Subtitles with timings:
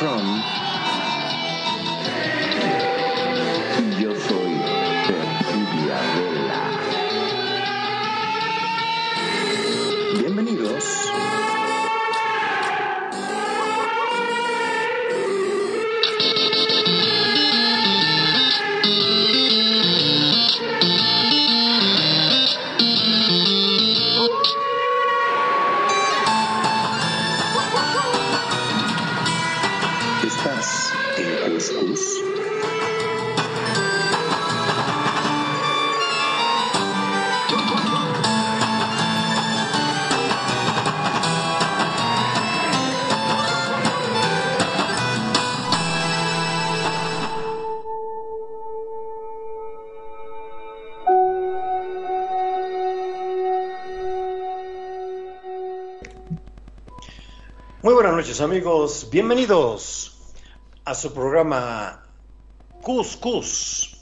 [0.00, 0.39] Pretoriano
[58.38, 60.32] amigos, bienvenidos
[60.84, 62.04] a su programa
[62.80, 63.96] Cus Cus.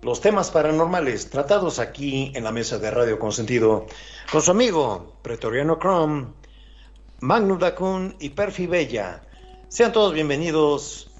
[0.00, 3.84] Los temas paranormales tratados aquí en la mesa de Radio Consentido
[4.32, 6.28] con su amigo Pretoriano Chrome,
[7.20, 9.22] Magnum Dacun y Perfi Bella.
[9.68, 11.10] Sean todos bienvenidos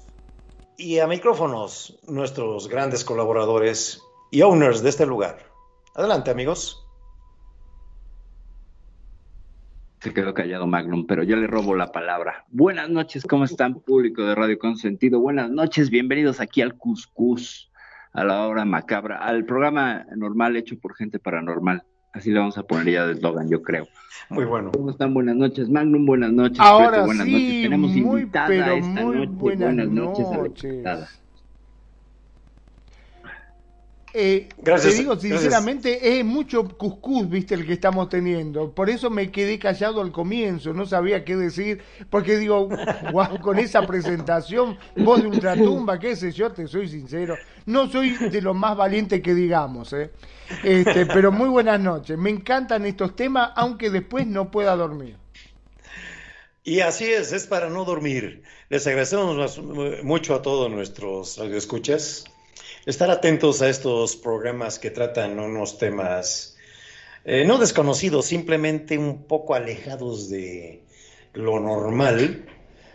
[0.77, 5.45] y a micrófonos nuestros grandes colaboradores y owners de este lugar.
[5.93, 6.88] Adelante amigos.
[10.01, 12.45] Se quedó callado Magnum, pero yo le robo la palabra.
[12.49, 15.19] Buenas noches, ¿cómo están, público de Radio Consentido?
[15.19, 17.69] Buenas noches, bienvenidos aquí al Cuscus,
[18.13, 21.83] a la hora macabra, al programa normal hecho por gente paranormal.
[22.13, 23.87] Así le vamos a poner ya de eslogan, yo creo.
[24.29, 24.71] Muy bueno.
[24.71, 25.13] ¿Cómo están?
[25.13, 26.59] Buenas noches, Magnum, buenas noches.
[26.61, 27.61] Ahora Preto, buenas sí, noches.
[27.63, 29.31] Tenemos muy, invitada pero esta muy noche.
[29.33, 30.63] buenas noches a la noches.
[30.63, 31.07] invitada.
[34.13, 35.39] Eh, Gracias, te digo gracias.
[35.41, 38.73] sinceramente, es mucho cuscús, viste, el que estamos teniendo.
[38.73, 42.67] Por eso me quedé callado al comienzo, no sabía qué decir, porque digo,
[43.13, 47.35] wow, con esa presentación, voz de ultratumba, qué sé yo, te soy sincero.
[47.67, 50.11] No soy de los más valientes que digamos, ¿eh?
[50.63, 52.17] Este, pero muy buenas noches.
[52.17, 55.17] Me encantan estos temas, aunque después no pueda dormir.
[56.63, 58.43] Y así es, es para no dormir.
[58.69, 62.25] Les agradecemos más- mucho a todos nuestros radioescuchas.
[62.89, 66.57] Estar atentos a estos programas que tratan unos temas
[67.23, 70.81] eh, no desconocidos, simplemente un poco alejados de
[71.33, 72.47] lo normal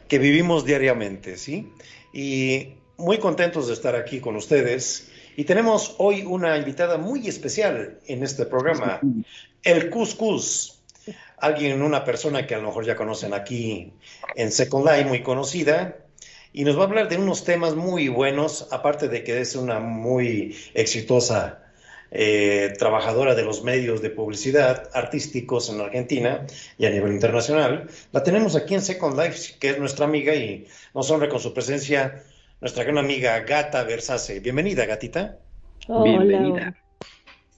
[0.08, 1.72] que vivimos diariamente, ¿sí?
[2.12, 5.12] Y muy contentos de estar aquí con ustedes.
[5.36, 9.00] Y tenemos hoy una invitada muy especial en este programa,
[9.62, 10.82] el Cuscus.
[11.38, 13.92] Alguien, una persona que a lo mejor ya conocen aquí
[14.34, 16.03] en Second Life, muy conocida,
[16.56, 19.80] y nos va a hablar de unos temas muy buenos, aparte de que es una
[19.80, 21.64] muy exitosa
[22.12, 26.46] eh, trabajadora de los medios de publicidad artísticos en Argentina
[26.78, 27.88] y a nivel internacional.
[28.12, 31.52] La tenemos aquí en Second Life, que es nuestra amiga y nos honra con su
[31.52, 32.22] presencia
[32.60, 34.38] nuestra gran amiga Gata Versace.
[34.38, 35.38] Bienvenida, gatita.
[35.88, 36.76] Hola, Bienvenida.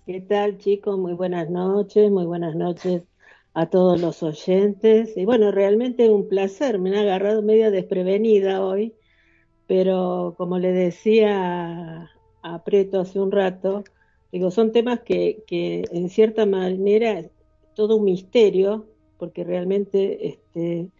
[0.06, 0.98] ¿qué tal chicos?
[0.98, 3.02] Muy buenas noches, muy buenas noches
[3.56, 5.16] a todos los oyentes.
[5.16, 8.94] Y bueno, realmente un placer, me han agarrado medio desprevenida hoy,
[9.66, 12.10] pero como le decía
[12.42, 13.82] a Preto hace un rato,
[14.30, 17.30] digo, son temas que, que en cierta manera es
[17.74, 20.90] todo un misterio, porque realmente este,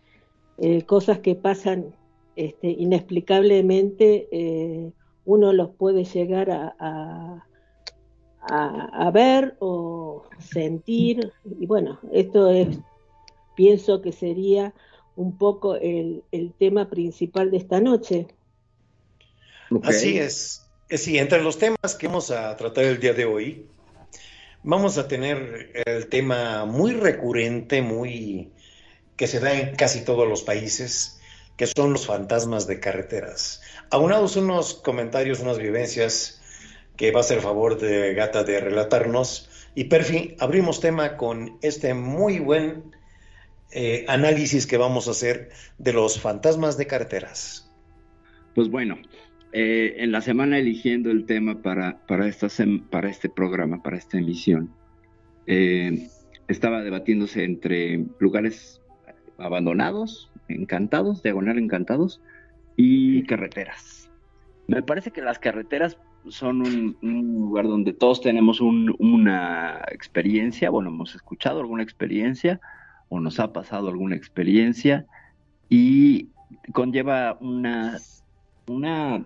[0.57, 1.95] eh, cosas que pasan
[2.37, 4.93] este, inexplicablemente, eh,
[5.27, 7.47] uno los puede llegar a, a-
[8.49, 11.33] a- a ver o sentir.
[11.61, 12.79] Y bueno, esto es,
[13.55, 14.75] pienso que sería
[15.17, 18.27] un poco el, el tema principal de esta noche.
[19.71, 19.85] Ok.
[19.87, 20.63] Así es.
[20.89, 23.67] Eh, Sí, entre los temas que vamos a tratar el día de hoy,
[24.63, 28.53] vamos a tener el tema muy recurrente, muy
[29.17, 31.21] que se da en casi todos los países,
[31.57, 33.63] que son los fantasmas de carreteras.
[33.91, 36.41] Aunados unos comentarios, unas vivencias
[36.97, 39.49] que va a ser favor de Gata de relatarnos.
[39.75, 42.95] Y Perfi, abrimos tema con este muy buen
[43.73, 47.71] eh, análisis que vamos a hacer de los fantasmas de carreteras.
[48.55, 48.97] Pues bueno,
[49.53, 53.99] eh, en la semana eligiendo el tema para, para, esta sem- para este programa, para
[53.99, 54.75] esta emisión,
[55.47, 56.09] eh,
[56.49, 58.81] estaba debatiéndose entre lugares
[59.37, 62.23] abandonados, encantados, diagonal encantados,
[62.77, 64.11] y carreteras.
[64.67, 65.99] Me parece que las carreteras
[66.31, 72.61] son un, lugar donde todos tenemos un- una experiencia, bueno, hemos escuchado alguna experiencia
[73.09, 75.07] o nos ha pasado alguna experiencia
[75.69, 76.31] y
[76.73, 77.99] conlleva una,
[78.67, 79.25] una,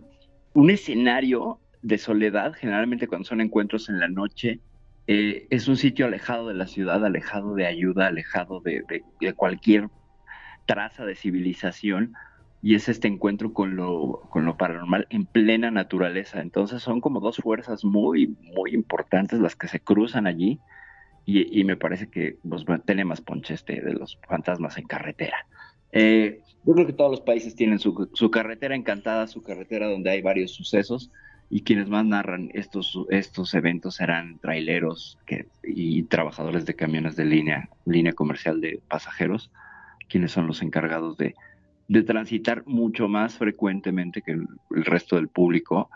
[0.55, 4.61] un escenario de soledad, generalmente cuando son encuentros en la noche,
[5.06, 8.85] eh, es un sitio alejado de la ciudad, alejado de ayuda, alejado de,
[9.35, 9.88] cualquier
[10.67, 12.12] traza de civilización,
[12.62, 16.40] y es este encuentro con lo, con lo paranormal en plena naturaleza.
[16.40, 20.60] Entonces son como dos fuerzas muy, muy importantes las que se cruzan allí,
[21.26, 25.46] y, me parece que pues, tiene más ponche este de los fantasmas en carretera.
[25.92, 30.10] Eh, yo creo que todos los países tienen su, su, carretera encantada, su carretera donde
[30.10, 31.10] hay varios sucesos
[31.48, 37.24] y quienes más narran estos, estos eventos serán traileros que, y trabajadores de camiones de
[37.24, 39.50] línea, línea comercial de pasajeros,
[40.08, 41.34] quienes son los encargados de,
[41.90, 44.46] de transitar mucho más frecuentemente que el,
[44.84, 45.90] resto del público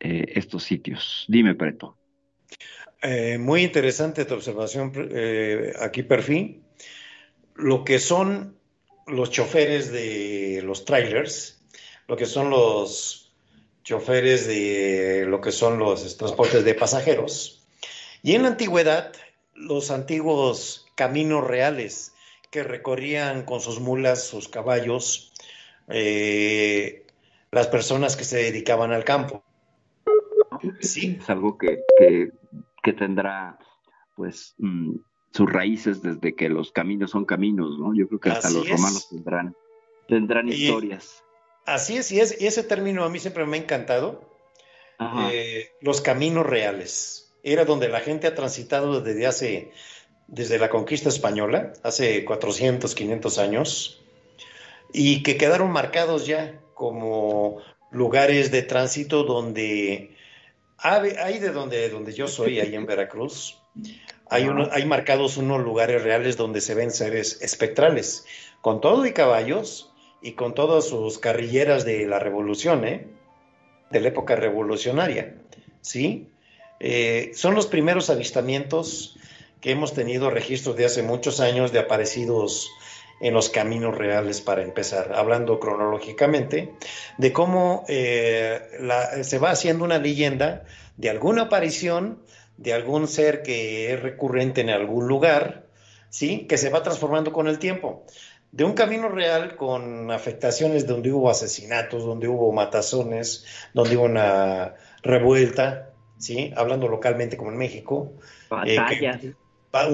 [0.00, 1.26] eh, estos sitios.
[1.28, 1.98] Dime, Preto.
[3.02, 6.62] Eh, muy interesante tu observación eh, aquí, Perfil.
[7.56, 8.56] Lo que son
[9.06, 11.62] los choferes de los trailers,
[12.08, 13.34] lo que son los
[13.82, 17.66] choferes de lo que son los transportes de pasajeros.
[18.22, 19.12] Y en la antigüedad,
[19.52, 22.14] los antiguos caminos reales
[22.50, 25.32] que recorrían con sus mulas, sus caballos,
[25.88, 27.06] eh,
[27.50, 29.44] las personas que se dedicaban al campo.
[30.80, 31.18] Sí.
[31.20, 33.58] Es algo que, que, tendrá,
[34.16, 34.96] pues, mm,
[35.32, 37.94] sus raíces desde que los caminos son caminos, ¿no?
[37.94, 39.56] Yo creo que hasta los romanos tendrán,
[40.08, 41.22] tendrán historias.
[41.66, 44.34] Así es y, es, y ese término a mí siempre me ha encantado.
[45.30, 47.34] Eh, los caminos reales.
[47.42, 49.72] Era donde la gente ha transitado desde hace,
[50.28, 54.03] desde la conquista española, hace 400, 500 años,
[54.94, 57.58] y que quedaron marcados ya como
[57.90, 60.16] lugares de tránsito donde
[60.78, 63.58] hay de donde, donde yo soy, ahí en Veracruz,
[64.30, 68.24] hay, uno, hay marcados unos lugares reales donde se ven seres espectrales,
[68.60, 69.92] con todo y caballos,
[70.22, 73.06] y con todas sus carrilleras de la revolución, ¿eh?
[73.90, 75.34] de la época revolucionaria,
[75.80, 76.28] ¿sí?
[76.80, 79.16] Eh, son los primeros avistamientos
[79.60, 82.70] que hemos tenido registros de hace muchos años de aparecidos
[83.20, 86.74] en los caminos reales para empezar, hablando cronológicamente,
[87.18, 88.60] de cómo eh,
[89.22, 90.64] se va haciendo una leyenda
[90.96, 92.22] de alguna aparición
[92.56, 95.66] de algún ser que es recurrente en algún lugar,
[96.08, 96.46] ¿sí?
[96.46, 98.04] que se va transformando con el tiempo
[98.54, 104.74] de un camino real con afectaciones donde hubo asesinatos, donde hubo matazones, donde hubo una
[105.02, 106.52] revuelta, ¿sí?
[106.56, 108.12] Hablando localmente como en México.
[108.64, 109.20] Eh, batallas.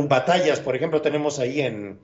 [0.07, 2.01] batallas, por ejemplo, tenemos ahí en,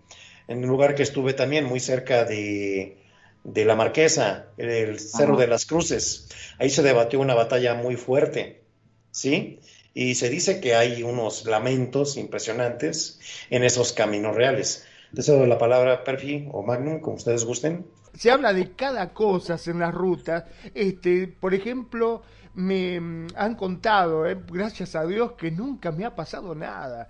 [0.49, 2.99] en, un lugar que estuve también, muy cerca de,
[3.45, 6.29] de La Marquesa, el Cerro de las Cruces.
[6.59, 8.63] Ahí se debatió una batalla muy fuerte,
[9.11, 9.61] ¿sí?
[9.95, 14.85] Y se dice que hay unos lamentos impresionantes en esos caminos reales.
[15.13, 17.87] Deseo la palabra Perfi o Magnum, como ustedes gusten.
[18.15, 20.45] Se habla de cada cosa en las rutas.
[20.75, 22.23] Este, por ejemplo,
[22.55, 27.09] me mm, han contado, eh, gracias a Dios, que nunca me ha pasado nada.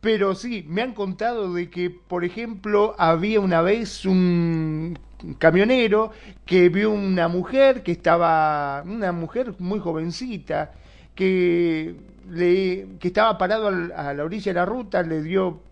[0.00, 4.96] Pero sí, me han contado de que, por ejemplo, había una vez un
[5.38, 6.12] camionero
[6.46, 10.72] que vio una mujer que estaba, una mujer muy jovencita,
[11.16, 11.96] que,
[12.30, 15.62] le, que estaba parado a la orilla de la ruta, le dio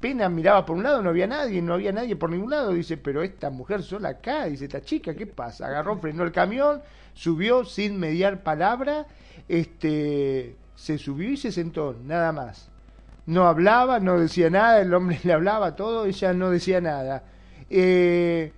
[0.00, 2.72] pena miraba por un lado, no había nadie, no había nadie por ningún lado.
[2.72, 5.66] Dice, pero esta mujer sola acá, dice, esta chica, ¿qué pasa?
[5.66, 6.82] Agarró, frenó el camión,
[7.14, 9.06] subió sin mediar palabra,
[9.48, 12.71] este, se subió y se sentó, nada más.
[13.26, 17.24] No hablaba, no decía nada, el hombre le hablaba todo, ella no decía nada.
[17.70, 18.52] Eh,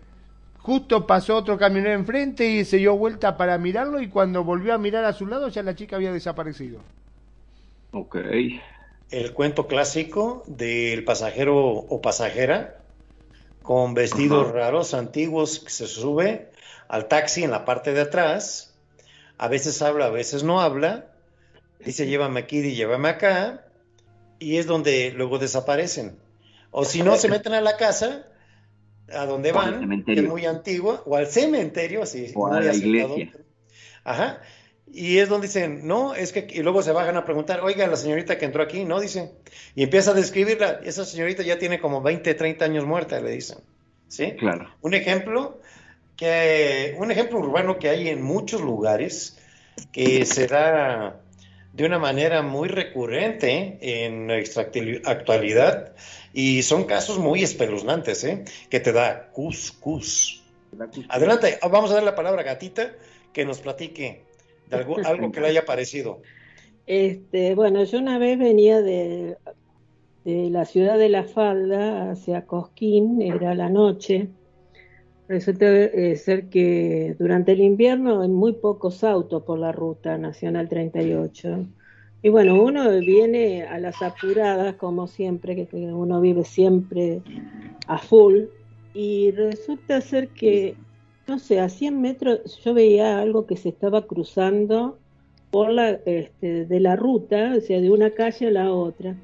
[0.58, 4.78] justo pasó otro camionero enfrente y se dio vuelta para mirarlo y cuando volvió a
[4.78, 6.80] mirar a su lado ya la chica había desaparecido.
[7.92, 8.16] Ok.
[9.10, 12.78] El cuento clásico del pasajero o pasajera
[13.62, 16.50] con vestidos raros, antiguos, que se sube
[16.88, 18.74] al taxi en la parte de atrás,
[19.38, 21.06] a veces habla, a veces no habla,
[21.80, 23.64] dice llévame aquí y llévame acá,
[24.38, 26.18] y es donde luego desaparecen.
[26.70, 28.26] O si no, se meten a la casa,
[29.12, 33.32] a donde van, que es muy antigua, o al cementerio, así, o a la iglesia.
[34.02, 34.40] Ajá,
[34.94, 37.96] y es donde dicen, no, es que, y luego se bajan a preguntar, oiga, la
[37.96, 39.32] señorita que entró aquí, no, dicen,
[39.74, 43.58] y empieza a describirla, esa señorita ya tiene como 20, 30 años muerta, le dicen,
[44.06, 44.32] ¿sí?
[44.38, 44.72] Claro.
[44.82, 45.60] Un ejemplo,
[46.16, 49.36] que, un ejemplo urbano que hay en muchos lugares,
[49.90, 51.23] que se da
[51.74, 54.70] de una manera muy recurrente en nuestra
[55.04, 55.92] actualidad,
[56.32, 58.44] y son casos muy espeluznantes, ¿eh?
[58.70, 60.40] Que te da cus,
[61.08, 62.92] Adelante, vamos a dar la palabra a Gatita,
[63.32, 64.22] que nos platique
[64.70, 66.22] algo, que le haya parecido.
[66.86, 69.36] Este, bueno, yo una vez venía de,
[70.24, 74.28] de la ciudad de La Falda hacia Cosquín, era la noche,
[75.26, 80.68] Resulta eh, ser que durante el invierno hay muy pocos autos por la ruta Nacional
[80.68, 81.66] 38.
[82.22, 87.22] Y bueno, uno viene a las apuradas, como siempre, que, uno vive siempre
[87.86, 88.44] a full.
[88.92, 90.76] Y resulta ser que,
[91.26, 94.98] no sé, a 100 metros yo veía algo que se estaba cruzando
[95.50, 99.16] por la, este, de la ruta, o sea, de una calle a la otra.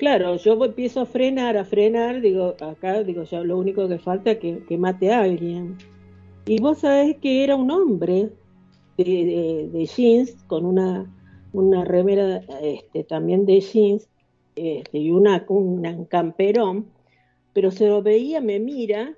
[0.00, 4.30] Claro, yo empiezo a frenar, a frenar, digo, acá, digo, ya lo único que falta
[4.30, 5.76] es que, mate a alguien.
[6.46, 8.30] Y vos sabés que era un hombre
[8.96, 11.04] de, jeans, con una,
[11.52, 14.08] una remera este, también de jeans,
[14.56, 16.86] este, y una, un camperón,
[17.52, 19.14] pero se lo veía, me mira,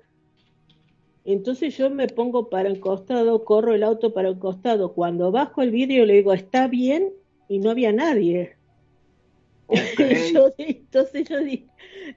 [1.23, 4.91] entonces yo me pongo para el costado, corro el auto para el costado.
[4.91, 7.13] Cuando bajo el vidrio le digo, ¿está bien?
[7.47, 8.57] Y no había nadie.
[10.57, 11.67] Entonces yo di-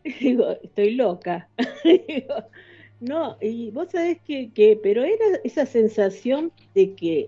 [0.21, 1.49] digo, estoy loca.
[2.99, 7.27] No, y vos sabés que, que, pero era esa sensación de que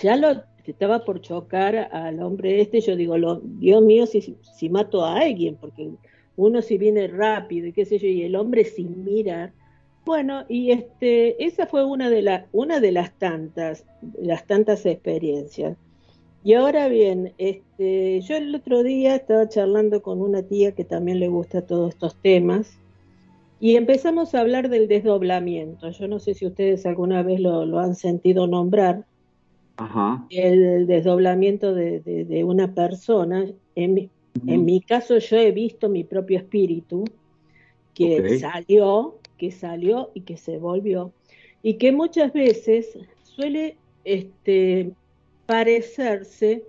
[0.00, 5.04] ya lo estaba por chocar al hombre este, yo digo, Dios mío, si, si mato
[5.04, 5.90] a alguien, porque
[6.36, 9.52] uno si viene rápido y qué sé yo, y el hombre sin mirar.
[10.06, 13.84] Bueno, y este, esa fue una de, la, una de las tantas,
[14.18, 15.76] las tantas experiencias.
[16.44, 21.18] Y ahora bien, este, yo el otro día estaba charlando con una tía que también
[21.18, 22.78] le gusta todos estos temas
[23.60, 25.88] y empezamos a hablar del desdoblamiento.
[25.90, 29.06] Yo no sé si ustedes alguna vez lo, lo han sentido nombrar,
[29.78, 30.26] Ajá.
[30.28, 33.46] el desdoblamiento de, de- de una persona.
[33.74, 34.10] En mi,
[34.46, 37.04] en mi caso yo he visto mi propio espíritu
[37.94, 41.12] que salió, que salió y que se volvió.
[41.62, 44.90] Y que muchas veces suele este,
[45.46, 46.64] parecerse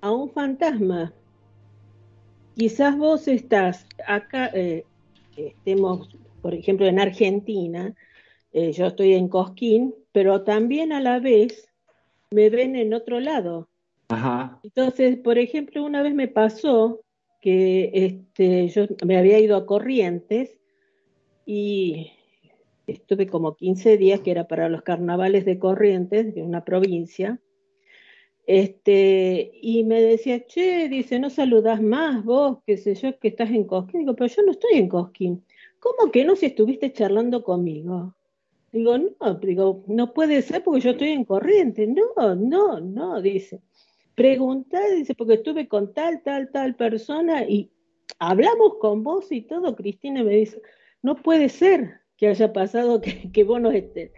[0.00, 1.12] a un fantasma.
[2.56, 4.84] Quizás vos estás acá, eh,
[5.36, 7.94] estemos, por ejemplo, en Argentina,
[8.52, 11.68] eh, yo estoy en Cosquín, pero también a la vez
[12.30, 13.68] me ven en otro lado.
[14.08, 14.60] Ajá.
[14.62, 17.00] Entonces, por ejemplo, una vez me pasó
[17.40, 20.58] que este, yo me había ido a Corrientes
[21.44, 22.12] y
[22.86, 27.40] estuve como 15 días, que era para los carnavales de Corrientes, de una provincia.
[28.46, 33.50] Este, y me decía, che, dice, no saludás más vos, qué sé yo, que estás
[33.50, 34.00] en Cosquín.
[34.00, 35.44] Digo, pero yo no estoy en Cosquín.
[35.80, 38.14] ¿Cómo que no si estuviste charlando conmigo?
[38.72, 41.88] Digo, no, digo, no puede ser porque yo estoy en Corrientes.
[41.88, 43.62] No, no, no, dice.
[44.14, 47.70] Preguntá, dice, porque estuve con tal, tal, tal persona y
[48.18, 49.74] hablamos con vos y todo.
[49.74, 50.60] Cristina me dice,
[51.02, 54.12] no puede ser que haya pasado que, que vos no estés.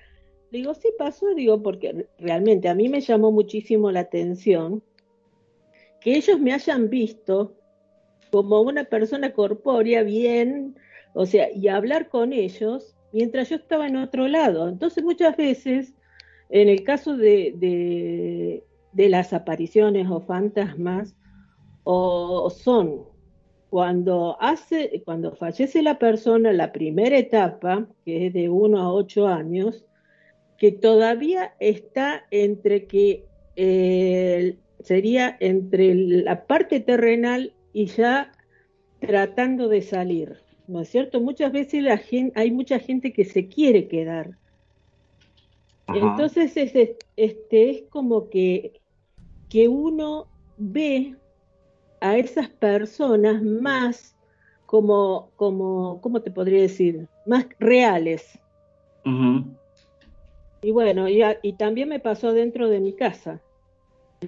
[0.51, 4.83] Digo, sí pasó, digo, porque realmente a mí me llamó muchísimo la atención
[6.01, 7.57] que ellos me hayan visto
[8.31, 10.77] como una persona corpórea bien,
[11.15, 14.69] o sea, y hablar con ellos mientras yo estaba en otro lado.
[14.69, 15.95] Entonces muchas veces,
[16.51, 21.17] en el caso de, de, de las apariciones o fantasmas,
[21.83, 23.05] o son
[23.71, 29.27] cuando hace, cuando fallece la persona, la primera etapa, que es de 1 a 8
[29.27, 29.86] años,
[30.59, 33.25] que todavía está entre que
[33.57, 38.33] eh, sería entre la parte terrenal y ya
[39.01, 40.37] tratando de salir,
[40.67, 41.21] ¿no es cierto?
[41.21, 44.31] Muchas veces la gente, hay mucha gente que se quiere quedar.
[45.87, 45.99] Ajá.
[45.99, 48.81] Entonces es, este, es como que,
[49.49, 51.15] que uno ve
[52.01, 54.17] a esas personas más
[54.67, 57.09] como, como, ¿cómo te podría decir?
[57.25, 58.39] Más reales.
[60.63, 63.41] Y bueno, y, a- y también me pasó dentro de mi casa.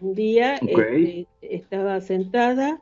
[0.01, 2.81] Un día este, estaba sentada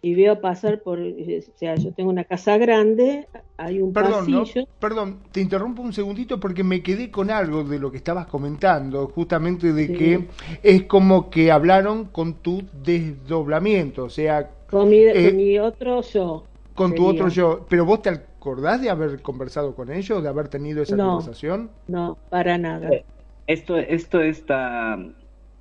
[0.00, 4.30] y veo pasar por, eh, o sea, yo tengo una casa grande, hay un Perdón,
[4.30, 4.40] ¿no?
[4.40, 4.66] pasillo.
[4.80, 9.08] Perdón, te interrumpo un segundito porque me quedé con algo de lo que estabas comentando,
[9.08, 9.92] justamente de Sí.
[9.92, 10.28] que
[10.62, 16.00] es como que hablaron con tu desdoblamiento, o sea, Con mi, Eh, con mi otro
[16.02, 16.44] yo.
[16.74, 17.66] con tu otro yo.
[17.68, 21.16] Pero vos te acordás de haber conversado con ellos, de haber tenido esa No.
[21.16, 21.70] conversación?
[21.88, 22.88] No, para nada.
[22.88, 23.04] Eh,
[23.46, 24.98] Esto, esto está,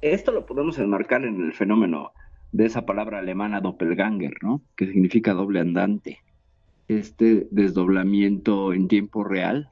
[0.01, 2.11] esto lo podemos enmarcar en el fenómeno
[2.51, 4.61] de esa palabra alemana doppelganger, ¿no?
[4.75, 6.19] Que significa doble andante.
[6.89, 9.69] Este desdoblamiento en tiempo real,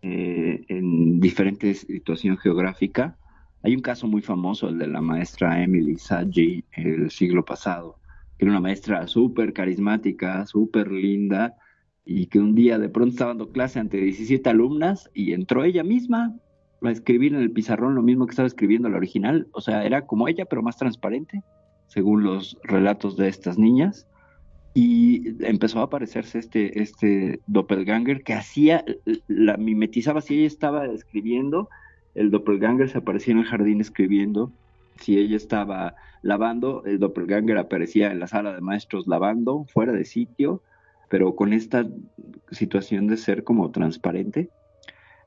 [0.00, 3.18] eh, en diferentes situación geográfica.
[3.62, 7.98] Hay un caso muy famoso, el de la maestra Emily Saggi, el siglo pasado,
[8.38, 11.56] que era una maestra súper carismática, súper linda,
[12.04, 15.82] y que un día de pronto estaba dando clase ante 17 alumnas y entró ella
[15.82, 16.34] misma
[16.82, 19.48] a escribir en el pizarrón lo mismo que estaba escribiendo la original.
[19.52, 21.42] O sea, era como ella, pero más transparente,
[21.86, 24.06] según los relatos de estas niñas.
[24.76, 28.84] y empezó a aparecerse este, este doppelganger que hacía,
[29.28, 31.68] la mimetizaba si ella estaba escribiendo,
[32.16, 34.50] el doppelganger se aparecía en el jardín escribiendo,
[34.98, 40.04] si ella estaba lavando, el doppelganger aparecía en la sala de maestros lavando, fuera de
[40.04, 40.60] sitio,
[41.08, 41.86] pero con esta
[42.50, 44.50] situación de ser como transparente.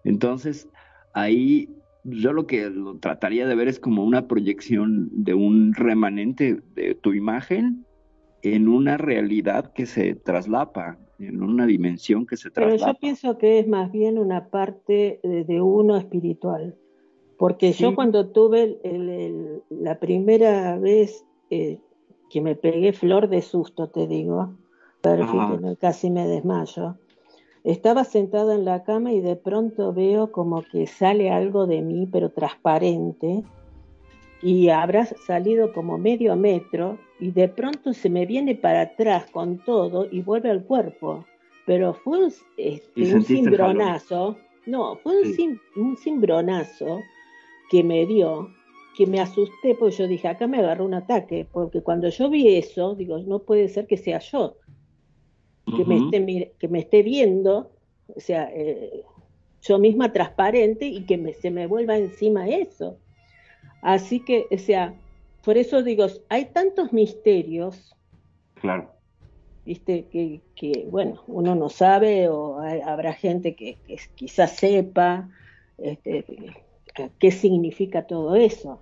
[0.04, 0.70] Entonces,
[1.14, 1.70] ahí
[2.04, 6.96] yo lo que lo trataría de ver es como una proyección de un remanente de
[6.96, 7.86] tu imagen
[8.44, 12.78] en una realidad que se traslapa, en una dimensión que se traslapa.
[12.78, 16.76] Pero yo pienso que es más bien una parte de, uno espiritual,
[17.38, 18.80] porque yo cuando tuve
[19.70, 21.80] la primera vez eh,
[22.30, 24.56] que me pegué flor de susto, te digo,
[25.80, 26.96] casi me desmayo,
[27.64, 32.08] estaba sentada en la cama y de pronto veo como que sale algo de mí,
[32.12, 33.44] pero transparente,
[34.42, 39.58] y habrá salido como medio metro y de pronto se me viene para atrás con
[39.60, 41.26] todo y vuelve al cuerpo.
[41.66, 47.02] Pero fue un, este, cimbronazo, no, fue un, un cimbronazo
[47.70, 48.50] que me dio,
[48.96, 52.56] que me asusté, porque yo dije, acá me agarró un ataque, porque cuando yo vi
[52.56, 54.56] eso, digo, no puede ser que sea yo,
[55.76, 57.72] que, me, esté, que me esté viendo,
[58.16, 59.04] o sea, eh,
[59.62, 62.98] yo misma transparente y que me, se me vuelva encima eso.
[63.82, 64.94] Así que, o sea,
[65.44, 67.96] por eso digo, hay tantos misterios.
[68.56, 68.92] Claro.
[69.66, 73.78] Viste, que, que bueno, uno no sabe o habrá gente que,
[74.16, 75.30] quizás sepa
[75.78, 76.24] este,
[77.20, 78.80] qué significa todo eso.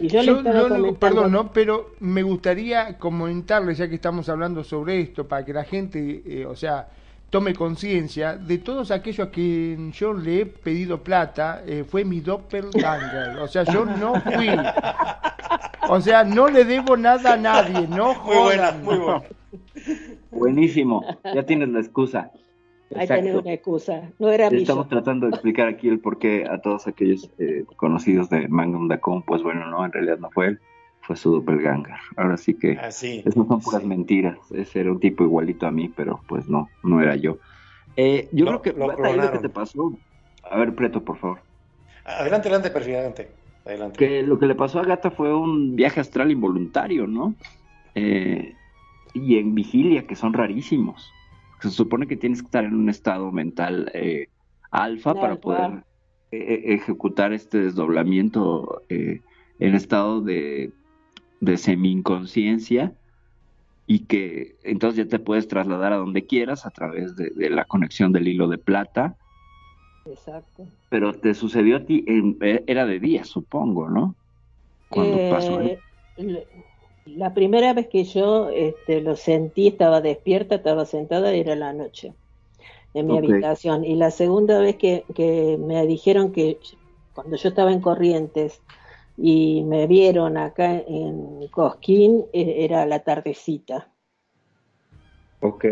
[0.00, 1.52] Y yo, le perdón, ¿no?
[1.52, 6.46] pero me gustaría comentarle, ya que estamos hablando sobre esto, para que la gente, eh,
[6.46, 6.88] o sea,
[7.28, 12.20] tome conciencia de todos aquellos a quien yo le he pedido plata, eh, fue mi
[12.20, 13.38] doppelganger.
[13.38, 14.48] O sea, yo no fui.
[15.88, 19.22] O sea, no le debo nada a nadie, no Muy buena, muy buena.
[20.30, 22.30] Buenísimo, ya tienes la excusa.
[22.96, 27.30] Ahí una excusa, no era Estamos tratando de explicar aquí el porqué a todos aquellos
[27.38, 30.60] eh, conocidos de Magnum Dacon, pues bueno, no, en realidad no fue él
[31.02, 31.96] fue su doppelganger.
[32.16, 34.38] Ahora sí que ah, eso son puras mentiras.
[34.52, 37.38] Ese era un tipo igualito a mí, pero pues no, no era yo.
[37.96, 39.92] Eh, yo creo que lo, que te pasó.
[40.48, 41.40] A ver, Preto, por favor.
[42.04, 43.28] Adelante, adelante, perfil, adelante.
[43.64, 43.98] adelante.
[43.98, 47.34] Que lo que le pasó a Gata fue un viaje astral involuntario, ¿no?
[47.94, 48.54] Eh,
[49.12, 51.12] y en vigilia, que son rarísimos.
[51.60, 54.28] Se supone que tienes que estar en un estado mental eh,
[54.70, 55.84] alfa para poder
[56.32, 60.72] ejecutar este desdoblamiento en estado de
[61.40, 62.92] de semi-inconsciencia
[63.86, 68.12] y que entonces ya te puedes trasladar a donde quieras a través de, la conexión
[68.12, 69.16] del hilo de plata.
[70.06, 70.66] Exacto.
[70.90, 74.14] Pero te sucedió a ti, eh, era de día, supongo, ¿no?
[74.88, 75.60] Cuando eh, pasó.
[77.06, 82.12] La primera vez que yo este, lo sentí, estaba despierta, estaba sentada, era la noche
[82.94, 83.84] en mi habitación.
[83.84, 86.58] Y la segunda vez que, que me dijeron que
[87.14, 88.60] cuando yo estaba en Corrientes,
[89.22, 93.88] y me vieron acá en Cosquín, e, era la tardecita.
[95.40, 95.64] Ok.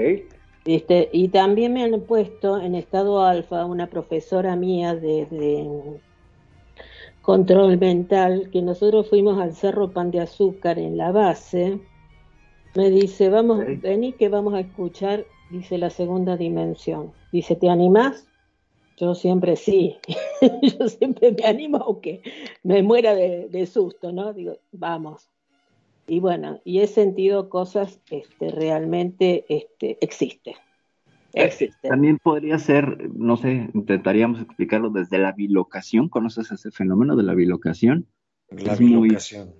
[0.66, 5.26] Este, y también me han puesto en estado alfa una profesora mía de,
[7.28, 11.78] control mental, que nosotros fuimos al Cerro Pan de Azúcar en la base.
[12.74, 17.12] Me dice, vamos, vení que vamos a escuchar, dice la segunda dimensión.
[17.30, 18.26] Dice, ¿te animás?
[18.96, 19.98] Yo siempre sí,
[20.62, 22.22] yo siempre me animo aunque
[22.62, 24.32] me muera de, susto, ¿no?
[24.32, 25.28] Digo, vamos.
[26.06, 30.56] Y bueno, y he sentido cosas este, realmente este, existe.
[31.82, 36.08] También podría ser, no sé, intentaríamos explicarlo desde la bilocación.
[36.08, 38.06] ¿Conoces ese fenómeno de la bilocación?
[38.50, 39.54] La bilocación.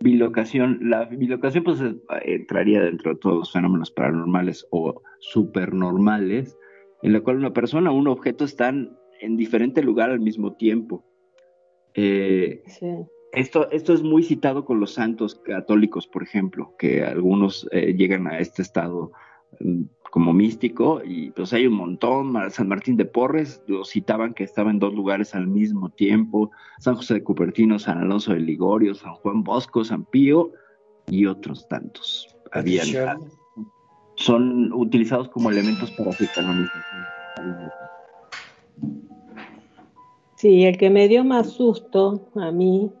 [0.00, 0.78] bilocación.
[0.82, 6.56] La bilocación pues eh, entraría dentro de todos los fenómenos paranormales o supernormales
[7.02, 11.04] en la cual una persona o un objeto están en diferente lugar al mismo tiempo.
[11.94, 12.62] Eh,
[13.32, 18.26] esto, esto es muy citado con los santos católicos, por ejemplo, que algunos eh, llegan
[18.26, 19.12] a este estado
[20.10, 22.34] como místico y pues hay un montón.
[22.50, 26.50] San Martín de Porres lo citaban que estaba en dos lugares al mismo tiempo.
[26.78, 30.52] San José de Cupertino, San Alonso de Ligorio, San Juan Bosco, San Pío
[31.08, 32.28] y otros tantos.
[32.52, 32.86] Habían,
[34.16, 37.04] son utilizados como elementos para su canonización.
[40.36, 42.92] Sí, el que me dio más susto a mí,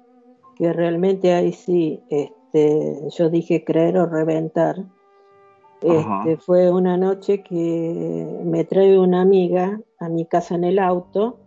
[0.56, 4.76] que realmente ahí sí, este, yo dije creer o reventar,
[5.80, 11.40] este, fue una noche que me trae una amiga a mi casa en el auto,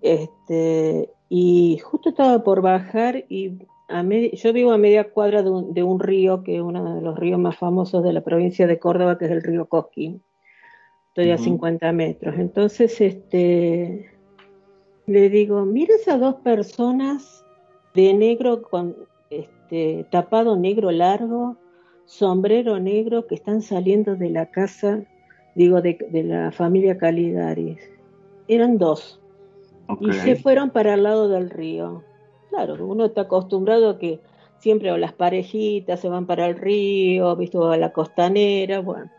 [0.00, 5.72] este, y justo estaba por bajar y a yo vivo a media cuadra de un,
[5.72, 8.78] de un río, que es uno de los ríos más famosos de la provincia de
[8.78, 10.22] Córdoba, que es el río Cosquín.
[11.08, 11.44] Estoy a Ujú.
[11.44, 12.34] 50 metros.
[12.38, 14.10] Entonces, este,
[15.06, 17.44] le digo, mira esas dos personas
[17.94, 18.94] de negro con
[19.30, 21.56] este tapado negro largo,
[22.08, 25.04] sombrero negro que están saliendo de la casa,
[25.54, 27.78] digo, de, de la familia Caligaris.
[28.48, 29.20] Eran dos.
[30.00, 32.02] Y se fueron para el lado del río.
[32.48, 34.20] Claro, uno está acostumbrado a que
[34.58, 39.10] siempre o las parejitas se van para el río, visto a la costanera, bueno.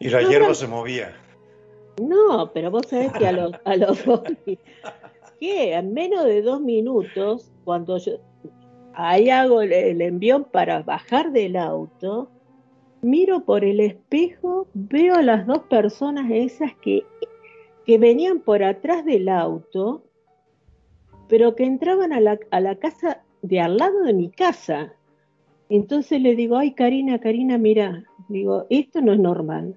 [0.00, 1.12] Y la No, hierba se movía.
[2.02, 4.22] No, pero vos sabés que a los, a los dos,
[5.40, 8.18] que en menos de dos minutos, cuando yo
[8.96, 12.30] ahí hago el, envión para bajar del auto,
[13.02, 17.04] miro por el espejo, veo a las dos personas esas que,
[17.84, 20.02] que venían por atrás del auto,
[21.28, 24.92] pero que entraban a la, a la casa de al lado de mi casa.
[25.68, 29.74] Entonces le digo, ay Karina, Karina, mira, digo, esto no es normal.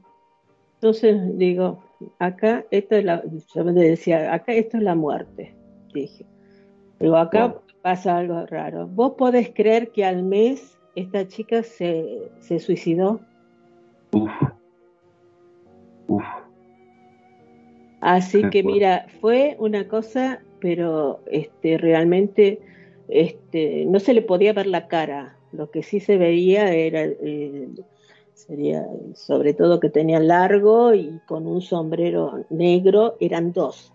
[0.76, 1.84] Entonces digo,
[2.20, 5.54] acá esto es la, yo decía, acá esto es la muerte,
[5.94, 6.26] dije.
[7.00, 7.56] Digo, acá.
[7.82, 8.88] Pasa algo raro.
[8.88, 13.20] ¿Vos podés creer que al mes esta chica se, se suicidó?
[14.12, 14.32] Uf.
[16.08, 16.24] Uf.
[18.02, 18.74] Así Qué que fuerte.
[18.74, 22.60] mira, fue una cosa, pero este realmente
[23.08, 25.36] este no se le podía ver la cara.
[25.52, 27.68] Lo que sí se veía era eh,
[28.34, 33.92] sería sobre todo que tenía largo y con un sombrero negro, eran dos.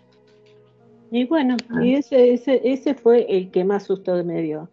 [1.11, 4.71] Y bueno, y ese, ese, ese fue el que más susto me dio.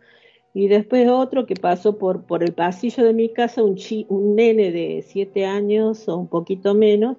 [0.53, 4.35] Y después otro que pasó por, por el pasillo de mi casa, un, chi- un
[4.35, 7.17] nene de siete años o un poquito menos,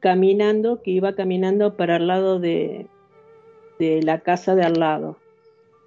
[0.00, 2.86] caminando, que iba caminando para el lado de,
[3.78, 5.18] de la casa de al lado,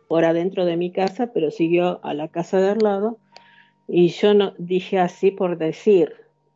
[0.07, 3.19] por adentro de mi casa, pero siguió a la casa de al lado.
[3.87, 6.13] Y yo no dije así por decir,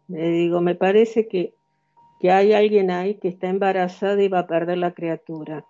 [0.08, 1.53] le digo, me parece que,
[2.21, 5.65] que hay alguien ahí que está embarazada y va a perder la criatura.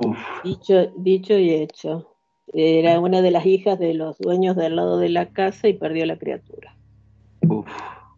[0.00, 0.18] Uf.
[0.44, 2.14] Dicho, dicho y hecho.
[2.52, 6.06] Era una de las hijas de los dueños del lado de la casa y perdió
[6.06, 6.74] la criatura.
[7.48, 7.66] Uf.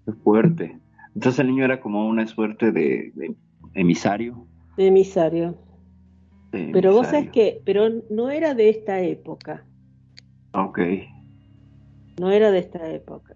[0.04, 0.78] Qué fuerte.
[1.14, 3.34] Entonces el niño era como una suerte de, de
[3.74, 4.46] emisario.
[4.76, 5.58] De emisario.
[6.52, 9.66] de Pero vos sabés que, pero no era de esta época.
[10.52, 10.78] Ok.
[12.20, 13.34] No era de esta época.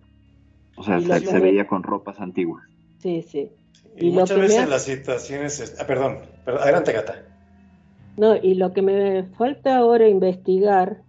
[0.76, 2.64] O sea, se, se veía con ropas antiguas.
[2.98, 3.50] Sí, sí.
[3.96, 5.60] Y, muchas me veces las situaciones...
[5.60, 7.33] es- Ah, perdón, perdón, adelante, Gata.
[8.16, 11.02] No, y lo que me falta ahora investigar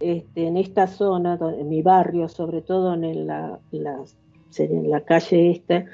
[0.00, 5.84] este, en esta zona, en mi barrio, sobre todo en la calle esta,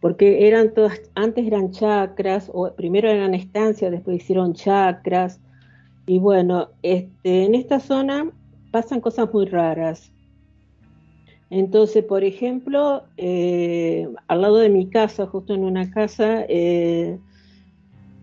[0.00, 5.40] porque eran todas, antes eran chacras, o primero eran estancias, después hicieron chacras,
[6.06, 8.30] y bueno, este, en esta zona
[8.72, 10.10] pasan cosas muy raras.
[11.50, 17.18] Entonces, por ejemplo, eh, al lado de mi casa, justo en una casa, eh,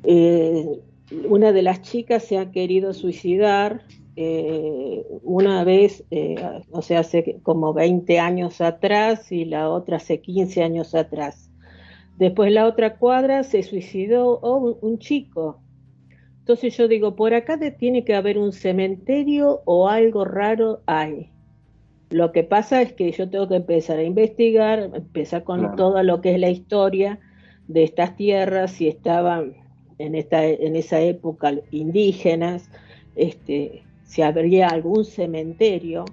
[0.03, 0.81] eh,
[1.29, 3.83] una de las chicas se ha querido suicidar
[4.15, 6.35] eh, una vez, eh,
[6.71, 11.51] o sea, hace como 20 años atrás y la otra hace 15 años atrás.
[12.17, 15.61] Después la otra cuadra se suicidó oh, un, chico.
[16.39, 21.29] Entonces yo digo, por acá de- tiene que haber un cementerio o algo raro hay.
[22.09, 25.75] Lo que pasa es que yo tengo que empezar a investigar, empezar con Claro.
[25.75, 27.19] todo lo que es la historia
[27.67, 29.66] de estas tierras, si estaban
[29.99, 32.69] en, esta, en esa época indígenas,
[33.15, 36.05] este, si habría algún cementerio,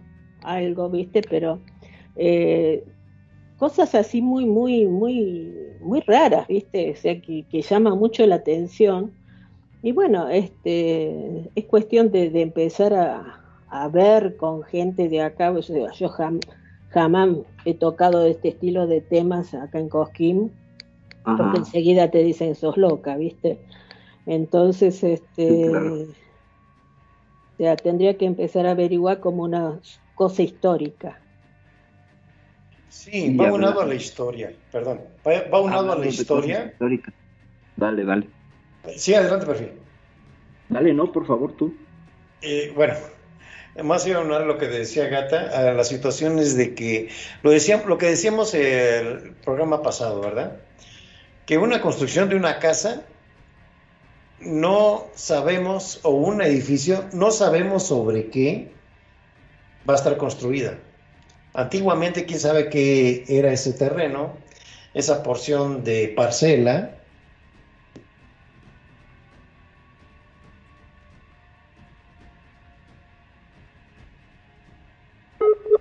[0.43, 1.23] algo, ¿viste?
[1.23, 1.61] Pero
[2.17, 2.85] eh,
[3.59, 6.91] cosas así muy, muy, muy, muy raras, ¿viste?
[6.91, 9.13] O sea, que, llama mucho la atención.
[9.83, 15.53] Y bueno, este, es cuestión de, empezar a, a ver con gente de acá.
[15.61, 16.41] Yo jam-
[16.89, 17.31] jamás
[17.65, 20.53] he tocado este estilo de temas acá en Cosquín,
[21.25, 23.59] porque enseguida te dicen sos loca, ¿viste?
[24.27, 25.95] Entonces, este, Sí, claro.
[26.03, 29.81] o sea, tendría que empezar a averiguar como una
[30.15, 31.21] cosa histórica.
[32.89, 35.01] Sí, va unado a la historia, perdón.
[35.27, 36.67] Va, va unado a Hablando la historia.
[36.73, 37.15] históricas.
[37.77, 38.29] Dale, dale.
[38.97, 39.73] Sí, adelante, perfil.
[40.69, 41.75] Dale, no, por favor, tú.
[42.41, 42.95] Eh, bueno,
[43.83, 47.09] más iba a unir lo que decía Gata a las situaciones de que
[47.43, 50.61] lo decíamos, lo que decíamos el programa pasado, ¿verdad?
[51.47, 53.03] Que una construcción de una casa
[54.41, 58.73] no sabemos, o un edificio, no sabemos sobre qué
[59.89, 60.79] va a estar construida.
[61.53, 64.37] Antiguamente, quién sabe qué era ese terreno,
[64.95, 66.99] esa porción de parcela.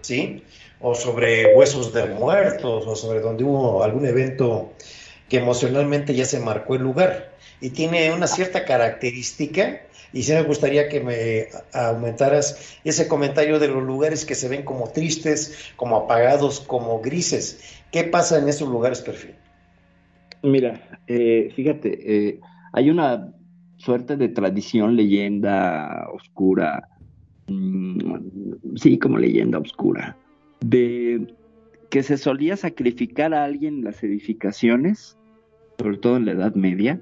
[0.01, 0.43] ¿sí?
[0.81, 4.73] O sobre huesos de muertos, o sobre donde hubo algún evento
[5.29, 7.33] que emocionalmente ya se marcó el lugar.
[7.61, 9.81] Y tiene una cierta característica,
[10.11, 14.63] y sí me gustaría que me aumentaras ese comentario de los lugares que se ven
[14.63, 17.81] como tristes, como apagados, como grises.
[17.91, 19.35] ¿Qué pasa en esos lugares, perfil?
[20.43, 22.39] Mira, eh, fíjate, eh,
[22.73, 23.33] hay una
[23.77, 26.89] suerte de tradición, leyenda oscura,
[27.47, 30.17] mm, sí, como leyenda oscura,
[30.59, 31.33] de
[31.93, 35.15] que se solía sacrificar a alguien en las edificaciones,
[35.77, 36.99] sobre todo en la Edad Media,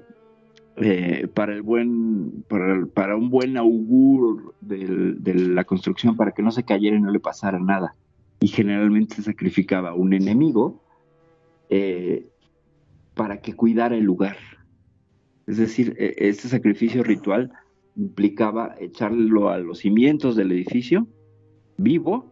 [0.76, 6.64] eh, para el buen, para, un buen augur de la construcción, para que no se
[6.64, 7.94] cayera y no le pasara nada.
[8.40, 10.82] Y generalmente se sacrificaba a un enemigo
[11.70, 12.28] eh,
[13.14, 14.36] para que cuidara el lugar.
[15.46, 17.50] Es decir, e, este sacrificio ritual
[17.96, 21.08] implicaba echarlo a los cimientos del edificio
[21.78, 22.31] vivo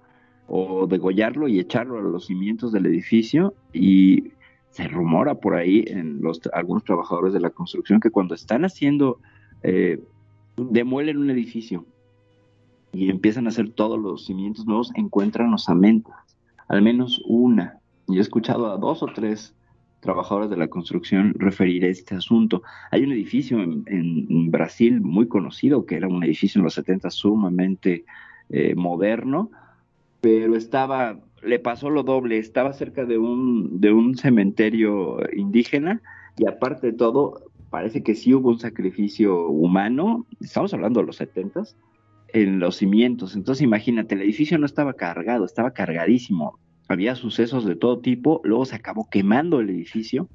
[0.52, 4.32] o degollarlo y echarlo a los cimientos del edificio y
[4.70, 9.20] se rumora por ahí en los algunos trabajadores de la construcción que cuando están haciendo
[9.62, 10.02] eh,
[10.56, 11.86] demuelen un edificio
[12.92, 16.16] y empiezan a hacer todos los cimientos nuevos encuentran osamentas
[16.66, 19.54] al menos una yo he escuchado a dos o tres
[20.00, 22.62] trabajadores de la construcción referir este asunto.
[22.90, 28.04] Hay un edificio en, Brasil muy conocido, que era un edificio en los 70 sumamente
[28.48, 29.50] eh, moderno,
[30.20, 36.02] pero estaba, le pasó lo doble, estaba cerca de un, de un cementerio indígena
[36.36, 41.16] y aparte de todo, parece que sí hubo un sacrificio humano, estamos hablando de los
[41.16, 41.62] 70
[42.32, 43.34] en los cimientos.
[43.34, 46.58] Entonces imagínate, el edificio no estaba cargado, estaba cargadísimo
[46.90, 50.28] había sucesos de todo tipo, luego se acabó quemando el edificio,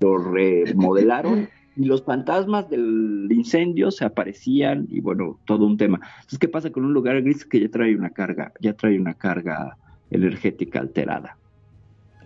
[0.00, 6.00] lo remodelaron y los fantasmas del incendio se aparecían y bueno, todo un tema.
[6.16, 9.14] Entonces, ¿qué pasa con un lugar gris que ya trae una carga, ya trae una
[9.14, 9.76] carga
[10.10, 11.36] energética alterada?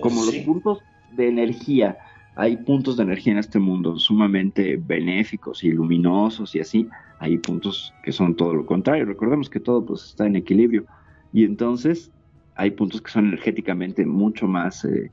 [0.01, 0.81] Como los puntos
[1.17, 1.97] de energía,
[2.35, 7.95] hay puntos de energía en este mundo sumamente benéficos y luminosos y así, hay puntos
[8.03, 9.07] que son todo lo contrario.
[9.07, 10.85] Recordemos que todo pues está en equilibrio
[11.33, 12.11] y entonces
[12.57, 15.11] hay puntos que son energéticamente mucho más eh,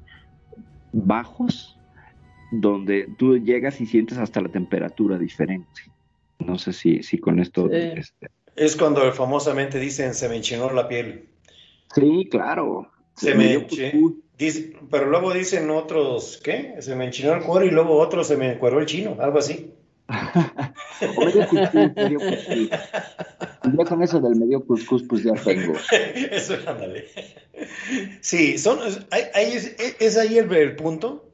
[0.91, 1.77] bajos,
[2.61, 5.81] donde tú llegas y sientes hasta la temperatura diferente.
[6.39, 7.69] No sé si, si con esto...
[7.71, 11.27] Este, es cuando famosamente dicen se me enchinó la piel.
[11.93, 12.89] Sí, claro.
[13.15, 13.67] Se, me,
[14.89, 16.75] pero luego dicen otros, ¿qué?
[16.79, 19.71] Se me enchinó el cuero y luego otros se me encueró el chino, algo así.
[23.77, 25.73] Ya con eso del medio cuscús, pues ya tengo.
[26.31, 27.05] Eso, ándale.
[28.21, 31.32] Sí, son, es, ahí el, punto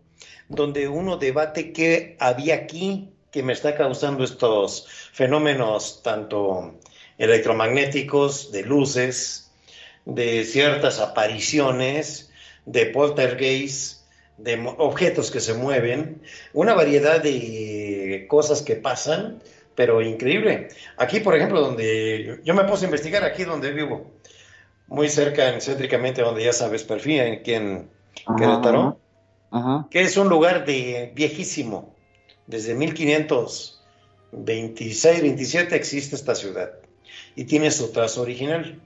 [0.49, 6.79] donde uno debate qué había aquí que me está causando estos fenómenos tanto
[7.17, 9.51] electromagnéticos, de luces,
[10.05, 12.31] de ciertas apariciones,
[12.65, 13.99] de poltergeist,
[14.37, 16.21] de objetos que se mueven,
[16.53, 19.43] una variedad de cosas que pasan,
[19.75, 20.69] pero increíble.
[20.97, 24.11] Aquí, por ejemplo, donde yo me puse a investigar, aquí donde vivo,
[24.87, 27.89] muy cerca, céntricamente, donde ya sabes, Perfil, aquí en
[28.37, 28.97] Querétaro,
[29.89, 31.95] que es un lugar de viejísimo,
[32.47, 36.71] desde 1526, 27 existe esta ciudad
[37.35, 38.79] y tiene su trazo original.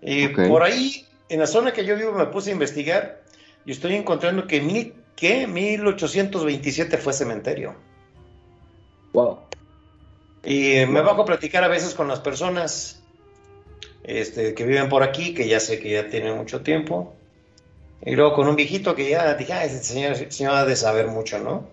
[0.00, 3.22] Y por ahí, en la zona que yo vivo, me puse a investigar
[3.64, 7.76] y estoy encontrando que, mil, que 1827 fue cementerio.
[9.12, 9.38] Wow.
[10.44, 13.00] Y me bajo a platicar a veces con las personas
[14.02, 17.14] este, que viven por aquí, que ya sé que ya tienen mucho tiempo.
[18.04, 21.06] Y luego con un viejito que ya dije, ah, ese señor, señor ha de saber
[21.06, 21.64] mucho, ¿no?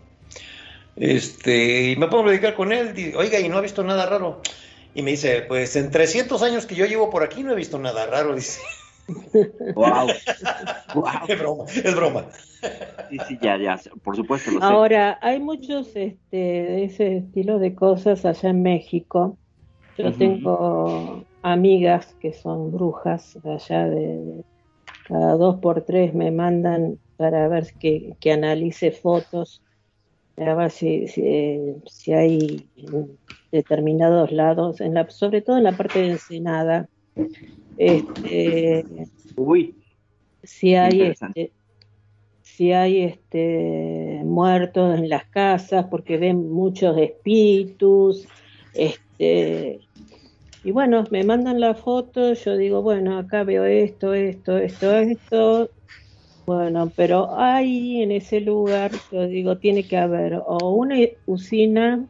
[0.95, 4.41] Este, y me pongo a platicar con él, oiga, ¿y no ha visto nada raro?
[4.93, 7.79] Y me dice, pues en 300 años que yo llevo por aquí no he visto
[7.79, 8.61] nada raro, dice.
[9.75, 10.07] Wow.
[11.27, 12.25] Es broma, es broma.
[13.09, 14.51] Sí, sí, ya, ya, por supuesto.
[14.61, 19.37] Ahora, hay muchos este, de ese estilo de cosas allá en México.
[19.97, 24.43] Yo tengo amigas que son brujas allá de,
[25.09, 29.63] cada dos por tres me mandan para ver que, que analice fotos,
[30.37, 32.69] a ver si, si, hay
[33.51, 36.87] determinados lados, en la, sobre todo en la parte de Ensenada,
[37.77, 38.85] este,
[39.35, 39.75] Uy.
[40.43, 41.51] Si hay este,
[42.41, 48.27] si hay este muertos en las casas porque ven muchos espíritus,
[48.73, 49.79] este
[50.63, 55.71] y bueno, me mandan la foto, yo digo, bueno, acá veo esto, esto, esto, esto.
[56.45, 60.95] Bueno, pero ahí en ese lugar, yo digo, tiene que haber o una
[61.25, 62.07] usina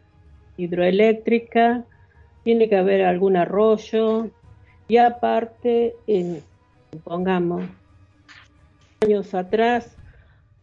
[0.57, 1.85] hidroeléctrica,
[2.43, 4.29] tiene que haber algún arroyo,
[4.87, 6.41] y aparte, en,
[7.03, 7.63] pongamos,
[9.01, 9.95] años atrás,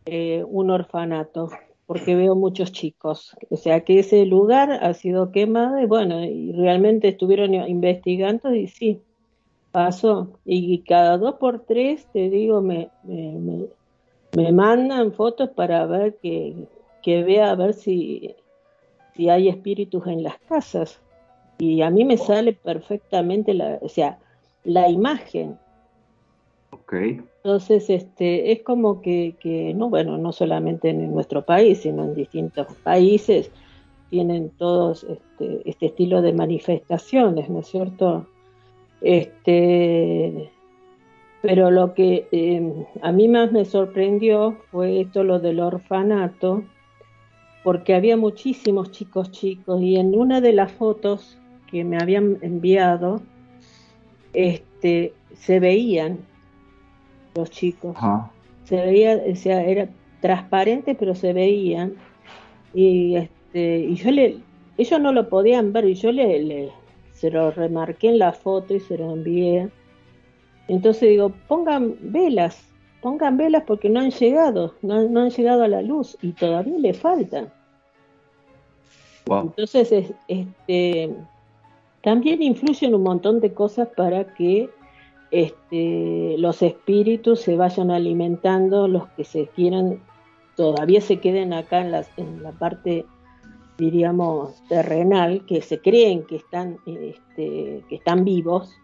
[0.06, 1.50] eh, un orfanato,
[1.86, 3.36] porque veo muchos chicos.
[3.48, 8.66] O sea que ese lugar ha sido quemado y bueno, y realmente estuvieron investigando y
[8.66, 9.00] sí,
[9.70, 10.38] pasó.
[10.44, 13.66] Y cada dos por tres, te digo, me, me,
[14.34, 16.66] me, mandan fotos para ver que,
[17.02, 18.34] que vea a ver si,
[19.14, 21.00] si hay espíritus en las casas.
[21.58, 24.18] Y a mí me sale perfectamente la, o sea,
[24.64, 25.58] la imagen.
[26.70, 27.22] Okay.
[27.46, 32.16] Entonces, este, es como que, que, no, bueno, no solamente en nuestro país, sino en
[32.16, 33.52] distintos países
[34.10, 38.26] tienen todos este, este estilo de manifestaciones, ¿no es cierto?
[39.00, 40.50] Este,
[41.40, 46.64] pero lo que eh, a mí más me sorprendió fue esto, lo del orfanato,
[47.62, 51.38] porque había muchísimos chicos chicos y en una de las fotos
[51.70, 53.22] que me habían enviado,
[54.32, 56.18] este, se veían
[57.36, 57.96] los chicos.
[58.64, 59.88] Se veía, o sea, era
[60.20, 61.94] transparente, pero se veían.
[62.74, 64.38] Y este, y yo le,
[64.76, 66.72] ellos no lo podían ver, y yo le, le
[67.12, 69.70] se lo remarqué en la foto y se lo envié.
[70.68, 72.62] Entonces digo, pongan velas,
[73.00, 76.78] pongan velas porque no han llegado, no, no han llegado a la luz y todavía
[76.78, 77.50] le faltan.
[79.28, 81.14] Entonces, este,
[82.02, 84.70] también influyen un montón de cosas para que
[85.30, 90.00] este, los espíritus se vayan alimentando, los que se quieran,
[90.56, 93.04] todavía se queden acá en, las, en la parte,
[93.78, 98.74] diríamos, terrenal, que se creen que están, este, que están vivos.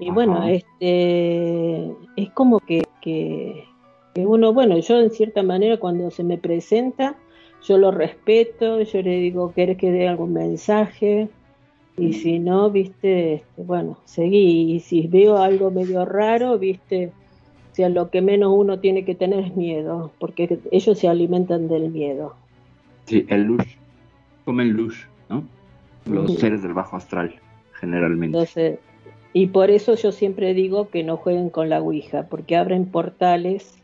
[0.00, 3.64] Y bueno, este, es como que, que,
[4.14, 7.16] que uno, bueno, yo en cierta manera cuando se me presenta,
[7.62, 11.28] yo lo respeto, yo le digo, ¿quieres que dé algún mensaje?
[11.98, 14.72] Y si no, viste, este, bueno, seguí.
[14.72, 17.12] Y si veo algo medio raro, viste,
[17.72, 21.68] o sea, lo que menos uno tiene que tener es miedo, porque ellos se alimentan
[21.68, 22.34] del miedo.
[23.06, 23.64] Sí, el luz,
[24.44, 25.44] comen luz, ¿no?
[26.06, 27.34] Los seres del bajo astral,
[27.72, 28.38] generalmente.
[28.38, 28.78] Entonces,
[29.32, 33.74] y por eso yo siempre digo que no jueguen con la Ouija, porque abren portales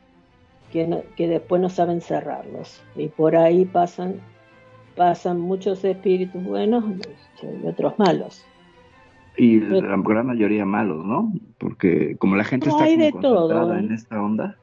[0.73, 2.81] que, que después no saben cerrarlos.
[2.97, 4.21] Y por ahí pasan
[4.97, 6.85] pasan muchos espíritus buenos
[7.43, 8.45] y otros malos.
[9.37, 11.33] Y la gran mayoría malos, ¿no?
[11.59, 13.81] Porque como la gente está como concentrada ¿eh?
[13.81, 14.57] en esta onda,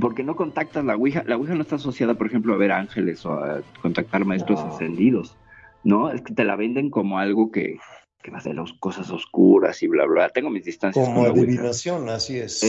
[0.00, 3.24] porque no contactas la Ouija, la Ouija no está asociada, por ejemplo, a ver ángeles
[3.26, 5.36] o a contactar maestros ascendidos,
[5.82, 6.10] ¿no?
[6.10, 7.78] Es que te la venden como algo que,
[8.22, 10.28] que va a ser las cosas oscuras y bla, bla.
[10.30, 11.06] Tengo mis distancias.
[11.06, 12.62] Como adivinación, así es.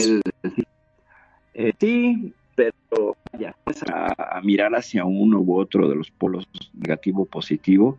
[1.54, 3.54] Eh, sí, pero ya
[3.92, 7.98] a, a, mirar hacia uno u otro de los polos negativo o positivo,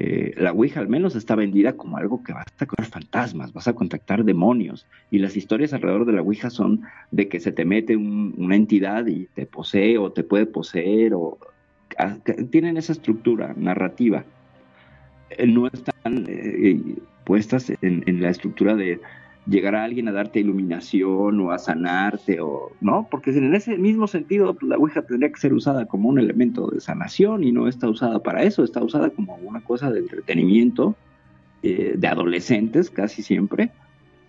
[0.00, 3.66] eh, la Ouija al menos está vendida como algo que vas a contactar fantasmas, vas
[3.66, 4.86] a contactar demonios.
[5.10, 8.54] Y las historias alrededor de la Ouija son de que se te mete un, una
[8.54, 11.38] entidad y te posee o te puede poseer, o
[11.98, 12.14] a,
[12.50, 14.24] tienen esa estructura narrativa.
[15.30, 16.80] Eh, no están eh,
[17.24, 19.00] puestas en, en la estructura de
[19.48, 24.06] llegar a alguien a darte iluminación o a sanarte o no, porque en ese mismo
[24.06, 27.66] sentido pues, la Ouija tendría que ser usada como un elemento de sanación y no
[27.66, 30.96] está usada para eso, está usada como una cosa de entretenimiento
[31.62, 33.70] eh, de adolescentes casi siempre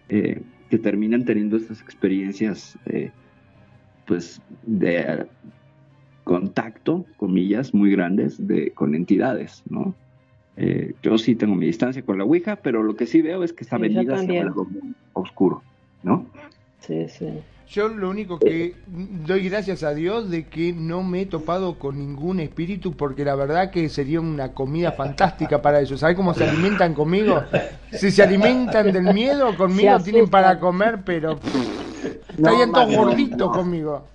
[0.07, 3.11] eh, que terminan teniendo estas experiencias eh,
[4.05, 5.27] pues de
[6.23, 9.95] contacto, comillas, muy grandes de, con entidades, ¿no?
[10.61, 13.53] Eh, yo sí tengo mi distancia con la Ouija, pero lo que sí veo es
[13.53, 14.67] que está sí, vendida hacia algo
[15.13, 15.63] oscuro,
[16.03, 16.25] ¿no?
[16.81, 17.29] Sí, sí.
[17.69, 18.73] Yo lo único que
[19.25, 23.35] doy gracias a Dios de que no me he topado con ningún espíritu porque la
[23.35, 26.01] verdad que sería una comida fantástica para ellos.
[26.01, 27.41] ¿Sabes cómo se alimentan conmigo?
[27.91, 31.39] Si se alimentan del miedo, conmigo tienen para comer, pero
[32.29, 34.07] estarían no, todos gorditos conmigo.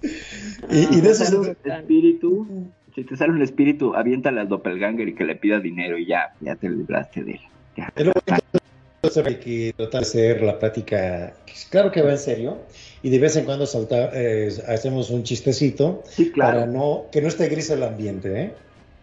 [0.70, 2.46] Y, y de esos espíritu
[2.94, 6.34] si te sale un espíritu, aviéntale al doppelganger y que le pida dinero y ya,
[6.40, 7.40] ya te libraste de él.
[7.76, 7.92] Ya.
[7.96, 11.34] Que hay que tratar de hacer la plática,
[11.70, 12.58] claro que va en serio,
[13.02, 16.60] y de vez en cuando salta, eh, hacemos un chistecito sí, claro.
[16.60, 18.54] para no que no esté gris el ambiente, ¿eh?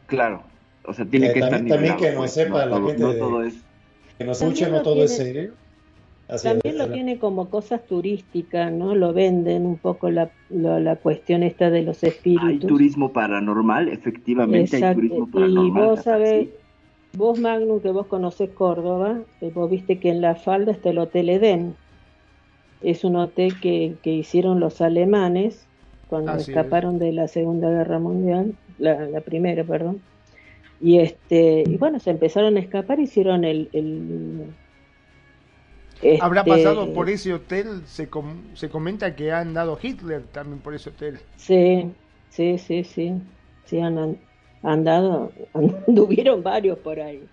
[0.07, 0.41] Claro,
[0.85, 2.87] o sea, tiene Eh, que también, estar también que nivelado, no pues, sepa la todo-
[2.87, 3.53] gente no de- todo es
[4.17, 5.53] Que nos escuche, no todo es serio.
[6.31, 8.95] Así También es, lo tiene como cosas turísticas, ¿no?
[8.95, 12.67] Lo venden un poco la, la, la cuestión esta de los Hay espíritus.
[12.67, 15.87] turismo paranormal, efectivamente hay turismo Y paranormal.
[15.87, 16.55] vos Tata, sabés, sí.
[17.13, 20.99] vos Magnum, que vos conocés Córdoba, eh, vos viste que en la falda está el
[20.99, 21.77] Hotel Edén.
[22.81, 25.67] Es un hotel que, que hicieron los alemanes
[26.07, 26.57] cuando Así es.
[26.57, 30.01] escaparon de la Segunda Guerra Mundial, la, la primera, perdón.
[30.79, 34.55] Y este, y bueno, se empezaron a escapar, hicieron el, el,
[36.17, 40.61] Habrá Este, pasado por ese hotel, se, com- se comenta que ha andado Hitler también
[40.61, 41.19] por ese hotel.
[41.35, 41.95] Sí,
[42.29, 43.13] sí, sí, sí.
[43.65, 44.19] Sí, han
[44.61, 45.33] andado,
[45.87, 47.31] anduvieron varios por ahí.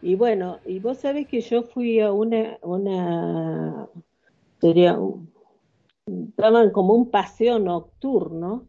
[0.00, 3.88] Y bueno, y vos sabés que yo fui a una, una,
[4.60, 4.98] sería,
[6.40, 8.68] daban como un paseo nocturno,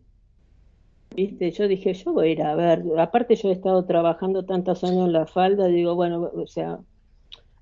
[1.16, 1.52] ¿viste?
[1.52, 5.08] Yo dije, yo voy a ir a ver, aparte yo he estado trabajando tantos años
[5.08, 6.80] en la falda, digo, bueno, o sea,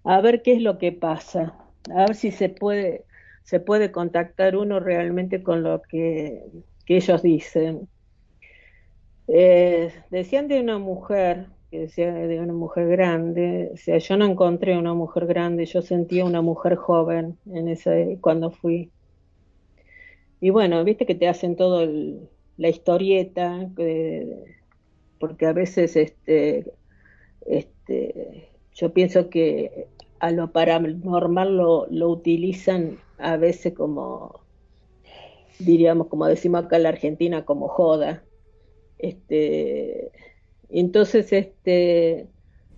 [0.05, 3.05] a ver qué es lo que pasa, a ver si se puede,
[3.43, 6.43] se puede contactar uno realmente con lo que,
[6.85, 7.89] que ellos dicen.
[9.27, 14.25] Eh, decían de una mujer, que decía de una mujer grande, o sea, yo no
[14.25, 18.93] encontré una mujer grande, yo sentía una mujer joven en ese, cuando fui.
[20.39, 21.85] Y bueno, viste que te hacen todo
[22.57, 24.27] la historieta, que-
[25.19, 26.73] porque a veces este,
[27.47, 29.89] este, yo pienso que
[30.23, 34.39] a lo paranormal lo, lo utilizan a veces como,
[35.59, 38.23] diríamos, como decimos acá en la Argentina, como joda.
[38.99, 40.13] Este,
[40.69, 42.29] entonces, este,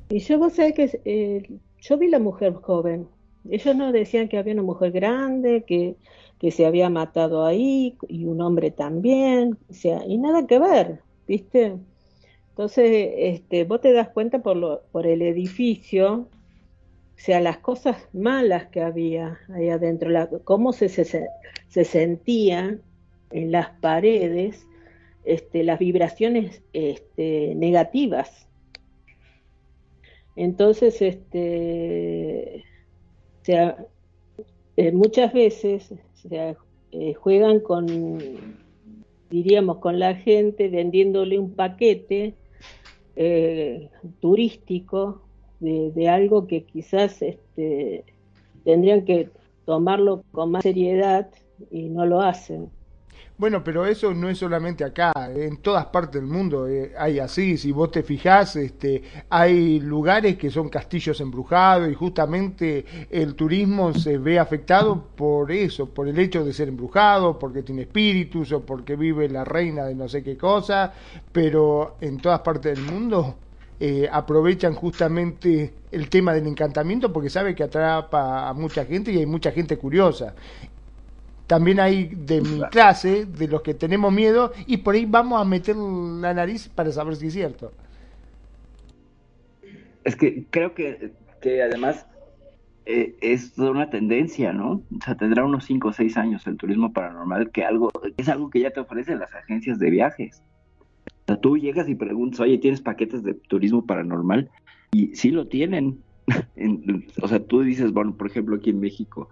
[0.09, 3.07] y yo vos sabés que eh, yo vi la mujer joven.
[3.47, 5.97] Ellos no decían que había una mujer grande, que,
[6.39, 11.01] que se había matado ahí, y un hombre también, o sea, y nada que ver,
[11.27, 11.77] ¿viste?
[12.49, 16.27] Entonces, este, vos te das cuenta por lo, por el edificio,
[17.15, 20.09] o sea, las cosas malas que había ahí adentro,
[20.43, 21.27] cómo se, se,
[21.69, 22.77] se sentía
[23.31, 24.67] en las paredes,
[25.23, 28.47] este, las vibraciones este, negativas.
[30.35, 32.63] Entonces, este,
[33.41, 33.77] o sea,
[34.75, 35.93] eh, muchas veces
[36.29, 38.17] eh, juegan con,
[39.29, 42.35] diríamos, con la gente vendiéndole un paquete
[43.15, 43.89] eh,
[44.19, 45.24] turístico
[45.59, 48.03] de, algo que quizás este,
[48.63, 49.29] tendrían que
[49.65, 51.29] tomarlo con más seriedad
[51.71, 52.69] y no lo hacen.
[53.37, 57.57] Bueno, pero eso no es solamente acá, en todas partes del mundo eh, hay así,
[57.57, 63.93] si vos te fijás, este, hay lugares que son castillos embrujados y justamente el turismo
[63.93, 68.61] se ve afectado por eso, por el hecho de ser embrujado, porque tiene espíritus o
[68.61, 70.93] porque vive la reina de no sé qué cosa,
[71.33, 73.35] pero en todas partes del mundo
[73.79, 79.17] eh, aprovechan justamente el tema del encantamiento porque sabe que atrapa a mucha gente y
[79.17, 80.33] hay mucha gente curiosa
[81.47, 85.45] también hay de mi clase, de los que tenemos miedo, y por ahí vamos a
[85.45, 87.71] meter la nariz para saber si es cierto.
[90.03, 91.11] Es que creo que,
[91.41, 92.05] que además
[92.85, 94.83] eh, es toda una tendencia, ¿no?
[94.95, 98.49] O sea, tendrá unos 5 o 6 años el turismo paranormal, que algo es algo
[98.49, 100.43] que ya te ofrecen las agencias de viajes.
[101.25, 104.49] O sea, tú llegas y preguntas, oye, ¿tienes paquetes de turismo paranormal?
[104.91, 106.03] Y sí lo tienen.
[106.55, 109.29] En- o sea, tú dices, bueno, por ejemplo, aquí en México,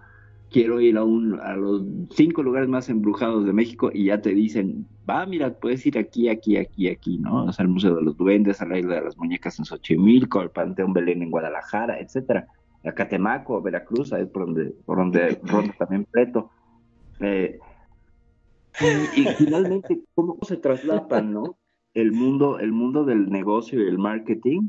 [0.50, 4.30] quiero ir a, un, a los cinco lugares más embrujados de México y ya te
[4.30, 7.46] dicen, va, mira, puedes ir aquí, aquí, aquí, aquí, ¿no?
[7.46, 10.42] O sea, el Museo de los Duendes, a la Isla de las Muñecas en Xochimilco,
[10.42, 12.46] el Panteón Belén en Guadalajara, etcétera.
[12.84, 16.50] A Catemaco, Veracruz, ahí es por donde, por donde ronda también Preto.
[17.20, 17.58] Eh,
[18.80, 21.56] y, y finalmente, ¿cómo se traslapan, no?
[21.94, 24.68] El mundo, el mundo del negocio y el marketing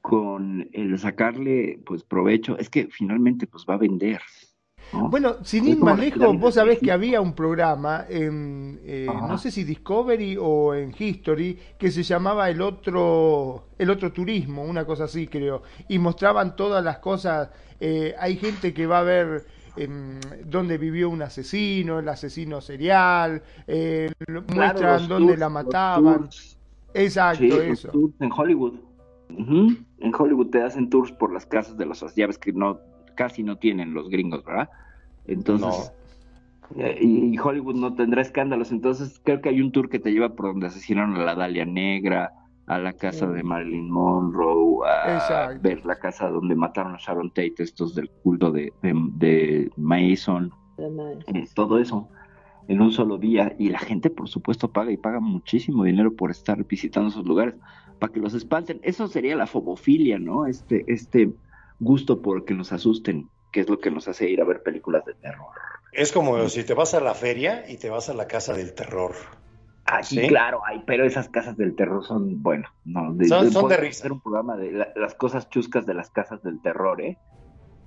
[0.00, 2.56] con el sacarle, pues, provecho.
[2.58, 4.20] Es que finalmente, pues, va a vender.
[4.92, 5.10] ¿no?
[5.10, 9.50] Bueno, sin ir más lejos, vos sabés que había un programa en, eh, no sé
[9.50, 15.04] si Discovery o en History, que se llamaba El Otro, el otro Turismo, una cosa
[15.04, 17.50] así creo, y mostraban todas las cosas,
[17.80, 19.44] eh, hay gente que va a ver
[19.76, 26.28] em, dónde vivió un asesino, el asesino serial, eh, Claro, muestran dónde tours, la mataban,
[26.94, 27.90] exacto, Sí, eso.
[27.90, 28.74] tours en Hollywood.
[29.30, 29.76] Ujú.
[29.98, 32.78] En Hollywood te hacen tours por las casas de los llaves que no
[33.16, 34.68] casi no tienen los gringos, ¿verdad?
[35.26, 35.92] Entonces,
[36.76, 40.34] eh, y Hollywood no tendrá escándalos, entonces creo que hay un tour que te lleva
[40.34, 42.32] por donde asesinaron a la Dalia Negra,
[42.66, 45.60] a la casa de Marilyn Monroe, a Exacto.
[45.62, 50.52] ver la casa donde mataron a Sharon Tate, estos del culto de, de, de Mason,
[50.78, 52.08] eh, todo eso
[52.68, 56.30] en un solo día y la gente por supuesto paga y paga muchísimo dinero por
[56.30, 57.54] estar visitando esos lugares
[57.98, 58.80] para que los espanten.
[58.82, 60.46] Eso sería la fobofilia, ¿no?
[60.46, 61.30] Este, este
[61.78, 65.04] gusto por que nos asusten, que es lo que nos hace ir a ver películas
[65.04, 65.46] de terror.
[65.92, 68.74] Es como si te vas a la feria y te vas a la casa del
[68.74, 69.14] terror.
[69.86, 70.26] Ah, sí, ¿Sí?
[70.26, 73.80] claro, ay, pero esas casas del terror son, bueno, no, de, Son- son de podemos
[73.80, 74.00] risa.
[74.02, 77.18] hacer un programa de la- las cosas chuscas de las casas del terror, ¿eh?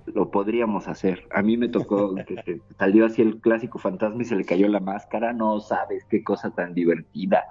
[0.06, 1.22] Lo podríamos hacer.
[1.30, 4.66] A mí me tocó que, que salió así el clásico fantasma y se le cayó
[4.68, 5.32] la máscara.
[5.34, 7.44] No sabes qué cosa tan divertida.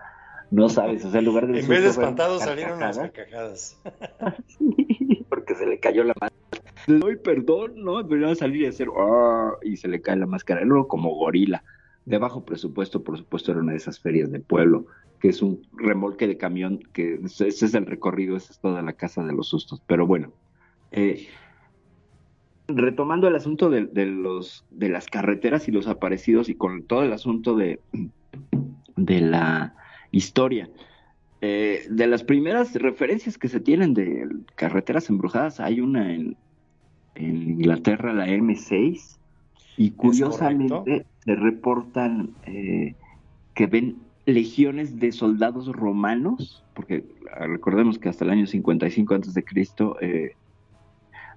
[0.50, 3.82] No sabes, o sea, en lugar de En vez de espantados salieron las carcajadas, carcajadas.
[5.30, 6.30] porque se le cayó la máscara.
[6.88, 8.06] le doy perdón, ¿no?
[8.08, 11.64] Pero a salir y hacer, "Ah", y se le cae la máscara, luego como gorila.
[12.10, 14.88] De bajo presupuesto, por supuesto, era una de esas ferias de pueblo,
[15.20, 18.94] que es un remolque de camión, que ese es el recorrido, esa es toda la
[18.94, 19.84] casa de los sustos.
[19.86, 20.34] Pero bueno,
[20.92, 21.28] eh,
[22.68, 23.88] retomando el asunto de,
[24.72, 27.80] las carreteras y los aparecidos y con todo el asunto de,
[28.96, 29.76] la
[30.10, 30.68] historia.
[31.42, 36.36] eh, de las primeras referencias que se tienen de carreteras embrujadas, hay una en
[37.16, 39.20] Inglaterra, la M6,
[39.80, 42.96] y curiosamente se reportan eh,
[43.56, 49.34] que ven legiones de soldados romanos, porque ah, recordemos que hasta el año 55 antes
[49.34, 50.34] de Cristo eh,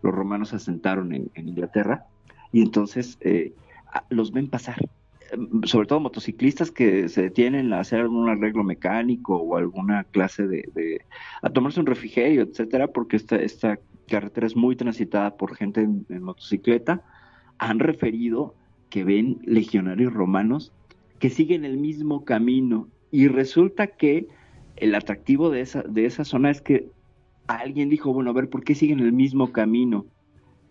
[0.03, 2.05] los romanos se asentaron en, en Inglaterra
[2.53, 3.53] y entonces eh,
[4.11, 4.77] los ven pasar,
[5.33, 10.47] Em, sobre todo motociclistas que se detienen a hacer algún arreglo mecánico o alguna clase
[10.47, 11.01] de, de-
[11.43, 13.79] a tomarse un refrigerio, etcétera, porque esta, esta
[14.09, 17.03] carretera es muy transitada por gente en, en motocicleta,
[17.63, 18.55] han referido
[18.91, 20.73] que ven legionarios romanos
[21.21, 24.27] que siguen el mismo camino y resulta que
[24.77, 26.91] el atractivo de esa, de esa zona es que
[27.47, 30.07] alguien dijo, bueno, a ver, ¿por qué siguen el mismo camino?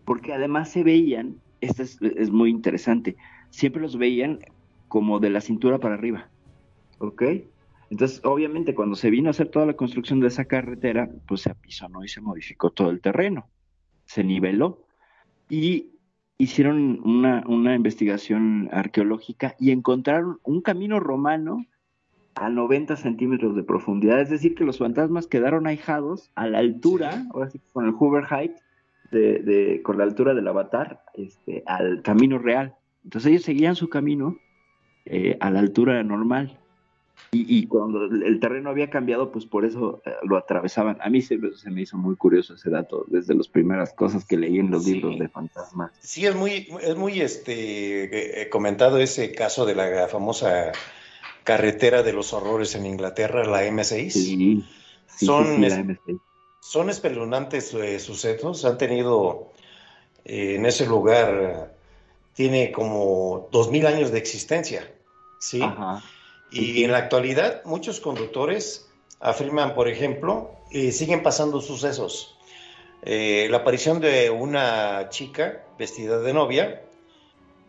[0.03, 3.15] Porque además se veían, esto es, es muy interesante,
[3.51, 4.39] siempre los veían
[4.89, 6.29] como de la cintura para arriba,
[6.99, 7.23] ¿ok?
[7.89, 11.51] Entonces, obviamente, cuando se vino a hacer toda la construcción de esa carretera, pues se
[11.51, 13.47] apisonó y se modificó todo el terreno,
[14.03, 14.85] se niveló
[15.49, 15.91] y
[16.41, 21.65] hicieron una, una investigación arqueológica y encontraron un camino romano
[22.35, 27.25] a 90 centímetros de profundidad, es decir, que los fantasmas quedaron ahijados a la altura,
[27.33, 28.53] ahora sí, con el Hoover Height,
[29.11, 32.73] de, de- con la altura del avatar, este, al camino real.
[33.03, 34.37] Entonces ellos seguían su camino
[35.05, 36.57] eh, a la altura normal.
[37.31, 40.97] Y, y cuando el terreno había cambiado, pues por eso eh, lo atravesaban.
[41.01, 44.25] A mí se, me- se me hizo muy curioso ese dato, desde las primeras cosas
[44.25, 44.93] que leí en los Sí.
[44.95, 45.91] libros de fantasmas.
[46.01, 50.71] Sí, es muy, es muy este, eh, comentado ese caso de la famosa
[51.43, 54.09] carretera de los horrores en Inglaterra, la M6.
[54.11, 54.65] Sí,
[55.07, 56.17] sí, Son, la MC.
[56.59, 58.65] son espeluznantes eh, sucesos.
[58.65, 59.51] Han tenido
[60.25, 61.77] eh, en ese lugar, eh,
[62.33, 64.89] tiene como dos mil años de existencia.
[65.37, 65.61] ¿sí?
[65.61, 66.03] Ajá.
[66.51, 68.89] Y en la actualidad, muchos conductores
[69.21, 72.37] afirman, por ejemplo, eh, siguen pasando sucesos.
[73.03, 76.81] Eh, la aparición de una chica vestida de novia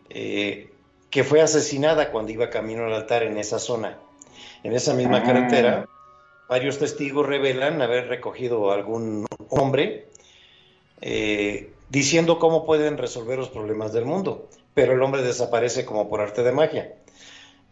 [0.09, 0.69] eh,
[1.09, 3.97] que fue asesinada cuando iba camino al altar en esa zona.
[4.63, 5.23] En esa misma Ah.
[5.23, 5.87] carretera,
[6.49, 10.09] varios testigos revelan haber recogido a algún hombre
[11.89, 16.41] diciendo cómo pueden resolver los problemas del mundo, pero el hombre desaparece como por arte
[16.41, 16.93] de magia.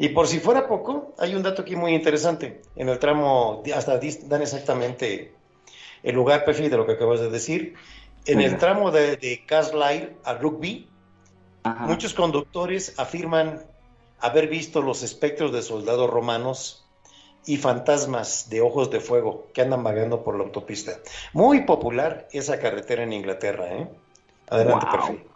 [0.02, 2.64] Y por si fuera poco, hay un dato aquí muy interesante.
[2.76, 5.32] En el tramo, hasta dan exactamente
[6.02, 7.76] el lugar, Pefi, de lo que acabas de decir.
[8.26, 9.44] En el tramo de, de
[10.24, 10.90] a Rugby,
[11.62, 11.86] Ajá.
[11.86, 13.62] muchos conductores afirman
[14.20, 16.84] haber visto los espectros de soldados romanos
[17.46, 20.94] y fantasmas de ojos de fuego que andan vagando por la autopista.
[21.34, 23.88] Muy popular esa carretera en Inglaterra, ¿eh?
[24.50, 25.08] Adelante, Wow.
[25.08, 25.31] Pefi.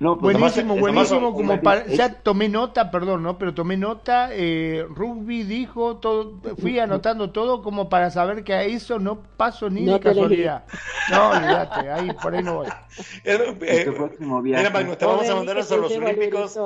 [0.00, 3.36] No, pues Buenísimo, nomás- buenísimo, como para, ya tomé nota, perdón, ¿no?
[3.36, 8.62] Pero tomé nota, eh, Rugby dijo, todo, fui anotando todo como para saber que a
[8.62, 10.64] eso no paso ni No de casualidad.
[11.10, 12.68] No, olvídate, ahí por ahí no voy.
[13.24, 16.58] Eh, eh, Este mira, Magno, te vamos a mandar hasta Te los Olímpicos.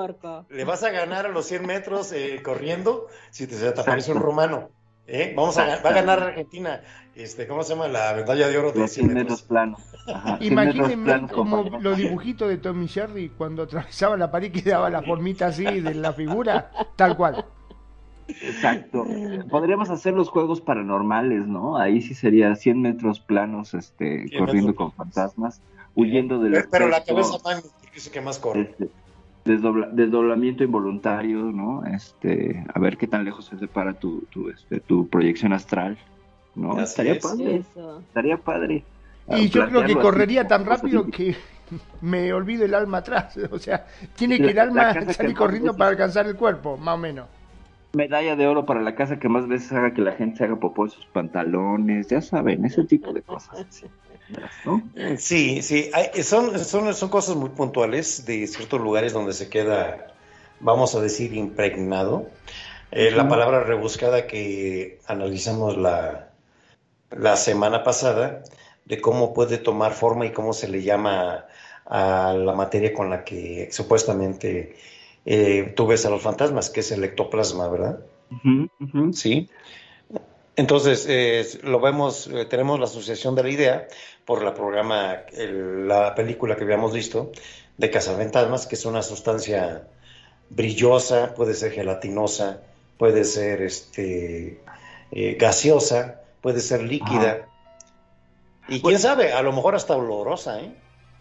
[0.49, 4.13] Le vas a ganar a los 100 metros eh, corriendo si te, se te aparece
[4.13, 4.71] un romano.
[5.07, 5.33] ¿Eh?
[5.37, 6.83] Vamos a, va a ganar Argentina.
[7.15, 7.89] Este, ¿Cómo se llama?
[7.89, 9.43] La medalla de oro de los 100 100 metros metros.
[9.43, 9.81] planos.
[10.07, 11.81] Ajá, 100 metros Imagínense planos, como compañero.
[11.81, 15.95] los dibujitos de Tommy Jerry cuando atravesaba la pared y quedaba la formita así de
[15.95, 17.45] la figura, tal cual.
[18.41, 19.05] Exacto.
[19.51, 21.77] Podríamos hacer los juegos paranormales, ¿no?
[21.77, 25.61] Ahí sí sería 100 metros planos, este, 100 corriendo metros con fantasmas,
[25.95, 28.63] huyendo del Pero, pero la cabeza Magno dice que más corre.
[28.63, 28.89] este,
[29.45, 31.85] desdobla- desdoblamiento involuntario, ¿no?
[31.87, 35.99] Este, a ver qué tan lejos se separa tu, tu, este, tu proyección astral,
[36.55, 36.73] ¿no?
[36.73, 37.23] Así estaría es.
[37.23, 38.01] padre, Eso.
[38.01, 38.85] estaría padre.
[39.29, 41.11] Y yo creo que así correría tan rápido así.
[41.11, 41.37] que
[42.03, 43.39] me olvido el alma atrás.
[43.51, 43.87] O sea,
[44.17, 47.27] tiene que La- el alma salir corriendo veces- para alcanzar el cuerpo, más o menos.
[47.95, 50.57] Medalla de oro para la casa que más veces haga que la gente se haga
[50.57, 53.85] popó en sus pantalones, ya saben, ese tipo de cosas.
[55.19, 60.07] Sí, sí, hay- son, son, son cosas muy puntuales de ciertos lugares donde se queda,
[60.61, 62.33] vamos a decir, impregnado.
[62.91, 66.33] Eh, La palabra rebuscada que analizamos la,
[67.11, 68.43] la semana pasada,
[68.87, 71.47] de cómo puede tomar forma y cómo se le llama
[71.87, 74.77] a la materia con la que supuestamente
[75.27, 78.01] eh, tú ves a los fantasmas, que es el ectoplasma, ¿verdad?
[78.81, 79.13] Ujú.
[79.13, 79.51] Sí.
[80.57, 83.89] Entonces, eh, lo vemos, eh, tenemos la asociación de la idea
[84.25, 87.33] por la programa, el- la película que habíamos visto
[87.77, 89.89] de Cazafantasmas, que es una sustancia
[90.51, 92.63] brillosa, puede ser gelatinosa,
[92.99, 94.61] puede ser este,
[95.11, 97.49] eh, gaseosa, puede ser líquida.
[98.69, 100.73] Y quién sabe, a lo mejor hasta olorosa, ¿eh?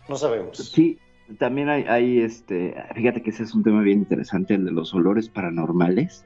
[0.08, 0.58] No sabemos.
[0.58, 1.00] Sí,
[1.40, 4.94] también hay, hay este, fíjate que ese es un tema bien interesante, el de los
[4.94, 6.24] olores paranormales,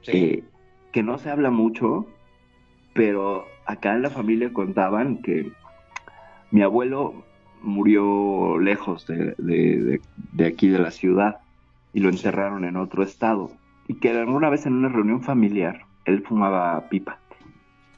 [0.00, 0.12] Sí.
[0.12, 0.44] eh,
[0.92, 2.06] que no se habla mucho,
[2.96, 5.52] pero acá en la familia contaban que
[6.50, 7.24] mi abuelo
[7.62, 10.00] murió lejos de,
[10.44, 11.38] aquí de la ciudad
[11.92, 13.50] y lo enterraron en otro estado.
[13.88, 17.18] Y que alguna vez en una reunión familiar, él fumaba pipa.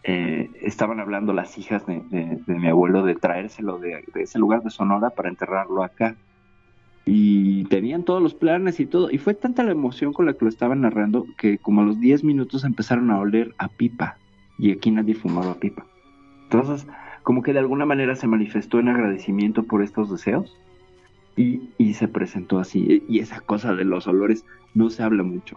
[0.02, 2.02] Eh, estaban hablando las hijas de,
[2.46, 6.16] mi abuelo de traérselo de, de ese lugar de Sonora para enterrarlo acá.
[7.04, 9.10] Y tenían todos los planes y todo.
[9.10, 12.00] Y fue tanta la emoción con la que lo estaban narrando que como a los
[12.00, 14.18] 10 minutos empezaron a oler a pipa.
[14.58, 15.86] Y aquí nadie fumaba pipa.
[16.44, 16.86] Entonces,
[17.22, 20.56] como que de alguna manera se manifestó en agradecimiento por estos deseos.
[21.36, 23.04] Y, y se presentó así.
[23.08, 24.44] Y esa cosa de los olores
[24.74, 25.56] no se habla mucho.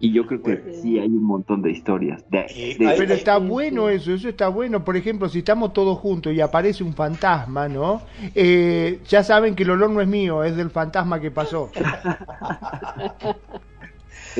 [0.00, 2.24] Y yo creo que Pues, sí hay un montón de historias.
[2.30, 4.84] De, Y de- hay- Pero está bueno eso, eso está bueno.
[4.84, 8.00] Por ejemplo, si estamos todos juntos y aparece un fantasma, ¿no?
[8.34, 11.70] Eh, ya saben que el olor no es mío, es del fantasma que pasó.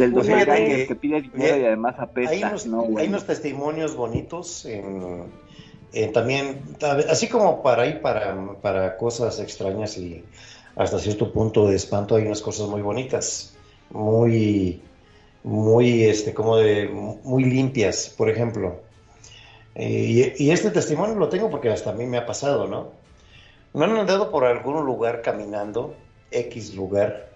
[0.01, 2.31] el Pues fíjate que, que- pide dinero y además apesta.
[2.31, 3.09] hay unos, ¿no, hay güey?
[3.09, 5.25] unos testimonios bonitos en,
[5.93, 6.63] en también,
[7.09, 10.25] así como para ir para, para cosas extrañas y
[10.77, 13.55] hasta cierto punto de espanto, hay unas cosas muy bonitas,
[13.91, 14.81] muy,
[15.43, 18.77] muy, este, como de, muy limpias, por ejemplo.
[19.75, 22.89] Eh, y, y este testimonio lo tengo porque hasta a mí me ha pasado, ¿no?
[23.75, 25.95] ¿No han andado por algún lugar caminando,
[26.31, 27.29] X lugar,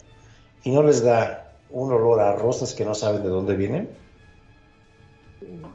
[0.65, 1.42] y no les da
[1.73, 3.91] un olor a rosas que no saben de dónde vienen?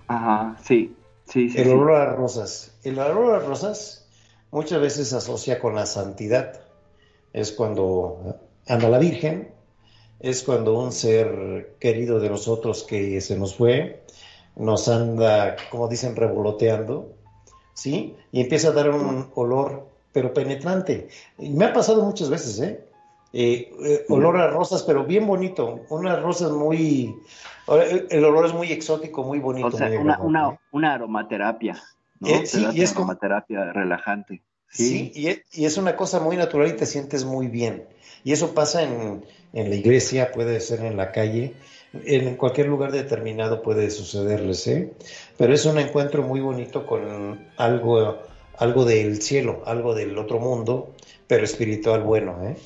[0.08, 0.96] Ajá, sí,
[1.26, 1.60] sí, sí.
[1.60, 2.78] El olor a rosas.
[2.84, 4.08] El olor a rosas
[4.52, 6.62] muchas veces se asocia con la santidad.
[7.34, 8.38] Es cuando
[8.68, 9.52] anda la Virgen,
[10.20, 14.04] es cuando un ser querido de nosotros que se nos fue
[14.58, 17.14] nos anda, como dicen, revoloteando,
[17.74, 18.16] ¿sí?
[18.32, 21.10] Y empieza a dar un olor, pero penetrante.
[21.38, 22.87] Y me ha pasado muchas veces, ¿eh?
[23.34, 25.82] Eh, eh, olor a rosas, pero bien bonito.
[25.90, 27.16] Unas rosas muy...
[27.68, 29.68] El el olor es muy exótico, muy bonito.
[29.68, 31.82] O sea, muy una, una, una aromaterapia,
[32.20, 32.30] ¿no?
[32.30, 34.42] Eh, sí, y es como- aromaterapia relajante.
[34.70, 37.88] Sí, y es, y es una cosa muy natural y te sientes muy bien.
[38.24, 41.54] Y eso pasa en, en la iglesia, puede ser en la calle,
[41.94, 44.94] en cualquier lugar determinado puede sucederles, ¿eh?
[45.38, 48.18] Pero es un encuentro muy bonito con algo,
[48.58, 50.94] algo del cielo, algo del otro mundo,
[51.28, 52.58] pero espiritual bueno, ¿eh?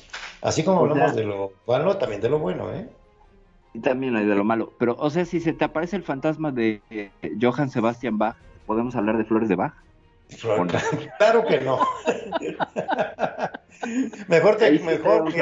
[0.42, 2.88] Así como O hablamos sea- de lo malo, también de lo bueno, ¿eh?
[3.74, 4.72] Y también hay de lo malo.
[4.78, 8.36] Pero, o sea, si se te aparece el fantasma de eh, Johann Sebastian Bach,
[8.66, 9.72] ¿podemos hablar de flores de Bach?
[10.44, 10.72] ¿O no?
[11.18, 11.78] Claro que no.
[14.28, 15.32] mejor sí mejor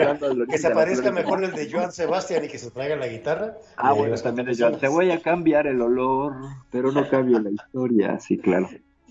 [0.48, 3.54] que se aparezca mejor el de Joan Sebastián y que se traiga la guitarra.
[3.76, 4.56] Ah, y bueno, también de.
[4.56, 4.78] Johann.
[4.78, 6.34] Te voy a cambiar el olor,
[6.70, 8.18] pero no cambio la historia.
[8.20, 8.68] Sí, claro,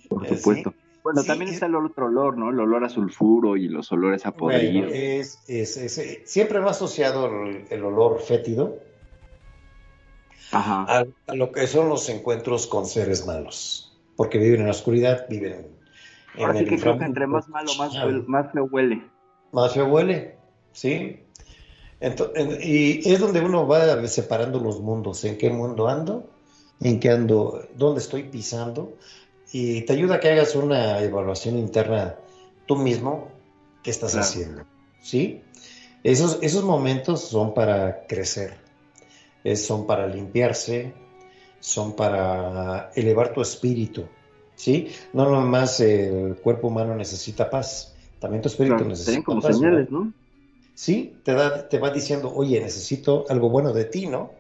[0.09, 0.73] por Eh, supuesto.
[1.03, 2.49] Bueno, Sí, también está el otro olor, ¿no?
[2.49, 4.89] El olor a sulfuro y los olores a Bueno, podrido.
[4.89, 8.79] es, es- es- siempre va asociado el, el olor fétido
[10.51, 10.85] Ajá.
[10.87, 15.25] a, a lo que son los encuentros con seres malos, porque viven en la oscuridad,
[15.29, 15.53] viven
[16.35, 19.09] en Ahora sí el que creo que entre más malo, más, huele- más feo huele.
[19.51, 20.37] más feo huele,
[20.73, 21.23] ¿sí?
[22.01, 26.29] Ento- en- y es donde uno va separando los mundos, en qué mundo ando,
[26.79, 28.93] en qué ando, dónde estoy pisando,
[29.51, 32.17] y te ayuda a que hagas una evaluación interna
[32.65, 33.31] tú mismo,
[33.83, 34.27] qué estás Claro.
[34.27, 34.65] haciendo,
[34.99, 35.43] ¿sí?
[36.03, 38.55] Esos, esos momentos son para crecer,
[39.43, 40.93] es- son para limpiarse,
[41.59, 44.07] son para elevar tu espíritu,
[44.55, 44.89] ¿sí?
[45.13, 49.89] No nomás el cuerpo humano necesita paz, también tu espíritu Claro, necesita como paz, señales,
[49.91, 50.13] ¿no?
[50.73, 54.31] Sí, te, da, te va diciendo, oye, necesito algo bueno de ti, ¿no?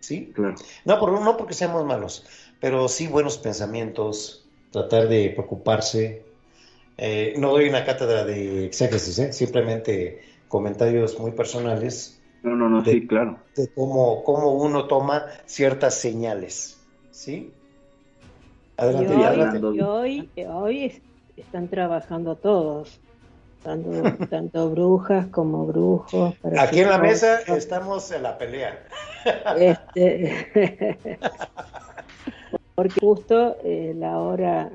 [0.00, 0.34] Sí.
[0.34, 0.56] Claro.
[0.84, 2.26] No, por, no porque seamos malos,
[2.64, 6.24] pero sí buenos pensamientos, tratar de preocuparse.
[6.96, 9.32] Eh, no doy una cátedra de exégesis, ¿eh?
[9.34, 13.44] simplemente comentarios muy personales No, no, no, De- sí, claro.
[13.54, 16.88] de cómo, cómo uno toma ciertas señales.
[17.10, 17.52] ¿Sí?
[17.52, 19.58] Y Adelante, hoy, adelante.
[19.76, 21.02] y hoy, hoy es-
[21.36, 23.02] están trabajando todos,
[23.62, 23.90] tanto,
[24.30, 26.36] tanto brujas como brujos.
[26.38, 28.86] para Aquí en la mesa estamos en la pelea.
[29.58, 30.48] Este,
[32.74, 34.70] porque justo eh, la hora,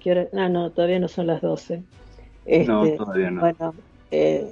[0.00, 0.28] ¿qué hora?
[0.32, 1.82] Ah, no, todavía no son las 12.
[2.66, 3.40] No, Este, todavía no.
[3.40, 3.74] Bueno,
[4.10, 4.50] eh,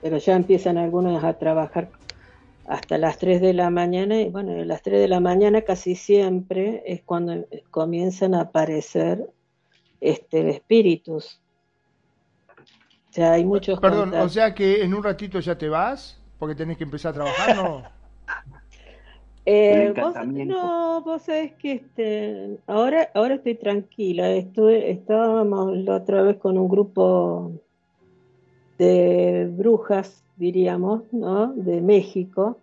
[0.00, 1.90] pero ya empiezan algunos a trabajar
[2.66, 5.96] hasta las 3 de la mañana, y bueno, a las 3 de la mañana casi
[5.96, 9.28] siempre es cuando comienzan a aparecer
[10.00, 11.40] este, espíritus.
[13.10, 16.54] O sea, hay muchos Perdón, o sea que en un ratito ya te vas, porque
[16.54, 17.82] tenés que empezar a trabajar, ¿no?
[19.50, 24.28] Eh, vos, no, vos sabés que este, ahora, ahora estoy tranquila.
[24.32, 27.52] Estuve, estábamos la otra vez con un grupo
[28.76, 31.54] de brujas, diríamos, ¿no?
[31.54, 32.58] De México,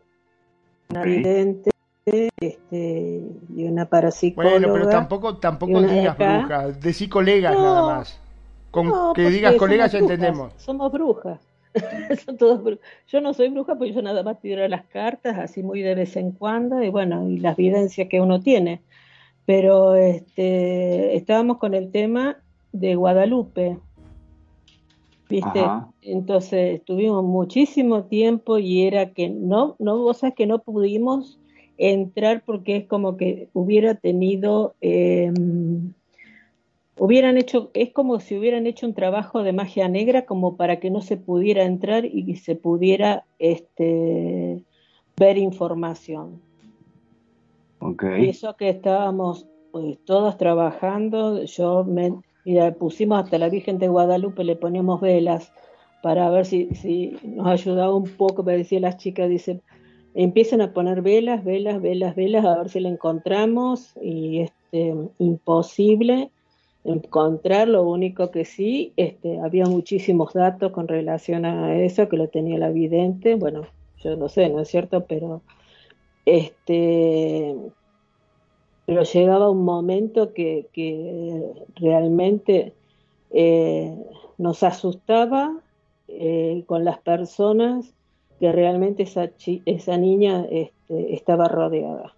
[0.91, 1.71] una vidente
[2.05, 3.23] este,
[3.55, 4.59] y una parapsicóloga.
[4.59, 8.21] Bueno, pero tampoco, tampoco digas brujas, decí colegas nada más.
[8.69, 10.53] Con que digas colegas ya entendemos.
[10.57, 11.39] Somos brujas.
[13.07, 16.15] Yo no soy bruja porque yo nada más tiro las cartas así muy de vez
[16.15, 18.81] en cuando y bueno, y las vivencias que uno tiene.
[19.45, 22.37] Pero este, estábamos con el tema
[22.71, 23.77] de Guadalupe,
[25.29, 25.61] ¿viste?
[26.01, 31.39] Entonces tuvimos muchísimo tiempo y era que no, no, vos sabes que no pudimos
[31.77, 34.75] entrar porque es como que hubiera tenido...
[34.81, 35.31] Eh,
[36.97, 40.89] hubieran hecho, es como si hubieran hecho un trabajo de magia negra como para que
[40.89, 44.63] no se pudiera entrar y se pudiera este,
[45.17, 46.41] ver información.
[47.79, 48.25] Okay.
[48.25, 52.13] Y eso que estábamos pues, todos trabajando, yo me
[52.45, 55.51] mira, pusimos hasta la Virgen de Guadalupe, le poníamos velas
[56.01, 59.61] para ver si, si nos ayudaba un poco, me decía las chicas, dice,
[60.13, 66.31] empiezan a poner velas, velas, velas, velas, a ver si la encontramos, y este, imposible
[66.85, 72.27] encontrar, lo único que sí, este, había muchísimos datos con relación a eso, que lo
[72.27, 73.63] tenía la vidente, bueno,
[74.03, 75.05] yo no sé, ¿no es cierto?
[75.05, 75.41] Pero,
[76.25, 77.55] este,
[78.85, 82.73] pero llegaba un momento que, que realmente
[83.31, 83.95] eh,
[84.37, 85.59] nos asustaba
[86.07, 87.93] eh, con las personas
[88.39, 89.31] que realmente esa,
[89.65, 92.13] esa niña este, estaba rodeada.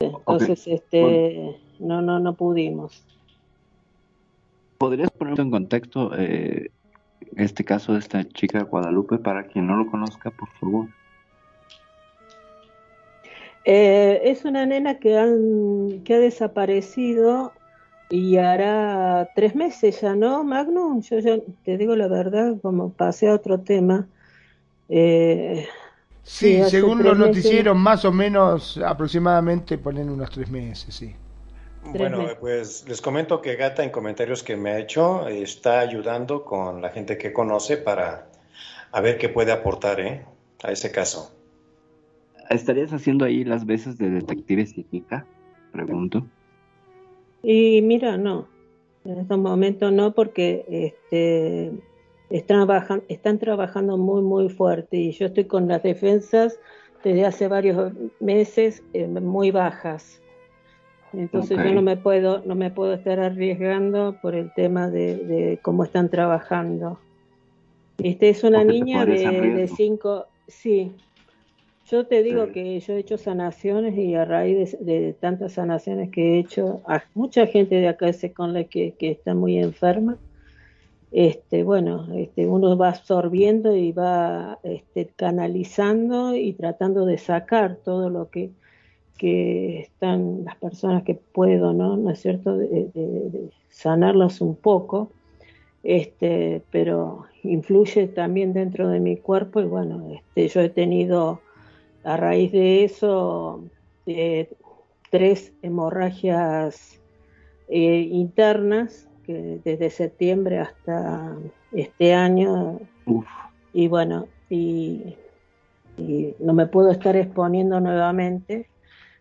[0.00, 3.04] Entonces, este, no, no, no pudimos.
[4.78, 6.70] ¿Podrías poner en contexto eh,
[7.36, 10.86] este caso de esta chica Guadalupe para quien no lo conozca, por favor?
[13.64, 17.52] Eh, es una nena que, han, que ha desaparecido
[18.08, 21.02] y hará tres meses ya, ¿no, Magnum?
[21.02, 24.06] Yo ya te digo la verdad, como pasé a otro tema.
[24.88, 25.66] Eh,
[26.22, 31.14] sí, según los noticieros, más o menos aproximadamente ponen unos tres meses, sí.
[31.92, 36.82] Bueno, pues les comento que Gata en comentarios que me ha hecho está ayudando con
[36.82, 38.28] la gente que conoce para
[38.92, 40.24] a ver qué puede aportar ¿eh?
[40.62, 41.34] a ese caso.
[42.50, 45.26] ¿Estarías haciendo ahí las veces de detective psíquica?
[45.72, 46.26] Pregunto.
[47.42, 48.48] Y mira, no.
[49.04, 51.72] En estos momentos no, porque este,
[52.30, 56.58] están, están trabajando muy, muy fuerte y yo estoy con las defensas
[57.04, 60.20] desde hace varios meses eh, muy bajas.
[61.12, 65.84] Entonces yo no me puedo, no me puedo estar arriesgando por el tema de, cómo
[65.84, 66.98] están trabajando.
[67.98, 70.92] Este es una niña de, cinco, sí.
[71.90, 76.34] Yo te digo que yo he hecho sanaciones y a raíz de, tantas sanaciones que
[76.34, 80.18] he hecho, a mucha gente de acá se con la que, que está muy enferma.
[81.10, 88.10] Este, bueno, este, uno va absorbiendo y va este, canalizando y tratando de sacar todo
[88.10, 88.50] lo que,
[89.18, 91.96] que están las personas que puedo, ¿no?
[91.96, 92.56] ¿No es cierto?
[92.56, 95.10] De, de, sanarlas un poco,
[95.82, 101.40] este, pero influye también dentro de mi cuerpo y bueno, este, yo he tenido
[102.04, 103.62] a raíz de eso
[104.06, 104.48] eh,
[105.10, 107.00] tres hemorragias
[107.68, 111.36] eh, internas que desde septiembre hasta
[111.72, 112.80] este año
[113.74, 115.16] y bueno y,
[115.98, 118.66] y no me puedo estar exponiendo nuevamente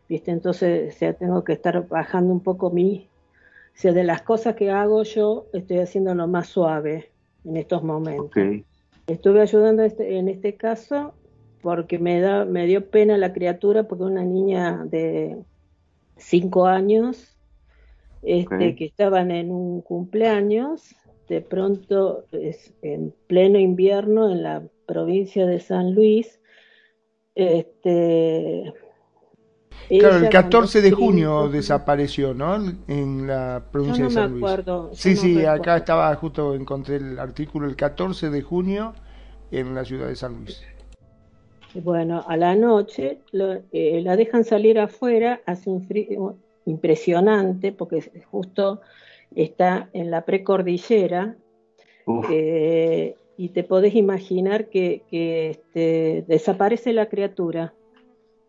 [0.08, 0.32] ¿viste?
[0.32, 3.08] Entonces, o sea, tengo que estar bajando un poco mi,
[3.68, 7.12] o sea, de las cosas que hago yo, estoy haciendo lo más suave
[7.46, 8.32] en estos momentos.
[9.08, 11.14] Estuve ayudando este, en este caso
[11.62, 15.38] porque me, da, me dio pena la criatura porque una niña de
[16.18, 17.38] cinco años
[18.24, 20.96] este, que estaban en un cumpleaños,
[21.30, 26.42] de pronto es, en pleno invierno en la provincia de San Luis,
[27.36, 28.74] este,
[29.90, 32.56] Claro, el 14 de junio desapareció, ¿no?
[32.88, 34.44] En la provincia de San Luis.
[34.44, 38.94] Acuerdo, sí, sí, acá estaba justo, encontré el artículo, el 14 de junio
[39.52, 40.62] en la ciudad de San Luis.
[41.74, 46.36] Bueno, a la noche eh, la dejan salir afuera, hace un frío
[46.66, 48.82] impresionante porque justo
[49.36, 51.36] está en la precordillera.
[52.30, 57.74] Eh, y te podés imaginar que, que este, desaparece la criatura,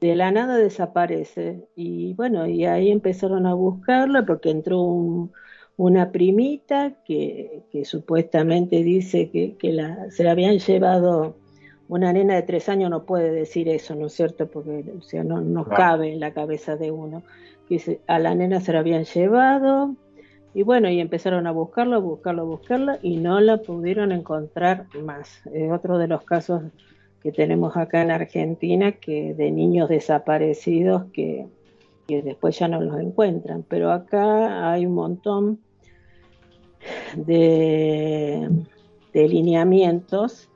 [0.01, 1.69] de la nada desaparece.
[1.75, 5.33] Y bueno, y ahí empezaron a buscarla porque entró un,
[5.77, 11.41] una primita que, que supuestamente dice que, que la, se la habían llevado,
[11.87, 14.51] una nena de tres años no puede decir eso, ¿no es cierto?
[14.51, 15.77] Porque o sea, no, no Claro.
[15.77, 17.25] cabe en la cabeza de uno.
[17.67, 19.97] Que se- a la nena se la habían llevado
[20.53, 25.41] y bueno, y empezaron a buscarla, buscarla, buscarla y no la pudieron encontrar más.
[25.53, 26.63] Es otro de los casos
[27.23, 31.47] que tenemos acá en Argentina que de niños desaparecidos que,
[32.07, 33.65] que después ya no los encuentran.
[33.69, 35.59] Pero acá hay un montón
[37.17, 38.49] de,
[39.13, 40.49] de lineamientos,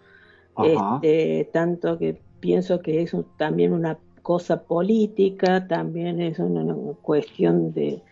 [1.03, 6.93] este, tanto que pienso que es un- también una cosa política, también es una, una
[7.03, 8.03] cuestión de,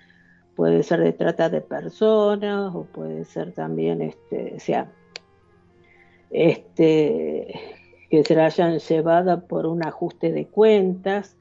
[0.56, 4.90] puede ser de trata de personas o puede ser también, este, o sea,
[6.30, 7.54] este,
[8.10, 11.36] que se la hayan llevado por un ajuste de cuentas,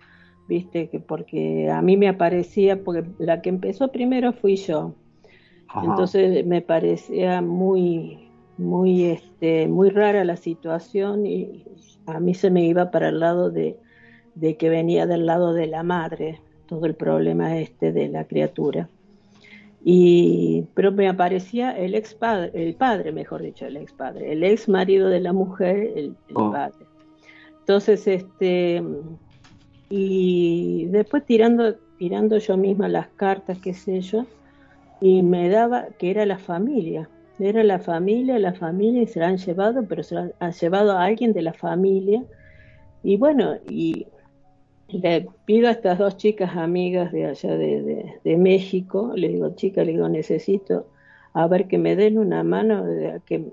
[0.47, 4.93] viste, que porque a mí me aparecía, porque la que empezó primero fui yo,
[5.67, 5.85] Ajá.
[5.85, 11.65] entonces me parecía muy, muy, este, muy rara la situación y
[12.05, 13.77] a mí se me iba para el lado de,
[14.35, 18.89] de que venía del lado de la madre, todo el problema este de la criatura.
[19.83, 24.43] Y, pero me aparecía el ex padre, el padre, mejor dicho, el ex padre, el
[24.43, 26.51] ex marido de la mujer, el, el Oh.
[26.51, 26.85] padre.
[27.59, 28.83] Entonces, este,
[29.89, 34.25] y después tirando, tirando yo misma las cartas, qué sé yo,
[35.01, 37.09] y me daba que era la familia,
[37.39, 40.91] era la familia, la familia, y se la han llevado, pero se la han llevado
[40.91, 42.23] a alguien de la familia.
[43.01, 44.07] Y bueno, y
[44.89, 49.55] le pido a estas dos chicas amigas de allá de, de- de México, le digo,
[49.55, 50.91] chica, le digo, necesito
[51.33, 53.45] a ver que me den una mano de- que,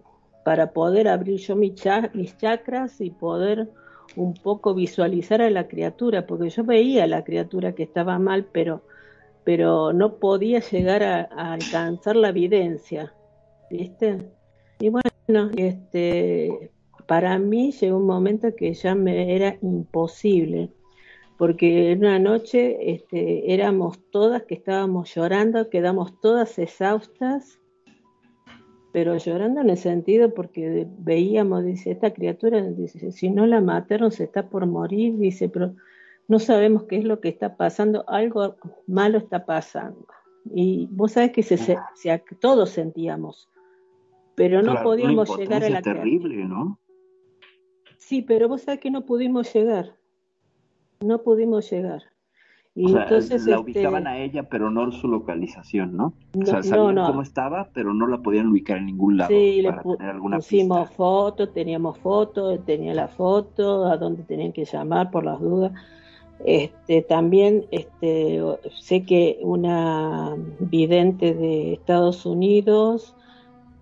[0.43, 3.71] para poder abrir yo mi cha- mis chakras y poder
[4.15, 8.47] un poco visualizar a la criatura, porque yo veía a la criatura que estaba mal,
[8.53, 8.85] pero,
[9.45, 13.17] pero no podía llegar a, a alcanzar la evidencia,
[13.71, 14.33] ¿viste?
[14.81, 16.73] Y bueno, este,
[17.07, 20.73] para mí llegó un momento que ya me era imposible,
[21.37, 27.61] porque en una noche este, éramos todas que estábamos llorando, quedamos todas exhaustas,
[28.93, 34.11] pero llorando en el sentido porque veíamos, dice, esta criatura, dice, si no la mataron
[34.11, 35.75] se está por morir, dice, pero
[36.29, 38.57] no sabemos qué es lo que está pasando, algo
[38.87, 40.07] malo está pasando.
[40.55, 43.51] Y vos sabés que se, se- se- todos sentíamos,
[44.35, 46.03] pero no Claro, podíamos llegar a la criatura.
[46.03, 46.79] terrible, ¿no?
[47.99, 49.97] Sí, pero vos sabés que no pudimos llegar,
[51.01, 52.03] no pudimos llegar.
[52.75, 56.13] Y O sea, entonces, la este, ubicaban a ella, pero no su localización, ¿no?
[56.41, 57.07] O sea, sabían no.
[57.07, 60.13] cómo estaba, pero no la podían ubicar en ningún lado Sí, le para pu- tener
[60.13, 65.41] alguna pusimos fotos, teníamos fotos, tenía la foto, a dónde tenían que llamar por las
[65.41, 65.73] dudas.
[66.45, 68.43] Este, también este,
[68.79, 73.17] sé que una vidente de Estados Unidos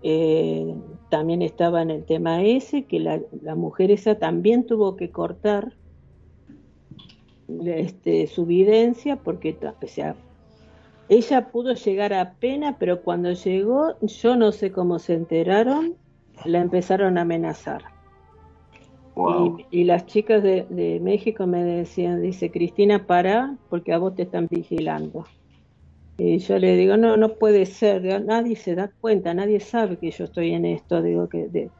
[0.03, 0.75] eh,
[1.11, 5.73] también estaba en el tema ese, que la, la mujer esa también tuvo que cortar
[7.65, 10.15] este, su videncia porque o sea,
[11.09, 15.97] ella pudo llegar apenas, pero cuando llegó, yo no sé cómo se enteraron,
[16.45, 17.83] la empezaron a amenazar.
[19.15, 19.59] Wow.
[19.71, 24.15] Y, y las chicas de, de México me decían, dice, Cristina, para, porque a vos
[24.17, 25.27] te están vigilando.
[26.17, 30.11] Y yo le digo, no, no puede ser, nadie se da cuenta, nadie sabe que
[30.11, 31.71] yo estoy en esto, digo, que de-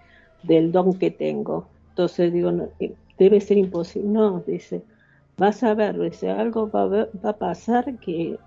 [0.43, 1.69] del don que tengo.
[1.91, 4.09] Entonces digo, no, eh, debe ser imposible.
[4.09, 4.83] No, dice,
[5.39, 8.39] vas a ver, dice, algo va a, ver- va a pasar que,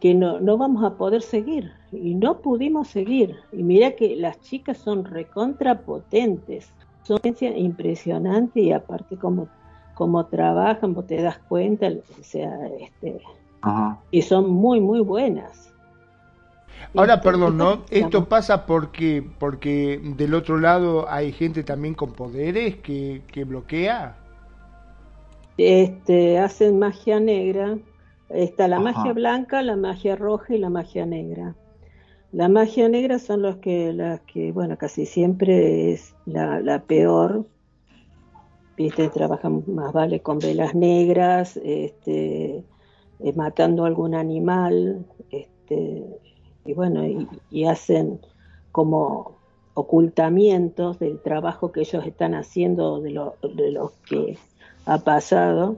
[0.00, 1.72] que no, no vamos a poder seguir.
[1.92, 3.36] Y no pudimos seguir.
[3.52, 6.72] Y mira que las chicas son recontra potentes,
[7.02, 7.20] son
[7.56, 9.48] impresionante y aparte como,
[9.94, 13.22] como trabajan, vos te das cuenta, o sea, este,
[13.62, 14.02] Ajá.
[14.10, 15.68] y son muy, muy buenas.
[16.96, 17.82] Ahora, Este, perdón, ¿no?
[17.90, 24.16] Esto pasa porque, porque del otro lado hay gente también con poderes que, que bloquea.
[25.58, 27.78] Este, hacen magia negra.
[28.28, 28.84] Está la Ajá.
[28.92, 31.54] magia blanca, la magia roja y la magia negra.
[32.32, 37.46] La magia negra son los que, las que, bueno, casi siempre es la, la peor.
[38.76, 42.64] Viste, trabajan más vale con velas negras, este,
[43.20, 46.04] eh, matando algún animal, este,
[46.64, 48.18] y bueno, y, y hacen
[48.72, 49.36] como
[49.74, 54.38] ocultamientos del trabajo que ellos están haciendo, de lo, de lo que
[54.86, 55.76] ha pasado.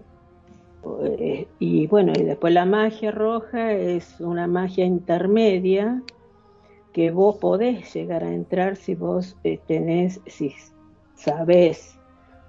[1.02, 6.02] Eh, y bueno, y después la magia roja es una magia intermedia
[6.92, 10.54] que vos podés llegar a entrar si vos eh, tenés, si
[11.16, 11.98] sabés,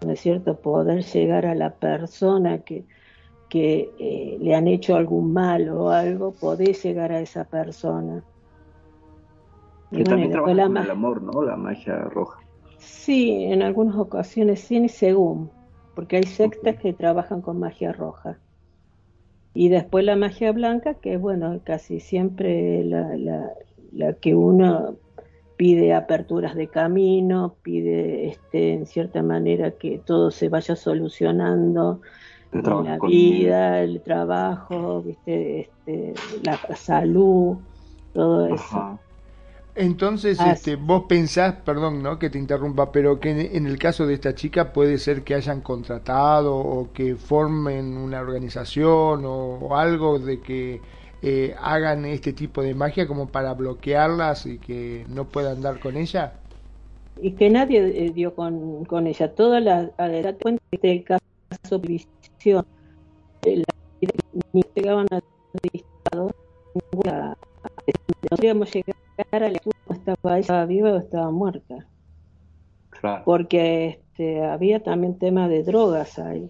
[0.05, 2.85] ¿no es cierto?, poder llegar a la persona que,
[3.49, 8.23] que eh, le han hecho algún mal o algo, podés llegar a esa persona.
[9.91, 11.41] Que también trabaja con el amor, ¿no?
[11.41, 12.39] La magia roja.
[12.77, 15.49] Sí, en algunas ocasiones sí, según,
[15.95, 18.37] porque hay sectas que trabajan con magia roja.
[19.53, 23.51] Y después la magia blanca, que es, bueno, casi siempre la, la,
[23.93, 24.97] la que uno
[25.55, 32.01] pide aperturas de camino, pide este, en cierta manera que todo se vaya solucionando,
[32.51, 35.61] la vida, el trabajo, ¿viste?
[35.61, 37.57] Este, la salud,
[38.13, 38.99] todo eso.
[39.75, 42.17] Entonces, este, vos pensás, perdón, ¿no?
[42.17, 45.59] Que te interrumpa, pero que en, el caso de esta chica puede ser que hayan
[45.59, 50.79] contratado o que formen una organización o, algo de que
[51.21, 55.97] eh, hagan este tipo de magia como para bloquearlas y que no puedan dar con
[55.97, 56.35] ella.
[57.21, 59.35] Y que nadie eh, dio con, con ella.
[59.35, 62.65] Toda la, la cuenta del caso de visión,
[64.53, 65.19] ni llegaban a
[65.73, 66.31] Estado,
[66.73, 67.37] ninguna,
[68.29, 71.87] no podíamos llegar estaba, estaba viva o estaba muerta.
[73.23, 76.49] Porque este, había también tema de drogas ahí.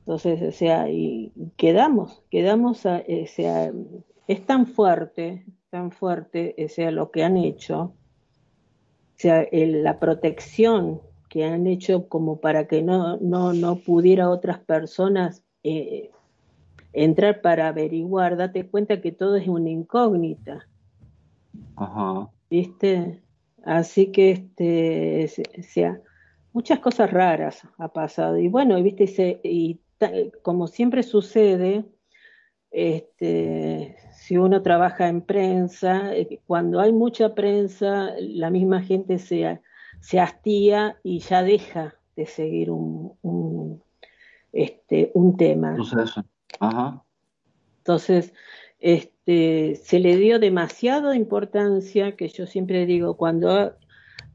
[0.00, 3.70] Entonces, o sea, y quedamos, quedamos, a, o sea,
[4.26, 7.94] es tan fuerte, tan fuerte, o sea, lo que han hecho, o
[9.16, 15.42] sea, la protección que han hecho como para que no, no, no pudiera otras personas
[15.62, 16.10] eh,
[16.94, 20.66] entrar para averiguar, date cuenta que todo es una incógnita.
[21.76, 22.30] Ajá.
[22.50, 23.22] ¿Viste?
[23.64, 26.00] Así que, este, sea,
[26.52, 28.38] muchas cosas raras ha pasado.
[28.38, 29.40] Y bueno, ¿viste?
[29.42, 29.80] Y,
[30.42, 31.84] como siempre sucede,
[32.70, 39.60] este, si uno trabaja en prensa, eh, cuando hay mucha prensa, la misma gente se,
[40.00, 43.82] se hastía y ya deja de seguir un, un,
[44.52, 45.76] este, un tema.
[46.60, 47.04] Ajá.
[47.78, 48.32] Entonces,
[48.78, 53.74] este, se le dio demasiada importancia, que yo siempre digo, cuando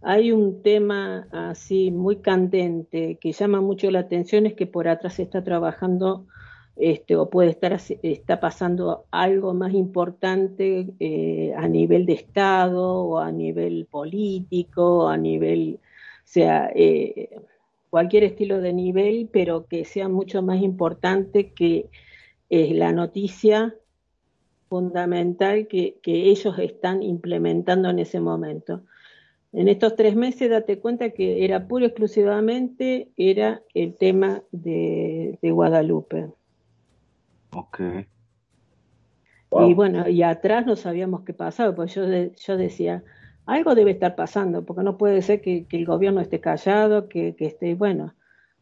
[0.04, 5.18] hay un tema así muy candente que llama mucho la atención es que por atrás
[5.20, 6.28] está trabajando
[6.76, 13.20] este, o puede estar está pasando algo más importante eh, a nivel de Estado o
[13.20, 17.30] a nivel político, a nivel, o sea, eh,
[17.90, 21.90] cualquier estilo de nivel, pero que sea mucho más importante que
[22.50, 23.76] eh, la noticia
[24.74, 28.82] fundamental que, ellos están implementando en ese momento.
[29.52, 36.32] En estos tres meses, date cuenta que era puro exclusivamente era el tema de, Guadalupe.
[37.52, 37.82] Ok.
[39.52, 43.04] Y bueno, y atrás no sabíamos qué pasaba, pues yo, yo decía,
[43.46, 47.46] algo debe estar pasando, porque no puede ser que, el gobierno esté callado, que, que
[47.46, 48.16] esté, bueno,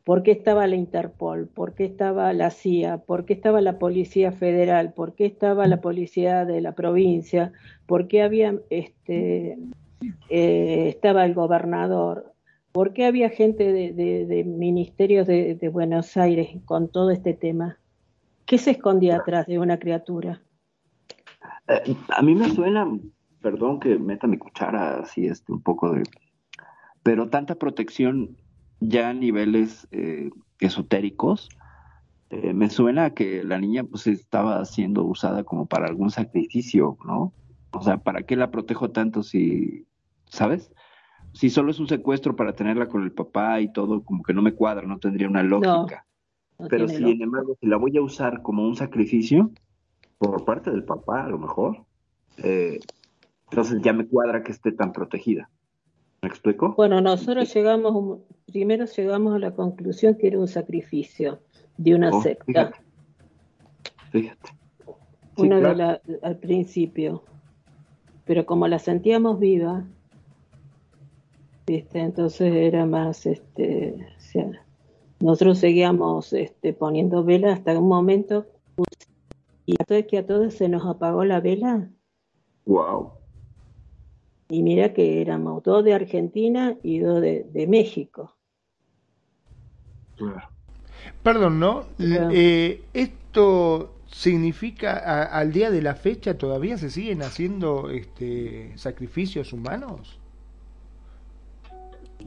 [0.04, 1.48] ¿Por qué estaba la Interpol?
[1.48, 3.00] ¿Por qué estaba la CIA?
[3.00, 4.94] ¿Por qué estaba la Policía Federal?
[4.94, 7.54] ¿Por qué estaba la Policía de la provincia?
[7.86, 9.60] ¿Por qué había, este,
[10.30, 12.34] eh, estaba el gobernador?
[12.72, 17.78] ¿Por qué había gente de, ministerios de, Buenos Aires con todo este tema?
[18.46, 20.42] ¿Qué se escondía atrás de una criatura?
[21.68, 22.88] Eh, a mí me suena,
[23.42, 26.04] perdón que meta mi cuchara así, este, un poco de...
[27.04, 28.38] Pero tanta protección
[28.82, 30.30] ya a niveles eh,
[30.60, 31.48] esotéricos,
[32.30, 37.34] eh, me suena que la niña pues estaba siendo usada como para algún sacrificio, ¿no?
[37.72, 39.86] O sea, ¿para qué la protejo tanto si,
[40.26, 40.74] ¿sabes?
[41.34, 44.42] Si solo es un secuestro para tenerla con el papá y todo, como que no
[44.42, 46.06] me cuadra, no tendría una lógica.
[46.70, 49.52] Pero sin embargo, si la voy a usar como un sacrificio,
[50.18, 51.86] por parte del papá a lo mejor,
[52.38, 52.80] eh,
[53.50, 55.50] entonces ya me cuadra que esté tan protegida.
[56.22, 56.74] ¿Me explico?
[56.76, 61.40] Bueno, nosotros llegamos, primero llegamos a la conclusión que era un sacrificio
[61.78, 62.72] de una oh, secta.
[64.12, 64.50] Fíjate.
[65.38, 67.24] una de la, al principio.
[68.26, 69.84] Pero como la sentíamos viva,
[71.66, 72.00] ¿viste?
[72.00, 74.52] entonces era más, este, o sea,
[75.20, 78.46] nosotros seguíamos este, poniendo vela hasta un momento
[79.66, 81.90] y que a todos se nos apagó la vela.
[82.66, 83.21] Wow.
[84.52, 88.36] Y mira que éramos dos de Argentina y dos de, México.
[91.24, 91.86] Perdón, ¿no?
[91.98, 100.20] Eh, ¿Esto significa al día de la fecha todavía se siguen haciendo este, sacrificios humanos?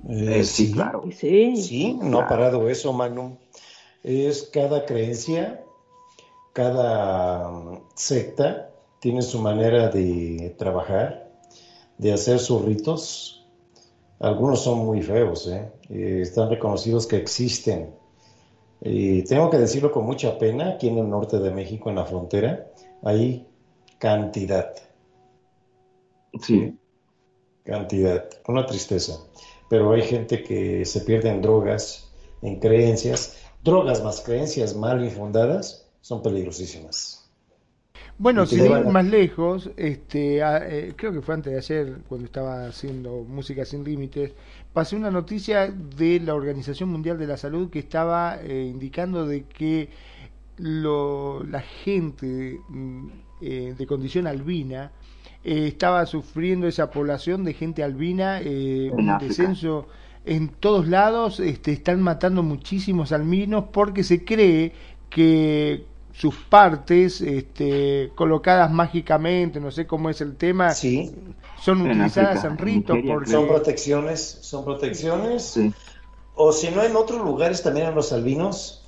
[0.09, 1.05] Eh, sí, claro.
[1.13, 3.37] Sí, sí no ha parado eso, Manu.
[4.03, 5.63] Es cada creencia,
[6.55, 11.24] cada secta tiene su manera de trabajar
[11.99, 13.47] de hacer sus ritos.
[14.21, 15.71] Algunos son muy feos, ¿eh?
[16.23, 17.95] están reconocidos que existen.
[18.81, 22.05] Y tengo que decirlo con mucha pena, aquí en el norte de México, en la
[22.05, 22.71] frontera,
[23.03, 23.47] hay
[23.99, 24.75] cantidad.
[26.43, 26.79] Sí.
[27.65, 28.29] Cantidad.
[28.47, 29.15] Una tristeza.
[29.71, 33.39] Pero hay gente que se pierde en drogas, en creencias.
[33.63, 37.24] Drogas más creencias mal infundadas son peligrosísimas.
[38.17, 42.67] Bueno, sin ir más lejos, este, eh, creo que fue antes de ayer, cuando estaba
[42.67, 44.33] haciendo Música Sin Límites,
[44.73, 49.45] pasé una noticia de la Organización Mundial de la Salud que estaba eh, indicando de
[49.45, 49.89] que
[50.59, 53.07] lo, la gente mm,
[53.41, 54.93] eh, de condición albina
[55.43, 59.89] estaba sufriendo esa población de gente albina, un descenso
[60.25, 64.73] en todos lados, este, están matando muchísimos albinos porque se cree
[65.11, 65.85] que
[66.15, 71.13] sus partes este, colocadas mágicamente, no sé cómo es el tema, sí.
[71.61, 72.97] son utilizadas en, ritos.
[73.27, 75.59] Son protecciones, son protecciones.
[76.37, 78.87] O si no, en otros lugares también en los albinos,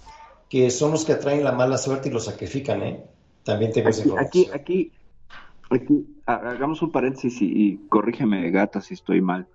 [0.48, 3.04] que son los que atraen la mala suerte y los sacrifican, ¿eh?
[3.42, 4.92] También tengo aquí, aquí, aquí,
[5.70, 9.48] aquí, hagamos un paréntesis y, corrígeme, gata, si estoy mal.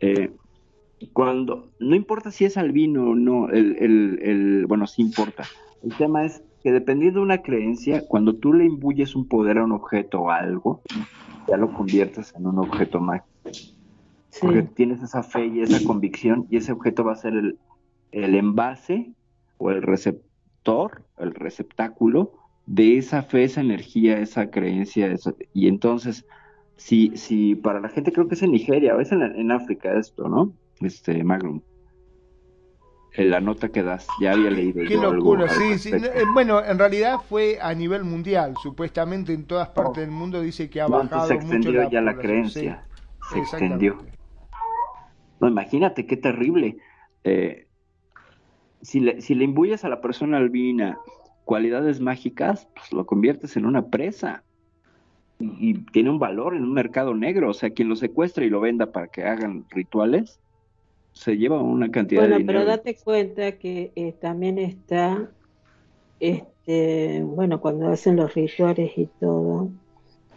[0.00, 0.30] Eh,
[1.12, 5.44] cuando, no importa si es albino o no, el, el, el, bueno, sí importa.
[5.82, 9.64] El tema es que dependiendo de una creencia, cuando tú le imbuyes un poder a
[9.64, 10.82] un objeto o algo,
[11.48, 13.26] ya lo conviertes en un objeto mágico.
[14.38, 17.58] Porque tienes esa fe y esa convicción y ese objeto va a ser el,
[18.12, 19.14] el envase
[19.56, 22.34] o el receptor, el receptáculo
[22.66, 25.16] de esa fe, esa energía, esa creencia.
[25.54, 26.26] y entonces,
[26.76, 29.98] si, si para la gente creo que es en Nigeria o es en, en África
[29.98, 30.52] esto, ¿no?
[30.82, 31.62] Este Magnum
[33.24, 34.06] la nota que das.
[34.20, 34.84] Ya había leído.
[34.86, 35.90] Qué locura, sí, sí.
[35.92, 38.54] Eh, bueno, en realidad fue a nivel mundial.
[38.62, 42.16] Supuestamente en todas partes del mundo dice que ha bajado se extendió mucho ya la
[42.16, 42.86] creencia.
[43.32, 43.98] se extendió.
[45.40, 46.78] No, imagínate qué terrible.
[47.24, 47.66] Eh,
[48.82, 50.98] si, le, si le imbuyes a la persona albina
[51.44, 54.44] cualidades mágicas, pues lo conviertes en una presa.
[55.40, 57.50] Y, y tiene un valor en un mercado negro.
[57.50, 60.38] O sea, quien lo secuestra y lo venda para que hagan rituales,
[61.18, 62.46] se lleva una cantidad de dinero.
[62.46, 65.28] pero date cuenta que eh, también está,
[66.20, 69.68] este, bueno, cuando hacen los rituales y todo,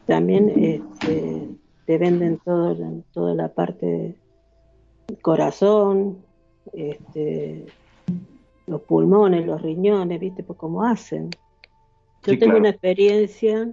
[0.08, 1.50] también este,
[1.86, 2.76] te venden todo,
[3.14, 4.16] toda la parte
[5.08, 6.18] del corazón,
[6.74, 7.68] este,
[8.66, 10.42] los pulmones, los riñones, ¿viste?
[10.42, 11.30] Pues cómo hacen.
[12.26, 13.72] Yo tengo una experiencia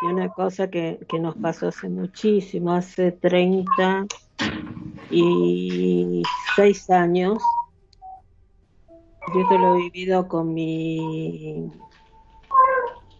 [0.00, 4.06] y una cosa que, que nos pasó hace muchísimo, hace 30
[5.10, 6.22] y
[6.56, 7.38] seis años.
[9.34, 11.70] Yo esto lo he vivido con mi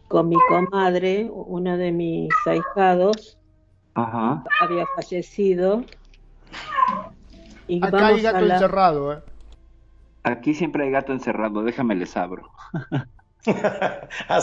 [0.08, 3.38] con mi comadre, uno de mis ahijados
[4.60, 5.84] había fallecido.
[7.66, 9.22] Y Acá hay gato encerrado, ¿eh?
[10.22, 12.50] Aquí siempre hay gato encerrado, déjame les abro.
[14.28, 14.40] Ah,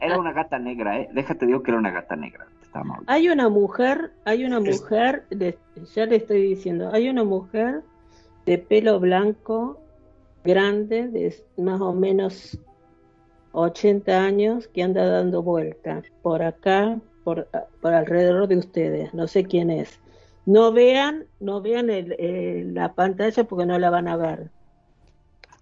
[0.00, 1.08] era una gata negra, ¿eh?
[1.12, 2.46] Déjate digo que era una gata negra.
[3.06, 5.24] Hay una mujer, hay una mujer,
[5.94, 7.82] ya le estoy diciendo, hay una mujer
[8.46, 9.78] de pelo blanco,
[10.44, 12.58] grande, de más o menos
[13.52, 17.48] 80 años, que anda dando vueltas por acá, por,
[17.80, 19.14] por alrededor de ustedes.
[19.14, 20.00] No sé quién es.
[20.44, 21.88] No vean, no vean
[22.74, 24.50] la pantalla porque no la van a ver.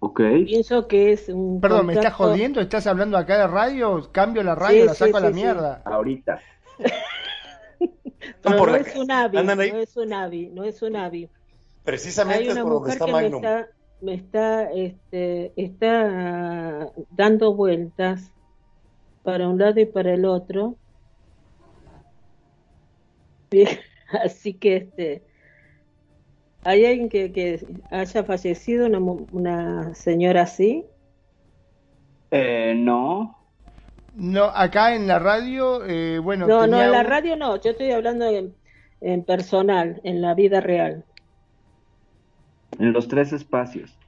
[0.00, 0.20] Ok.
[0.46, 1.60] Pienso que es un.
[1.60, 2.60] Perdón, ¿me estás jodiendo?
[2.60, 4.08] ¿Estás hablando acá de radio?
[4.10, 5.82] Cambio la radio, la saco a la mierda.
[5.84, 6.40] Ahorita.
[8.44, 11.28] No, es un avi, no es un avi, no es un avi.
[11.84, 13.68] Precisamente Hay una mujer que me está,
[14.00, 18.32] me está, este, está dando vueltas
[19.22, 20.76] para un lado y para el otro.
[24.24, 25.22] Así que este,
[26.64, 30.84] ¿hay alguien que, que haya fallecido, una, una señora así?
[32.30, 33.39] Eh, no,
[34.20, 36.46] no, acá en la radio, eh, bueno.
[36.46, 38.26] No, no, en la radio no, yo estoy hablando
[39.00, 41.06] en, personal, en la vida real.
[42.78, 43.98] En los tres espacios.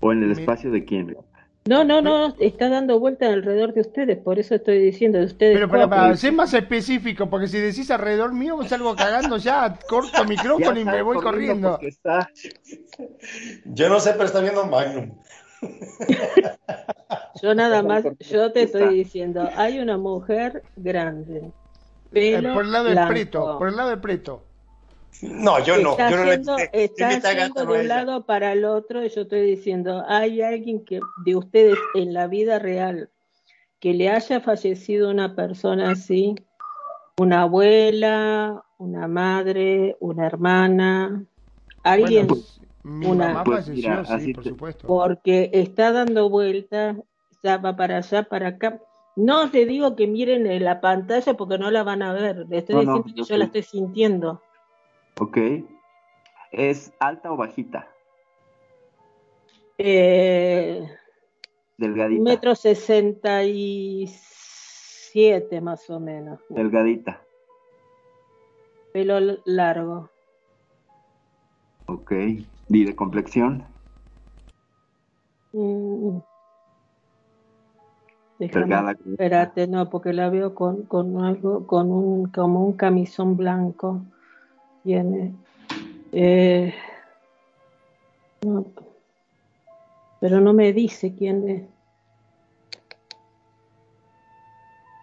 [0.00, 1.16] ¿O en el espacio de quién?
[1.64, 5.54] No, no, no, está dando vueltas alrededor de ustedes, por eso estoy diciendo de ustedes.
[5.54, 10.78] Pero para, ser más específico, porque si decís alrededor mío, salgo cagando ya, corto micrófono
[10.78, 11.78] y me voy corriendo.
[13.64, 15.12] Yo no sé, pero está viendo Magnum.
[17.42, 21.50] Yo nada más, yo te estoy diciendo, hay una mujer grande.
[22.12, 24.44] Eh, por el lado del preto, por el lado del preto.
[25.22, 25.96] No, yo no.
[25.98, 30.40] yo no está yendo de un lado para el otro y yo estoy diciendo, hay
[30.42, 33.10] alguien que de ustedes en la vida real
[33.78, 36.34] que le haya fallecido una persona así,
[37.18, 41.24] una abuela, una madre, una hermana,
[41.82, 42.42] alguien, Bueno,
[42.84, 44.86] mi una- mamá Pues falleció, mira, sí, así por te- supuesto.
[44.86, 46.96] porque está dando vueltas,
[47.42, 48.80] ya va para allá, para acá.
[49.14, 52.58] No te digo que miren en la pantalla porque no la van a ver, le
[52.58, 54.42] estoy No, no, diciendo que yo yo la estoy sintiendo.
[55.20, 55.38] Ok.
[56.50, 57.88] ¿Es alta o bajita?
[59.78, 60.86] Eh,
[61.76, 62.22] Delgadita.
[62.22, 67.22] metro sesenta y siete más o menos, Delgadita.
[68.92, 70.10] pelo largo.
[71.86, 72.12] Ok.
[72.74, 73.64] ¿Y de complexión?
[75.52, 76.18] Mm.
[78.38, 78.92] Déjame, Delgada.
[78.92, 84.00] espérate, no, porque la veo con, con algo, con un, como un camisón blanco.
[84.82, 85.34] Tiene,
[86.12, 86.74] eh,
[88.42, 88.64] no,
[90.18, 91.62] pero no me dice quién es.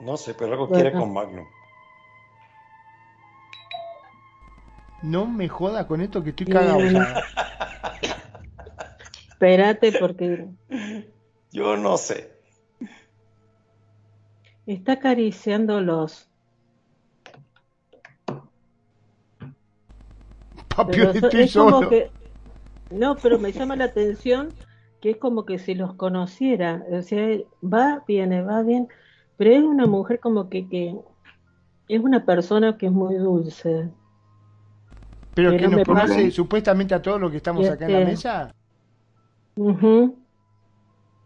[0.02, 0.82] No sé, pero algo Bueno.
[0.84, 1.46] quiere con Magnum.
[5.04, 6.80] No me joda con esto que estoy Sí, cagado.
[9.40, 10.48] Espérate, porque
[11.53, 12.30] Yo no sé.
[14.68, 16.28] está acariciando los.
[20.76, 21.90] Papi, so- estoy es como solo.
[21.90, 22.11] que,
[22.90, 24.53] no, pero me llama la atención
[25.02, 28.90] que es como que si los conociera, o sea, va, viene, va bien,
[29.38, 30.98] pero es una mujer como que, que
[31.88, 33.90] es una persona que es muy dulce.
[35.34, 37.99] Pero que pero nos me conoce supuestamente a todos los que estamos acá en la
[38.11, 38.11] Este-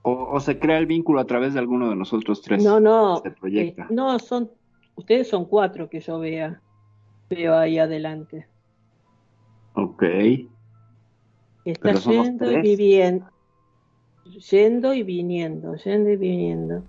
[0.03, 2.64] O, o se crea el vínculo a través de alguno de nosotros tres.
[2.64, 3.84] No, no, Se proyecta.
[3.84, 4.51] eh, no, son,
[4.95, 6.61] ustedes son cuatro que yo vea,
[7.30, 8.47] veo ahí adelante.
[9.76, 10.03] Ok.
[11.65, 13.30] Está yendo y viviendo,
[14.26, 16.84] yendo y viniendo, yendo y viniendo.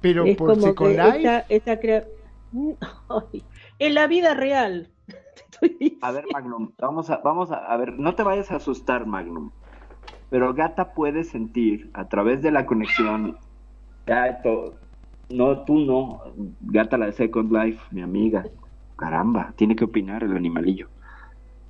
[0.00, 2.06] Pero es por como Second que Life, esta, esta crea-
[3.78, 4.90] en la vida real.
[5.06, 5.14] te
[5.50, 6.06] estoy diciendo.
[6.06, 9.50] A ver, Magnum, vamos a, vamos a, a ver, no te vayas a asustar, Magnum.
[10.30, 13.38] Pero Gata puede sentir a través de la conexión.
[14.06, 14.74] Ya, esto,
[15.30, 16.22] no, tú no.
[16.60, 18.44] Gata la de Second Life, mi amiga.
[18.96, 20.88] Caramba, tiene que opinar el animalillo.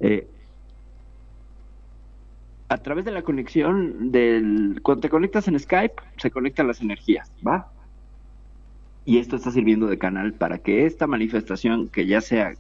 [0.00, 0.26] Eh,
[2.68, 4.80] a través de la conexión del.
[4.82, 7.68] Cuando te conectas en Skype, se conectan las energías, ¿va?
[9.04, 12.52] Y esto está sirviendo de canal para que esta manifestación, que ya sea.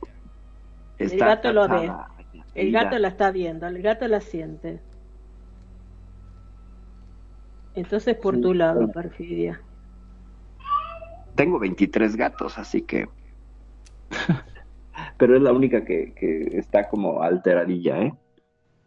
[0.98, 1.92] está gato lo ve.
[2.54, 4.80] El gato la está viendo, el gato la siente.
[7.78, 8.92] Entonces por Sí, tu lado, bueno.
[8.92, 9.62] perfidia.
[11.36, 13.06] Tengo 23 gatos, así que.
[15.18, 18.12] Pero es la única que, que está como alteradilla, ¿eh?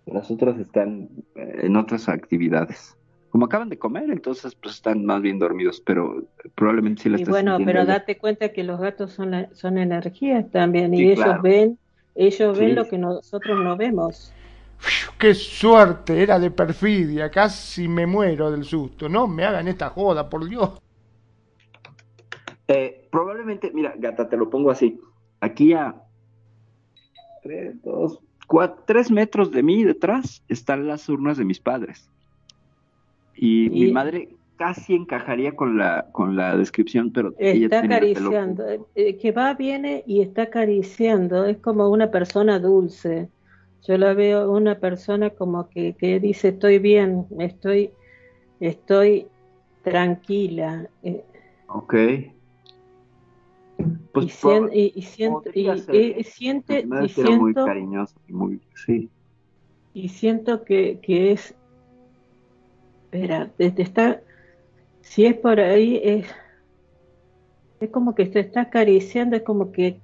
[0.05, 2.95] Las otras están eh, en otras actividades.
[3.29, 7.25] Como acaban de comer, entonces pues están más bien dormidos, pero probablemente sí la Y
[7.25, 11.41] bueno, pero date cuenta que los gatos son, la- son energías también y ellos claro.
[11.41, 11.79] ven,
[12.15, 14.35] ellos ven lo que nosotros no vemos.
[15.17, 19.07] Qué suerte, era de perfidia, casi me muero del susto.
[19.07, 20.81] No me hagan esta joda, por Dios.
[22.67, 24.99] Eh, probablemente, mira, gata, te lo pongo así.
[25.39, 25.95] Aquí a
[27.43, 32.09] tres, dos, cuatro, tres metros de mí detrás están las urnas de mis padres.
[33.35, 38.13] Y, mi madre casi encajaría con la, con la descripción, pero ella Está tenía el
[38.13, 43.27] pelo- acariciando, eh, eh, que va, viene y está acariciando, es como una persona dulce.
[43.87, 47.93] Yo la veo una persona como que, que dice estoy bien, estoy,
[48.59, 49.31] estoy
[49.83, 50.89] tranquila.
[51.03, 51.25] eh,
[51.67, 51.93] Ok.
[54.11, 58.33] Pues y, sien- y- y siento, y, y- siente, y era muy siento, cariñosa y
[58.33, 59.11] muy, sí.
[59.93, 61.55] y siento que, que es,
[63.11, 64.21] espera, te está,
[65.01, 66.27] si es por ahí, es,
[67.81, 70.01] es como que te está acariciando, es como que,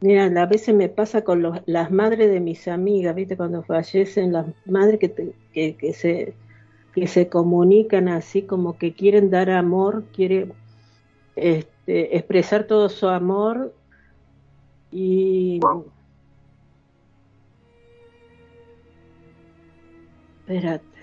[0.00, 3.36] mira, a veces me pasa con los- las madres de mis amigas, ¿viste?
[3.36, 6.38] Cuando fallecen, las madres que, se,
[6.92, 10.54] que se comunican así, como que quieren dar amor, quieren
[11.36, 13.76] este, expresar todo su amor
[14.90, 15.60] y...
[20.46, 20.98] Espérate.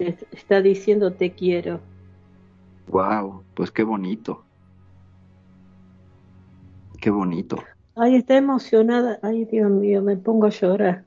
[0.00, 1.84] Es- Está diciendo te quiero.
[2.86, 4.47] Wow, pues qué bonito.
[7.08, 7.64] Qué bonito.
[7.96, 9.18] Ay, está emocionada.
[9.22, 11.06] Ay, Dios mío, me pongo a llorar.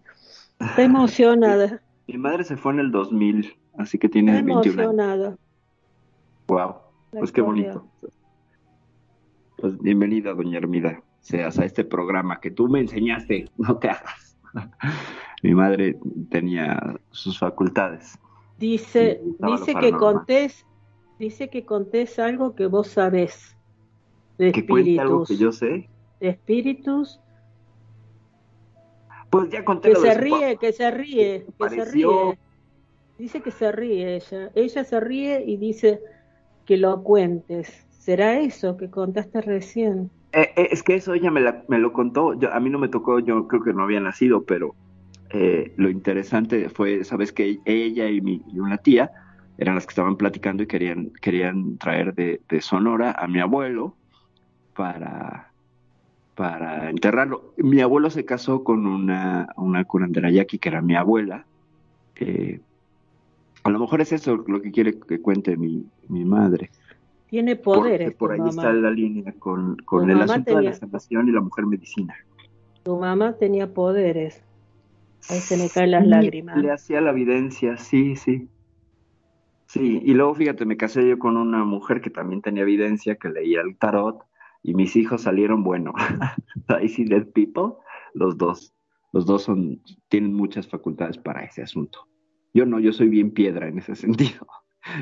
[0.60, 1.80] Está emocionada.
[2.08, 4.66] Mi madre se fue en el 2000, así que Está tiene 21 años.
[4.66, 5.38] emocionada.
[6.48, 6.74] Wow,
[7.12, 7.86] pues qué bonito.
[9.58, 14.36] Pues bienvenida, doña Hermida, seas a este programa que tú me enseñaste, no te hagas.
[15.44, 16.00] Mi madre
[16.32, 18.18] tenía sus facultades.
[18.58, 20.66] Dice, dice que contés,
[21.20, 23.56] dice que contés algo que vos sabés.
[24.40, 25.91] De que cuente algo que yo sé.
[26.22, 27.20] Espíritus.
[29.30, 32.38] Pues ya conté que se ríe, que se ríe, que se ríe.
[33.18, 34.52] Dice que se ríe ella.
[34.56, 36.02] Ella se ríe y dice
[36.66, 37.86] que lo cuentes.
[37.90, 40.10] ¿Será eso que contaste recién?
[40.34, 42.34] Eh, eh, es que eso ella me, me lo contó.
[42.34, 44.76] Yo, a mí no me tocó, yo creo que no había nacido, pero
[45.34, 49.12] eh, lo interesante fue, sabes que ella y, mi, y una tía
[49.58, 53.96] eran las que estaban platicando y querían, querían traer de, Sonora a mi abuelo
[54.76, 55.51] para,
[56.36, 57.54] para enterrarlo.
[57.58, 61.46] Mi abuelo se casó con una, una curandera yaqui que era mi abuela.
[62.16, 62.60] Eh,
[63.64, 66.72] a lo mejor es eso lo que quiere que cuente mi, mi madre.
[67.28, 68.14] Tiene poderes.
[68.14, 71.66] por ahí está la línea con, con el asunto de la sanación y la mujer
[71.66, 72.14] medicina.
[72.84, 74.44] Tu mamá tenía poderes.
[75.30, 76.58] Ahí se me caen las lágrimas.
[76.58, 78.50] Le hacía la evidencia, sí, sí.
[79.68, 83.30] Sí, y luego fíjate, me casé yo con una mujer que también tenía evidencia, que
[83.30, 84.26] leía el tarot,
[84.64, 85.94] y mis hijos salieron, bueno,
[86.68, 87.74] ahí sí, dead people,
[88.14, 88.74] los dos.
[89.14, 92.08] Los dos son, tienen muchas facultades para ese asunto.
[92.54, 94.48] Yo no, yo soy bien piedra en ese sentido.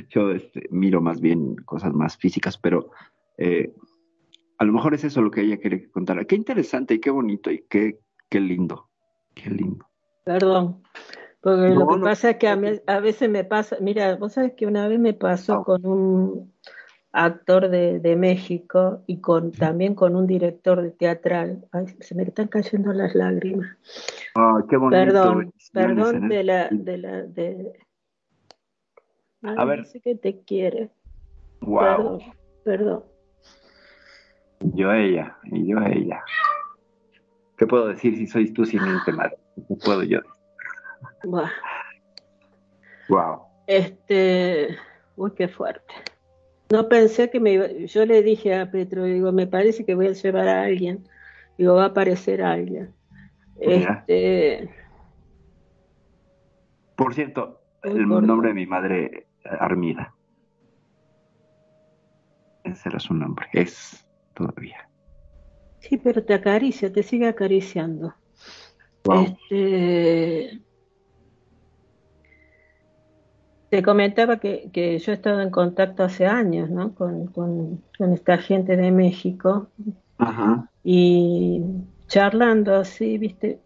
[0.09, 2.91] Yo este, miro más bien cosas más físicas, pero
[3.37, 3.73] eh,
[4.57, 6.25] a lo mejor es eso lo que ella quiere que contara.
[6.25, 7.99] Qué interesante y qué bonito y qué,
[8.29, 8.89] qué lindo,
[9.33, 9.85] qué lindo.
[10.25, 10.83] Perdón,
[11.41, 14.87] porque lo que pasa es que a, veces me pasa, mira, vos sabes que una
[14.87, 16.53] vez me pasó con un
[17.11, 21.67] actor de, de, México y con también con un director de teatral.
[21.71, 23.77] Ay, se me están cayendo las lágrimas.
[24.35, 25.03] Ah, qué bonito.
[25.03, 27.73] Perdón, perdón de la, de la, de.
[29.41, 29.83] a ver.
[29.83, 30.91] Dice que te quiere.
[31.61, 31.79] Wow.
[31.79, 32.19] Perdón,
[32.63, 33.03] perdón.
[34.73, 36.21] Yo a ella, y yo ella.
[37.57, 39.37] ¿Qué puedo decir si sois tú sin mente madre?
[39.67, 40.19] ¿Qué puedo yo?
[43.09, 43.41] Wow.
[43.67, 44.77] Este,
[45.15, 45.93] uy, qué fuerte.
[46.71, 50.07] No pensé que me iba, yo le dije a Petro, digo, me parece que voy
[50.07, 51.07] a llevar a alguien,
[51.57, 52.93] digo, va a aparecer alguien.
[53.59, 54.69] Este,
[56.95, 60.13] Por cierto, el nombre de mi madre, Armida.
[62.63, 64.87] Ese era su nombre, es todavía.
[65.79, 68.13] Sí, pero te acaricia, te sigue acariciando.
[69.25, 70.61] Este,
[73.69, 76.93] te comentaba que, yo he estado en contacto hace años ¿no?
[76.95, 77.81] con,
[78.13, 79.67] esta gente de México
[80.83, 81.61] y
[82.07, 83.59] charlando así, viste,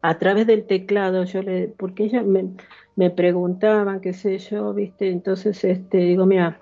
[0.00, 2.50] a través del teclado, yo le, porque ellos me,
[2.94, 6.60] me preguntaban, qué sé yo, viste, entonces este, digo, mira,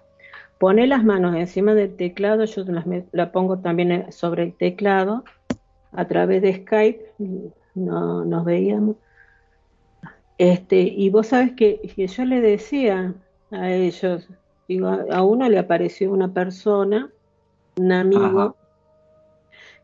[0.59, 5.25] pone las manos encima del teclado, yo las, la pongo también sobre el teclado
[5.93, 7.05] a través de Skype,
[7.75, 8.97] no nos veíamos.
[10.39, 13.15] Este, y vos sabes que, yo le decía
[13.51, 14.29] a ellos,
[14.69, 17.11] digo, a uno le apareció una persona,
[17.77, 18.57] un amigo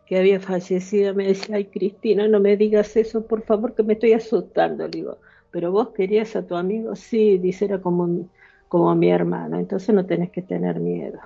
[0.06, 3.94] que había fallecido, me decía, ay Cristina, no me digas eso, por favor, que me
[3.94, 5.18] estoy asustando, digo,
[5.50, 8.28] pero vos querías a tu amigo, sí, dice, era como,
[8.68, 11.18] como mi hermano, entonces no tenés que tener miedo.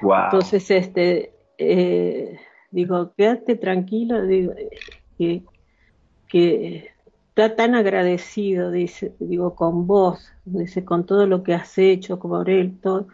[0.00, 2.38] Entonces, este, eh,
[2.70, 4.54] digo, quédate tranquilo, digo,
[5.16, 5.44] que,
[6.26, 6.93] que
[7.34, 12.48] está tan agradecido, dice, digo, con vos, dice, con todo lo que has hecho, con
[12.48, 13.08] él, todo.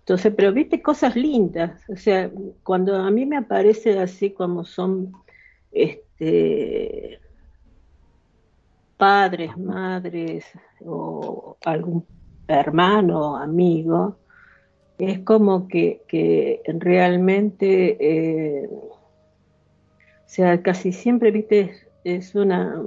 [0.00, 2.30] Entonces, pero viste cosas lindas, o sea,
[2.62, 5.12] cuando a mí me aparece así como son,
[5.72, 7.18] este,
[8.98, 10.44] padres, madres
[10.84, 12.06] o algún
[12.46, 14.18] hermano, amigo,
[14.98, 18.98] es como que, que realmente, eh, o
[20.26, 22.82] sea, casi siempre, viste, es una,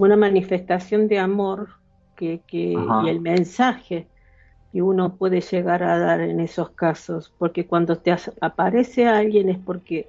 [0.00, 1.68] una manifestación de amor
[2.16, 2.74] que, que
[3.04, 4.06] y el mensaje
[4.72, 9.58] que uno puede llegar a dar en esos casos, porque cuando te aparece alguien es
[9.58, 10.08] porque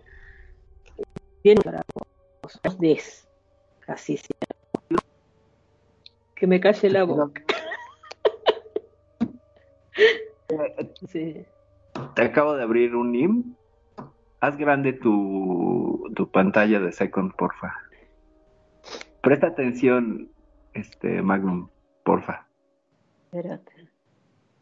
[1.44, 3.28] viene para vos, des,
[3.80, 4.48] casi siempre.
[6.36, 7.42] Que me calle la boca.
[11.08, 11.46] Sí.
[12.16, 13.56] Te acabo de abrir un NIM.
[14.42, 17.74] Haz grande tu, tu pantalla de Second, porfa.
[19.22, 20.30] Presta atención,
[20.74, 21.70] este Magnum,
[22.04, 22.48] porfa.
[23.32, 23.72] Espérate.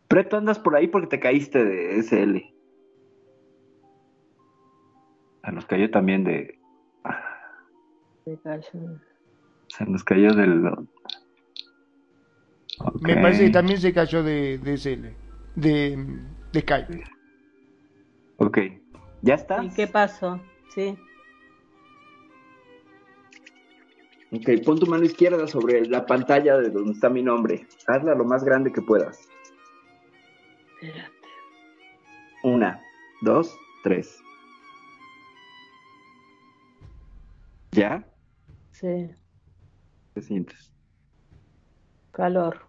[0.07, 2.38] Preto, andas por ahí porque te caíste de SL.
[5.45, 6.60] Se nos cayó también de.
[8.26, 8.99] Se cayó.
[9.68, 10.61] Se nos cayó del.
[13.02, 15.07] Me parece que también se cayó de, de SL.
[15.56, 16.19] De,
[16.52, 17.03] de Skype.
[18.38, 18.57] Ok.
[19.22, 19.64] ¿Ya está?
[19.64, 20.40] ¿Y qué pasó?
[20.73, 20.98] Sí.
[24.31, 27.68] Ok, pon tu mano izquierda sobre la pantalla de donde está mi nombre.
[27.88, 29.27] Hazla lo más grande que puedas.
[30.81, 31.14] Espérate.
[32.43, 32.80] Una,
[33.22, 34.22] dos, tres.
[37.72, 38.06] ¿Ya?
[38.72, 39.10] Sí,
[40.14, 40.72] ¿Qué sientes?
[42.11, 42.60] calor.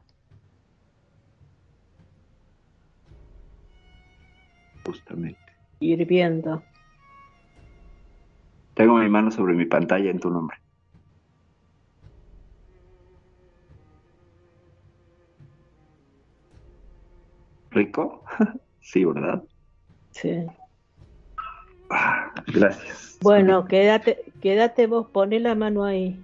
[4.87, 5.39] Justamente.
[5.81, 6.63] Hirviendo.
[8.75, 10.57] Tengo mi mano sobre mi pantalla en tu nombre.
[17.81, 18.25] ¿Rico?
[18.81, 19.43] sí, ¿verdad?
[20.13, 20.47] Sí.
[21.89, 23.19] Ah, gracias.
[23.23, 26.23] Bueno, quédate, quédate vos, poné la mano ahí.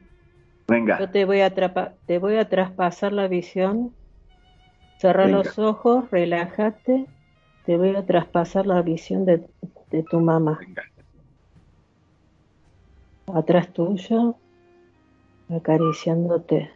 [0.68, 0.98] Venga.
[0.98, 1.54] Yo te voy a
[2.06, 3.96] te voy a traspasar la visión.
[4.98, 7.06] Cerra los ojos, relájate.
[7.64, 9.48] Te voy a traspasar la visión de,
[9.90, 10.60] de tu mamá.
[10.60, 10.82] Venga.
[13.34, 14.40] Atrás tuyo,
[15.48, 16.76] acariciándote.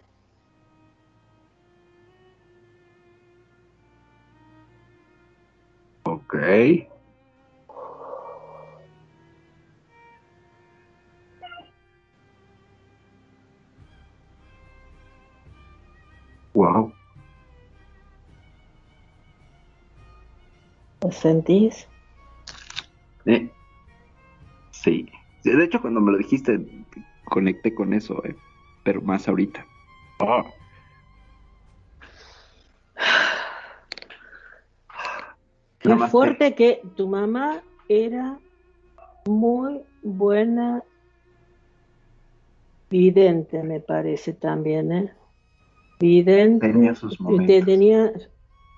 [16.54, 16.92] Wow.
[21.02, 21.88] ¿Lo sentís?
[23.26, 23.50] Eh,
[24.72, 25.08] sí.
[25.42, 26.60] Sí, De hecho, cuando me lo dijiste,
[27.24, 28.34] conecté con eso, eh,
[28.84, 29.64] pero más ahorita.
[30.20, 30.44] Ah.
[35.80, 38.38] Qué fuerte que tu mamá era
[39.26, 40.84] muy buena
[42.90, 45.14] vidente, me parece también, ¿eh?
[45.98, 46.70] Vidente.
[46.70, 47.64] Tenía sus momentos.
[47.64, 48.12] tenía,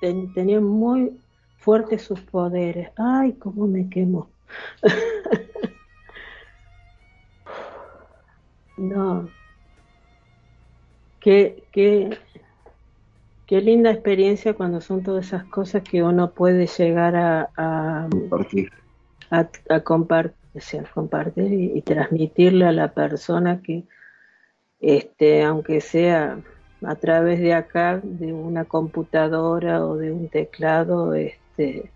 [0.01, 1.21] ten- tenía muy
[1.57, 2.91] fuertes sus poderes.
[2.97, 4.31] Ay, cómo me quemo.
[8.77, 9.29] no.
[11.21, 12.19] Qué, qué,
[13.47, 18.71] qué linda experiencia cuando son todas esas cosas que uno puede llegar a, a, Compartir.
[19.31, 23.85] a, a compar- o sea, compartir y, y transmitirle a la persona que,
[24.81, 26.41] este, aunque sea
[26.85, 31.93] a través de acá, de una computadora o de un teclado, este,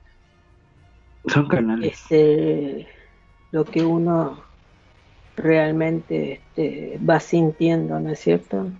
[1.26, 1.94] Son canales.
[1.94, 2.88] este,
[3.50, 4.44] lo que uno
[5.36, 8.70] realmente este, va sintiendo, ¿no es cierto?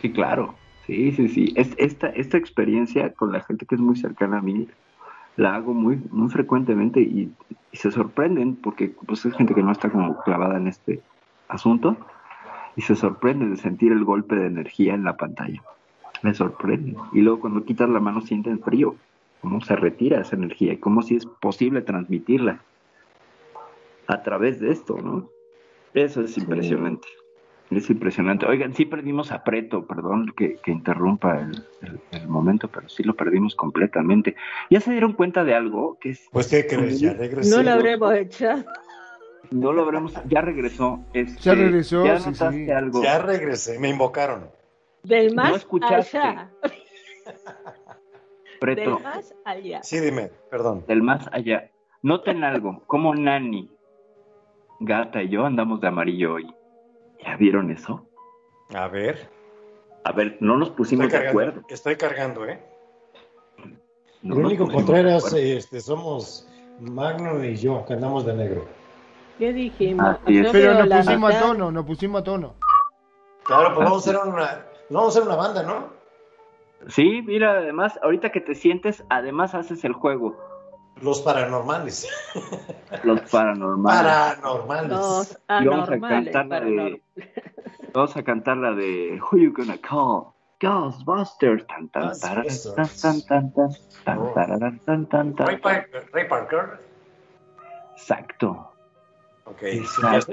[0.00, 0.59] Sí, claro.
[0.90, 1.52] Sí, sí, sí.
[1.54, 4.66] Es, esta, esta experiencia con la gente que es muy cercana a mí,
[5.36, 7.32] la hago muy, muy frecuentemente y,
[7.70, 11.00] y se sorprenden porque pues, es gente que no está como clavada en este
[11.46, 11.96] asunto
[12.74, 15.62] y se sorprende de sentir el golpe de energía en la pantalla.
[16.22, 16.96] Me sorprende.
[17.12, 18.96] Y luego cuando quitas la mano sienten frío,
[19.42, 22.62] cómo se retira esa energía y cómo si es posible transmitirla
[24.08, 25.28] a través de esto, ¿no?
[25.94, 27.06] Eso es impresionante.
[27.70, 28.46] Es impresionante.
[28.46, 33.04] Oigan, sí perdimos a Preto, perdón que, que interrumpa el, el- el momento, pero sí
[33.04, 34.34] lo perdimos completamente.
[34.70, 35.96] ¿Ya se dieron cuenta de algo?
[36.00, 36.98] Que es, Pues, ¿qué crees?
[37.00, 37.50] Ya regresé.
[37.56, 38.64] No lo habremos echado.
[39.52, 41.00] no lo habremos, ya regresó.
[41.12, 43.02] este, Ya regresó, ¿Ya sí, algo?
[43.04, 44.50] Ya regresé, me invocaron.
[45.04, 46.18] Del No más escuchaste.
[46.18, 46.50] allá.
[48.60, 49.82] Preto, Del más allá.
[49.82, 50.84] Sí, dime, perdón.
[50.86, 51.70] del más allá.
[52.02, 53.70] Noten algo, como Nani,
[54.80, 56.52] Gata y yo andamos de amarillo hoy.
[57.24, 58.06] ¿Ya vieron eso?
[58.74, 59.28] A ver.
[60.04, 61.62] A ver, no nos Estoy pusimos de acuerdo.
[61.68, 62.62] estoy cargando, ¿eh?
[64.22, 66.48] No único Contreras este, somos
[66.80, 68.66] Magno y yo, que andamos de negro.
[69.38, 70.18] ¿Qué dijimos?
[70.24, 72.54] Pero nos pusimos a tono, nos pusimos a tono.
[73.44, 75.88] Claro, pues vamos a hacer una, vamos a hacer una banda, ¿no?
[76.88, 80.36] Sí, mira, además, ahorita que te sientes, además haces el juego.
[81.02, 82.06] Los paranormales.
[83.04, 84.02] Los paranormales.
[84.02, 84.90] Paranormales.
[84.90, 86.32] Los Y vamos a anormales.
[86.32, 87.02] cantar la de.
[87.94, 90.24] Vamos a cantar la de Who You Gonna Call?
[90.60, 91.66] Ghostbusters.
[91.66, 93.00] Tan tan taran, Ghostbusters.
[93.00, 93.72] tan tan tan
[94.04, 94.32] tan Oh.
[94.34, 95.46] tararán, tan tan tan.
[95.46, 96.06] Ray Parker.
[96.12, 96.80] Ray Parker.
[97.96, 98.66] Exacto.
[99.44, 99.82] Ok, sí,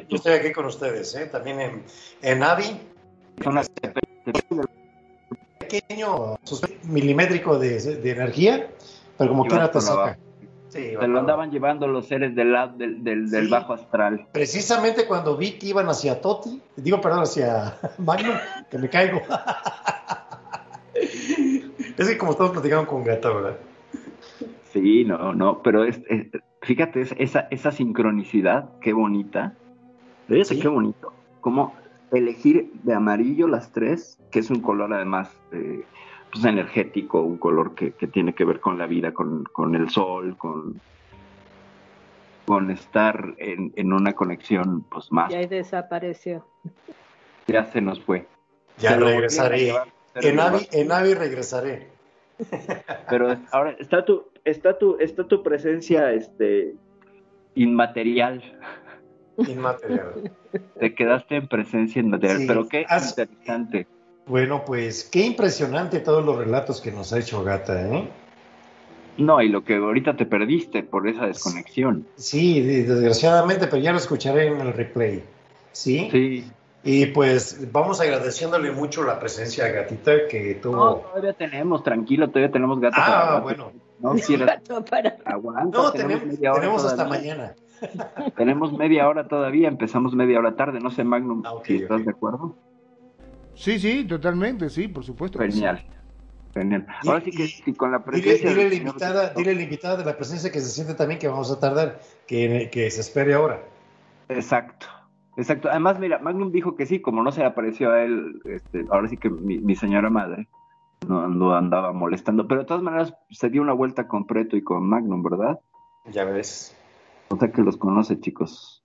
[0.09, 1.25] yo, estoy, aquí con ustedes, ¿eh?
[1.27, 1.83] También en,
[2.21, 2.77] en Avi,
[3.43, 3.69] Son las-
[5.59, 6.35] pequeño.
[6.83, 8.69] Milimétrico de, de energía,
[9.17, 10.17] pero como quiera te saca.
[10.77, 14.27] Sí, Se lo andaban llevando los seres del, lado del, del, del bajo astral.
[14.31, 18.35] Precisamente cuando vi que iban hacia Toti, digo, perdón, hacia Magnum,
[18.69, 19.21] que me caigo.
[20.93, 23.57] es que como estamos platicando con Gata, ¿verdad?
[24.71, 26.27] Sí, no, no, pero es, es-
[26.61, 29.53] fíjate, es- esa, esa sincronicidad, qué bonita.
[30.27, 30.59] Fíjate Sí.
[30.59, 31.13] qué bonito.
[31.41, 31.73] Como
[32.11, 35.83] elegir de amarillo las tres, que es un color además eh,
[36.41, 39.89] pues energético, un color que, que tiene que ver con la vida, con, con el
[39.89, 40.79] sol, con,
[42.45, 45.31] con estar en, en una conexión pues más.
[45.31, 46.45] Y ahí desapareció.
[47.47, 48.27] Ya se nos fue.
[48.77, 49.59] Ya Se regresaré.
[49.59, 51.87] llevar, En Avi, en Avi regresaré.
[53.09, 56.75] Pero ahora está tu, está tu, está tu presencia este,
[57.55, 58.43] inmaterial.
[59.37, 60.31] Inmaterial.
[60.79, 63.87] Te quedaste en presencia inmaterial, Sí, pero qué interesante.
[64.27, 68.09] Bueno, pues qué impresionante todos los relatos que nos ha hecho Gata, ¿eh?
[69.17, 72.05] No, y lo que ahorita te perdiste por esa desconexión.
[72.17, 75.23] Sí, de- desgraciadamente, pero ya lo escucharé en el replay.
[75.71, 76.09] ¿Sí?
[76.11, 76.51] Sí.
[76.83, 80.95] Y pues vamos agradeciéndole mucho la presencia a Gatita que No, tuvo.
[80.97, 82.95] todavía tenemos, tranquilo, todavía tenemos gato.
[82.99, 83.71] Ah, para- bueno.
[83.99, 85.77] No quieras, Gato para- aguanta.
[85.77, 87.55] No, tenemos, media hora tenemos hasta mañana.
[88.35, 92.11] Tenemos media hora todavía, empezamos media hora tarde, no sé, Magnum, Ah, si estás de
[92.11, 92.55] acuerdo.
[93.57, 95.39] Sí, sí, totalmente, sí, por supuesto.
[95.39, 95.83] Genial.
[96.53, 96.85] Genial.
[97.03, 98.49] Y- Ahora sí que y- con la Dile, presencia.
[98.49, 101.27] dile, señor invitada, dile a la invitada de la presencia que se siente también que
[101.27, 103.61] vamos a tardar, que, que se espere ahora.
[104.29, 104.87] Exacto.
[105.37, 105.69] Exacto.
[105.69, 109.07] Además, mira, Magnum dijo que sí, como no se le apareció a él, este, ahora
[109.07, 110.47] sí que mi, mi señora madre
[111.07, 114.63] no, no andaba molestando, pero de todas maneras se dio una vuelta con Preto y
[114.63, 115.59] con Magnum, ¿verdad?
[116.11, 116.75] Ya ves.
[117.29, 118.83] O sea que los conoce, chicos.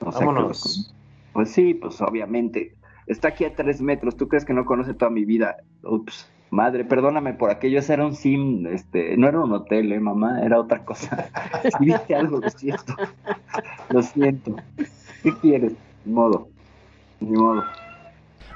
[0.00, 0.48] O sea que Vámonos.
[0.48, 0.94] los conoce.
[1.32, 2.74] Pues sí, pues obviamente.
[3.10, 4.16] Está aquí a tres metros.
[4.16, 5.56] ¿Tú crees que no conoce toda mi vida?
[5.82, 6.30] Ups.
[6.50, 7.78] Madre, perdóname por aquello.
[7.78, 11.28] Ese era un sim, este, no era un hotel, eh, mamá, era otra cosa.
[11.78, 12.94] Si viste algo, lo siento.
[13.90, 14.56] Lo siento.
[15.22, 15.72] ¿Qué quieres?
[16.04, 16.48] Ni modo.
[17.20, 17.64] Ni modo.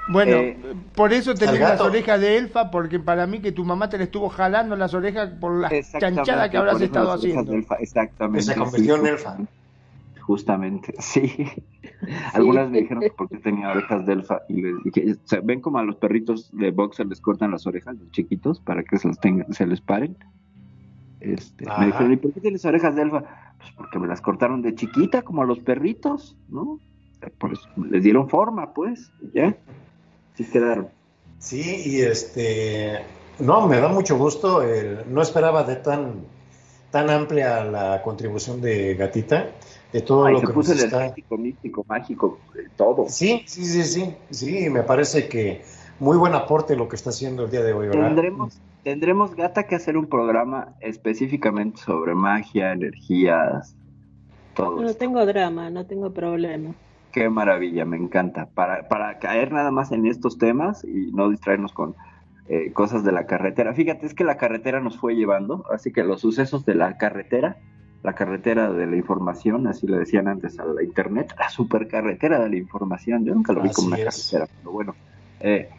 [0.07, 0.57] Bueno, Eh,
[0.93, 4.03] por eso tenés las orejas de elfa, porque para mí que tu mamá te le
[4.05, 7.53] estuvo jalando las orejas por la Exactamente, chanchada que habrás estado haciendo.
[7.53, 8.41] elfa, Exactamente.
[8.43, 9.37] Se convirtió en elfa.
[10.25, 11.31] Justamente, sí.
[12.33, 15.61] Algunas me dijeron que porque tenía orejas de elfa y les dije, o sea, ven
[15.61, 19.07] como a los perritos de boxer les cortan las orejas, los chiquitos, para que se,
[19.07, 20.17] las tengan, se les paren.
[21.19, 23.23] Este, me dijeron, ¿y por qué tienes orejas de elfa?
[23.59, 26.79] Pues porque me las cortaron de chiquita, como a los perritos, ¿no?
[27.37, 29.55] Por eso les dieron forma, pues, ya.
[30.33, 30.89] Sí quedaron.
[31.37, 32.99] Sí, y este,
[33.39, 34.63] no, me da mucho gusto.
[34.63, 36.25] el- no esperaba de tan,
[36.95, 39.47] tan amplia la contribución de Gatita,
[39.91, 41.13] de todo Ay, lo se que puso nos está.
[41.37, 42.39] místico, mágico,
[42.77, 43.09] todo.
[43.09, 45.61] Sí, sí, sí, sí, sí, me parece que
[45.99, 48.07] muy buen aporte lo que está haciendo el día de hoy, ¿verdad?
[48.07, 53.75] Tendremos, tendremos, gata, que hacer un programa específicamente sobre magia, energías,
[54.55, 54.99] todo No esto.
[54.99, 56.75] tengo drama, no tengo problema.
[57.11, 58.45] Qué maravilla, me encanta.
[58.53, 61.93] Para, para caer nada más en estos temas y no distraernos con
[62.47, 63.73] eh, cosas de la carretera.
[63.73, 67.57] Fíjate, es que la carretera nos fue llevando, así que los sucesos de la carretera,
[68.03, 72.49] la carretera de la información, así le decían antes a la internet, la supercarretera de
[72.49, 73.25] la información.
[73.25, 74.29] Yo nunca lo vi como una es.
[74.31, 74.95] carretera, pero bueno.
[75.39, 75.69] Eh,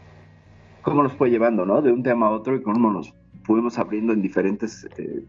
[0.83, 1.83] cómo nos fue llevando, ¿no?
[1.83, 3.15] De un tema a otro y cómo nos
[3.45, 5.25] fuimos abriendo en diferentes eh,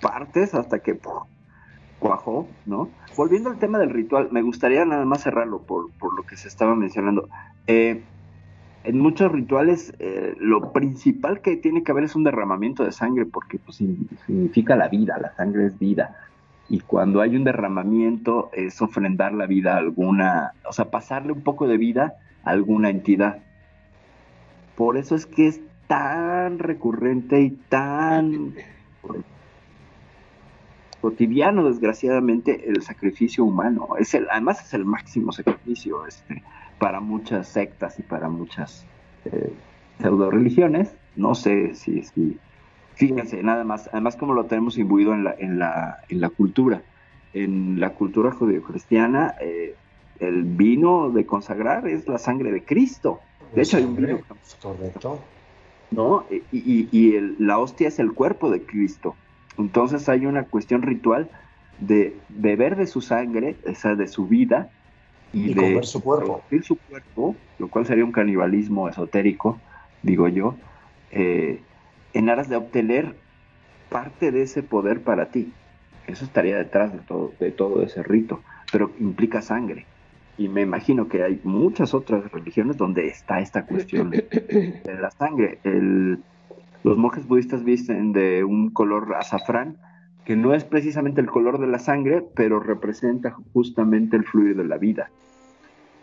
[0.00, 1.24] partes hasta que ¡puf!
[1.98, 2.88] cuajó, ¿no?
[3.16, 6.48] Volviendo al tema del ritual, me gustaría nada más cerrarlo por, por lo que se
[6.48, 7.28] estaba mencionando.
[7.66, 8.02] Eh,
[8.84, 13.26] en muchos rituales, eh, lo principal que tiene que haber es un derramamiento de sangre,
[13.26, 16.16] porque pues, significa la vida, la sangre es vida.
[16.68, 21.42] Y cuando hay un derramamiento, es ofrendar la vida a alguna, o sea, pasarle un
[21.42, 22.14] poco de vida
[22.44, 23.38] a alguna entidad.
[24.76, 28.54] Por eso es que es tan recurrente y tan
[31.00, 33.88] cotidiano, desgraciadamente, el sacrificio humano.
[33.98, 36.42] Es el, además es el máximo sacrificio este,
[36.78, 38.86] para muchas sectas y para muchas
[39.24, 39.52] eh,
[40.00, 40.94] pseudo religiones.
[41.16, 42.38] No sé si, si,
[42.94, 46.82] fíjense, nada más, además como lo tenemos imbuido en la, en la, en la cultura.
[47.34, 49.74] En la cultura judeocristiana, eh,
[50.20, 53.20] el vino de consagrar es la sangre de Cristo.
[53.54, 54.20] De hecho, hay un vino
[54.62, 55.20] Correcto.
[55.90, 56.24] ¿no?
[56.52, 59.16] Y, y- y el- la hostia es el cuerpo de Cristo.
[59.56, 61.30] Entonces hay una cuestión ritual
[61.80, 64.70] de beber de su sangre, o sea, de su vida,
[65.32, 66.44] y, Y de comer su cuerpo.
[66.62, 69.62] su cuerpo, lo cual sería un canibalismo esotérico,
[70.02, 70.60] digo yo,
[71.10, 71.66] eh,
[72.12, 73.22] en aras de obtener
[73.88, 75.58] parte de ese poder para ti.
[76.06, 79.90] Eso estaría detrás de todo, de todo ese rito, pero implica sangre.
[80.36, 84.28] Y me imagino que hay muchas otras religiones donde está esta cuestión de
[84.84, 85.60] la sangre.
[85.64, 86.24] El-
[86.82, 89.80] los monjes budistas visten de un color azafrán,
[90.28, 94.64] que no es precisamente el color de la sangre, pero representa justamente el fluir de
[94.66, 95.08] la vida.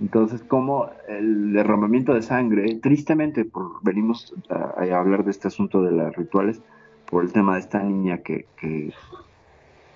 [0.01, 3.45] Entonces, como el derramamiento de sangre, tristemente,
[3.83, 6.59] venimos a, hablar de este asunto de los rituales,
[7.05, 8.47] por el tema de esta niña que,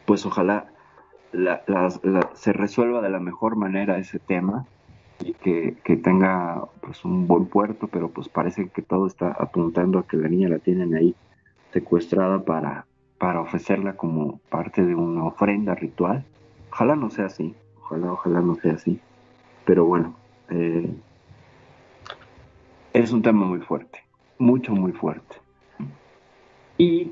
[0.06, 0.72] pues ojalá
[1.34, 2.00] las-
[2.36, 4.68] se resuelva de la mejor manera ese tema
[5.18, 9.98] y que, que tenga pues un buen puerto, pero pues parece que todo está apuntando
[9.98, 11.16] a que la niña la tienen ahí
[11.74, 12.86] secuestrada para,
[13.20, 16.26] para ofrecerla como parte de una ofrenda ritual.
[16.72, 19.00] Ojalá no sea así, ojalá, ojalá no sea así.
[19.66, 20.16] Pero bueno,
[20.50, 20.92] eh,
[22.94, 24.04] es un tema muy fuerte,
[24.40, 25.36] mucho, muy fuerte.
[26.78, 27.12] Y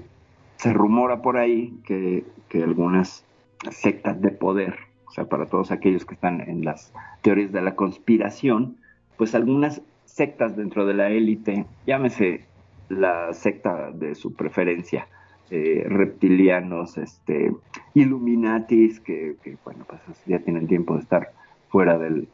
[0.56, 3.26] se rumora por ahí que, que algunas
[3.70, 4.76] sectas de poder,
[5.08, 8.78] o sea, para todos aquellos que están en las teorías de la conspiración,
[9.18, 12.46] pues algunas sectas dentro de la élite, llámese
[12.88, 15.08] la secta de su preferencia,
[15.50, 17.52] eh, reptilianos, este,
[17.94, 21.32] Illuminatis, que, bueno, pues ya tienen tiempo de estar
[21.70, 22.28] fuera del,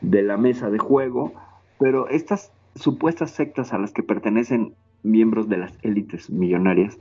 [0.00, 1.32] de la mesa de juego,
[1.78, 6.98] pero estas supuestas sectas a las que pertenecen miembros de las élites millonarias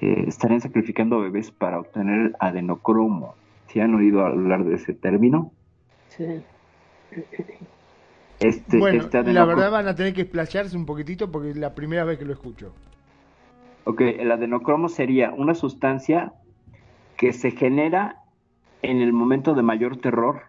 [0.00, 3.34] eh, estarían sacrificando bebés para obtener adenocromo.
[3.68, 5.52] ¿Sí han oído hablar de ese término?
[6.08, 6.42] Sí.
[8.38, 11.74] Este, bueno, este la verdad van a tener que explayarse un poquitito porque es la
[11.74, 12.72] primera vez que lo escucho.
[13.88, 16.32] Ok, el adenocromo sería una sustancia
[17.16, 18.16] que se genera
[18.82, 20.42] en el momento de mayor terror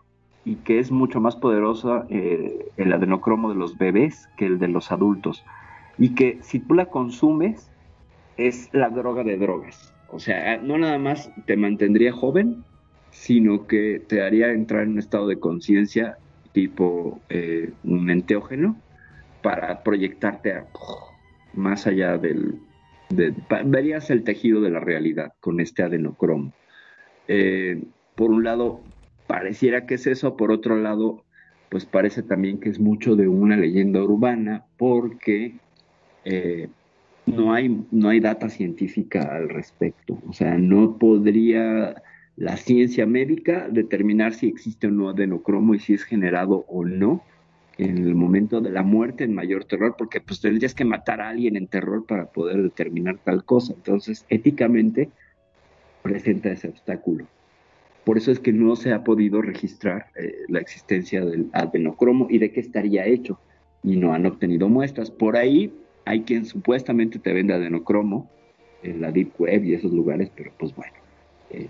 [0.43, 4.69] y que es mucho más poderosa eh, el adenocromo de los bebés que el de
[4.69, 5.45] los adultos.
[5.99, 7.69] Y que si tú la consumes
[8.37, 9.93] es la droga de drogas.
[10.09, 12.63] O sea, no nada más te mantendría joven,
[13.11, 16.17] sino que te haría entrar en un estado de conciencia
[16.53, 18.77] tipo eh, un enteógeno
[19.43, 20.63] para proyectarte
[21.53, 22.59] más allá del...
[23.09, 26.53] verías el tejido de la realidad con este adenocromo.
[27.27, 27.83] Eh,
[28.15, 28.81] por un lado,
[29.27, 31.23] pareciera que es eso, por otro lado,
[31.69, 35.55] pues parece también que es mucho de una leyenda urbana porque
[36.25, 36.69] eh,
[37.25, 40.19] no, hay, no hay data científica al respecto.
[40.27, 42.01] O sea, no podría
[42.35, 47.23] la ciencia médica determinar si existe o no adenocromo y si es generado o no
[47.77, 51.29] en el momento de la muerte en mayor terror, porque pues tendrías que matar a
[51.29, 53.73] alguien en terror para poder determinar tal cosa.
[53.73, 55.09] Entonces, éticamente
[56.01, 57.27] presenta ese obstáculo.
[58.03, 62.39] Por eso es que no se ha podido registrar eh, la existencia del adenocromo y
[62.39, 63.39] de qué estaría hecho.
[63.83, 65.11] Y no han obtenido muestras.
[65.11, 65.71] Por ahí
[66.05, 68.29] hay quien supuestamente te vende adenocromo
[68.81, 70.93] en la Deep Web y esos lugares, pero pues bueno.
[71.51, 71.67] Eh,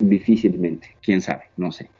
[0.00, 1.90] Difícilmente, quién sabe, no sé.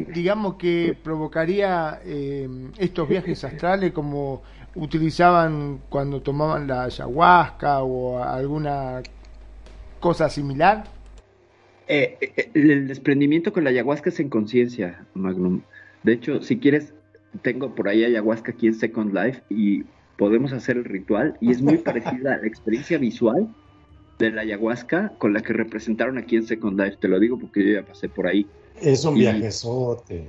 [0.00, 2.48] Digamos que provocaría eh,
[2.78, 4.42] estos viajes astrales como
[4.74, 9.02] utilizaban cuando tomaban la ayahuasca o alguna
[10.00, 10.84] cosa similar.
[11.88, 15.60] Eh, eh, el desprendimiento con la ayahuasca es en conciencia, Magnum.
[16.02, 16.94] De hecho, si quieres,
[17.42, 19.84] tengo por ahí ayahuasca aquí en Second Life y
[20.16, 23.48] podemos hacer el ritual y es muy parecida a la experiencia visual
[24.22, 26.96] de la ayahuasca con la que representaron aquí en Second Life.
[27.00, 28.46] Te lo digo porque yo ya pasé por ahí.
[28.80, 29.48] Es un viaje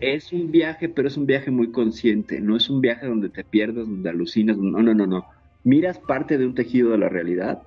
[0.01, 2.41] Es un viaje, pero es un viaje muy consciente.
[2.41, 4.57] No es un viaje donde te pierdes, donde alucinas.
[4.57, 5.25] No, no, no, no.
[5.63, 7.61] Miras parte de un tejido de la realidad,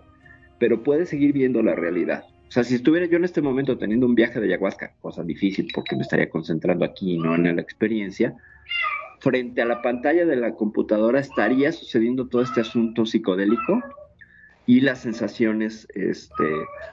[0.59, 2.25] pero puedes seguir viendo la realidad.
[2.49, 5.69] O sea, si estuviera yo en este momento teniendo un viaje de ayahuasca, cosa difícil
[5.75, 8.35] porque me estaría concentrando aquí y no en la experiencia,
[9.21, 13.83] frente a la pantalla de la computadora estaría sucediendo todo este asunto psicodélico
[14.67, 16.45] y las sensaciones este,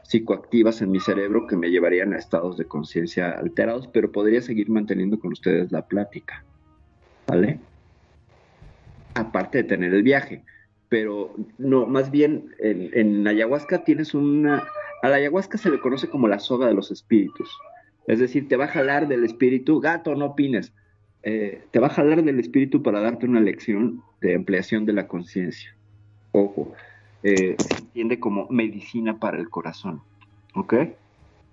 [0.03, 4.69] psicoactivas en mi cerebro que me llevarían a estados de conciencia alterados, pero podría seguir
[4.69, 6.43] manteniendo con ustedes la plática.
[7.27, 7.59] ¿Vale?
[9.15, 10.43] Aparte de tener el viaje.
[10.89, 14.63] Pero no, más bien en, en ayahuasca tienes una...
[15.01, 17.49] A la ayahuasca se le conoce como la soga de los espíritus.
[18.07, 20.73] Es decir, te va a jalar del espíritu, gato, no opines.
[21.23, 25.07] Eh, te va a jalar del espíritu para darte una lección de ampliación de la
[25.07, 25.75] conciencia.
[26.31, 26.73] Ojo,
[27.23, 30.01] eh, se entiende como medicina para el corazón.
[30.53, 30.73] ¿Ok?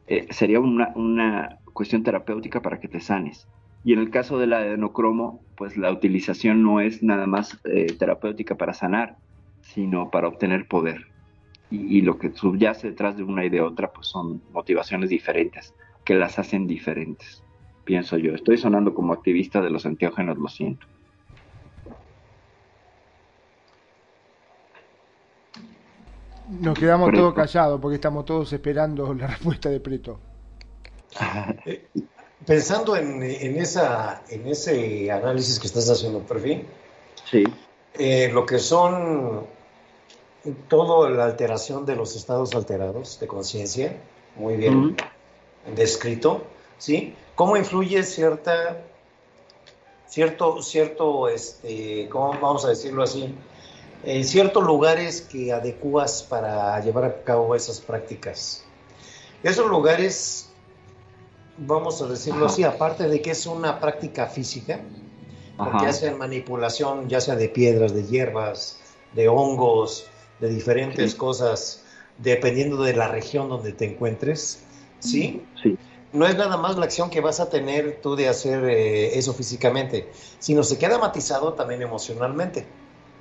[0.08, 3.46] Eh, sería una, una, cuestión terapéutica para que te sanes.
[3.84, 8.56] Y en el caso del adenocromo, pues la utilización no es nada más eh, terapéutica
[8.56, 9.16] para sanar,
[9.62, 11.06] sino para obtener poder.
[11.70, 15.72] Y, y, lo que subyace detrás de una y de otra, pues son motivaciones diferentes,
[16.04, 17.44] que las hacen diferentes,
[17.84, 18.34] pienso yo.
[18.34, 20.86] Estoy sonando como activista de los antiógenos, lo siento.
[26.50, 30.18] Nos quedamos todos callados porque estamos todos esperando la respuesta de Preto.
[31.66, 31.88] Eh,
[32.46, 36.64] pensando en, esa, en ese análisis que estás haciendo, perfil,
[37.28, 37.44] sí.
[37.98, 39.46] Eh, lo que son
[40.68, 43.96] toda la alteración de los estados alterados de conciencia,
[44.36, 44.96] muy bien
[45.74, 46.42] descrito,
[46.78, 47.14] ¿sí?
[47.34, 48.80] ¿Cómo influye cierta,
[50.08, 53.34] cierto, cierto, este, ¿cómo vamos a decirlo así?
[54.04, 58.64] En ciertos lugares que adecuas para llevar a cabo esas prácticas.
[59.42, 60.50] Esos lugares,
[61.56, 64.80] vamos a decirlo así, aparte de que es una práctica física,
[65.56, 68.80] porque hacen manipulación ya sea de piedras, de hierbas,
[69.14, 70.06] de hongos,
[70.40, 71.84] de diferentes cosas,
[72.18, 74.62] dependiendo de la región donde te encuentres,
[75.00, 75.42] ¿sí?
[75.62, 75.76] Sí.
[76.12, 79.32] No es nada más la acción que vas a tener tú de hacer eh, eso
[79.32, 82.66] físicamente, sino se queda matizado también emocionalmente.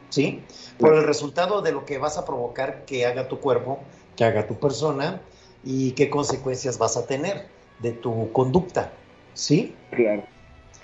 [0.10, 0.42] ¿Sí?
[0.78, 3.80] Por el resultado de lo que vas a provocar que haga tu cuerpo,
[4.16, 5.22] que haga tu persona
[5.64, 7.48] y qué consecuencias vas a tener
[7.80, 8.92] de tu conducta,
[9.34, 9.74] ¿sí?
[9.92, 10.24] Claro.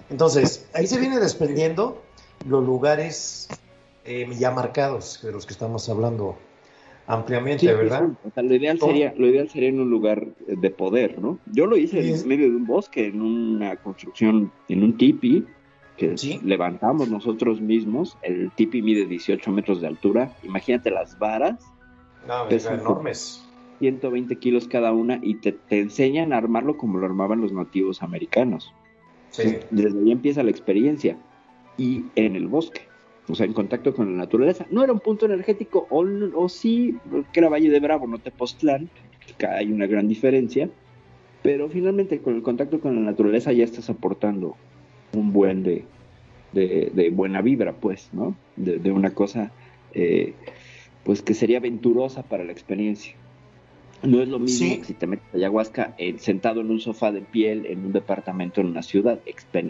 [0.09, 2.01] Entonces, ahí se viene desprendiendo
[2.47, 3.49] los lugares
[4.05, 6.37] eh, ya marcados de los que estamos hablando
[7.07, 8.09] ampliamente, ¿verdad?
[8.23, 11.39] O sea, lo ideal sería, lo ideal sería en un lugar de poder, ¿no?
[11.51, 15.45] Yo lo hice en medio de un bosque, en una construcción, en un tipi
[15.97, 18.17] que levantamos nosotros mismos.
[18.21, 20.31] El tipi mide 18 metros de altura.
[20.43, 21.63] Imagínate las varas.
[22.27, 23.41] No, enormes.
[23.79, 28.01] 120 kilos cada una y te, te, enseñan a armarlo como lo armaban los nativos
[28.01, 28.73] americanos.
[29.31, 29.57] Sí.
[29.69, 31.17] Desde ahí empieza la experiencia.
[31.77, 32.81] Y en el bosque
[33.27, 34.65] o sea, en contacto con la naturaleza.
[34.69, 36.97] No era un punto energético, o, sí,
[37.31, 38.89] que era Valle de Bravo, no Tepoztlán,
[39.49, 40.69] hay una gran diferencia,
[41.41, 44.55] pero finalmente con el contacto con la naturaleza ya estás aportando
[45.15, 45.85] un buen de,
[46.53, 48.35] de, buena vibra, pues, ¿no?
[48.55, 49.51] De, una cosa,
[49.93, 50.33] eh,
[51.03, 53.15] pues, que sería aventurosa para la experiencia.
[54.03, 57.11] No es lo mismo que si te metes a ayahuasca eh, sentado en un sofá
[57.11, 59.19] de piel en un departamento en una ciudad.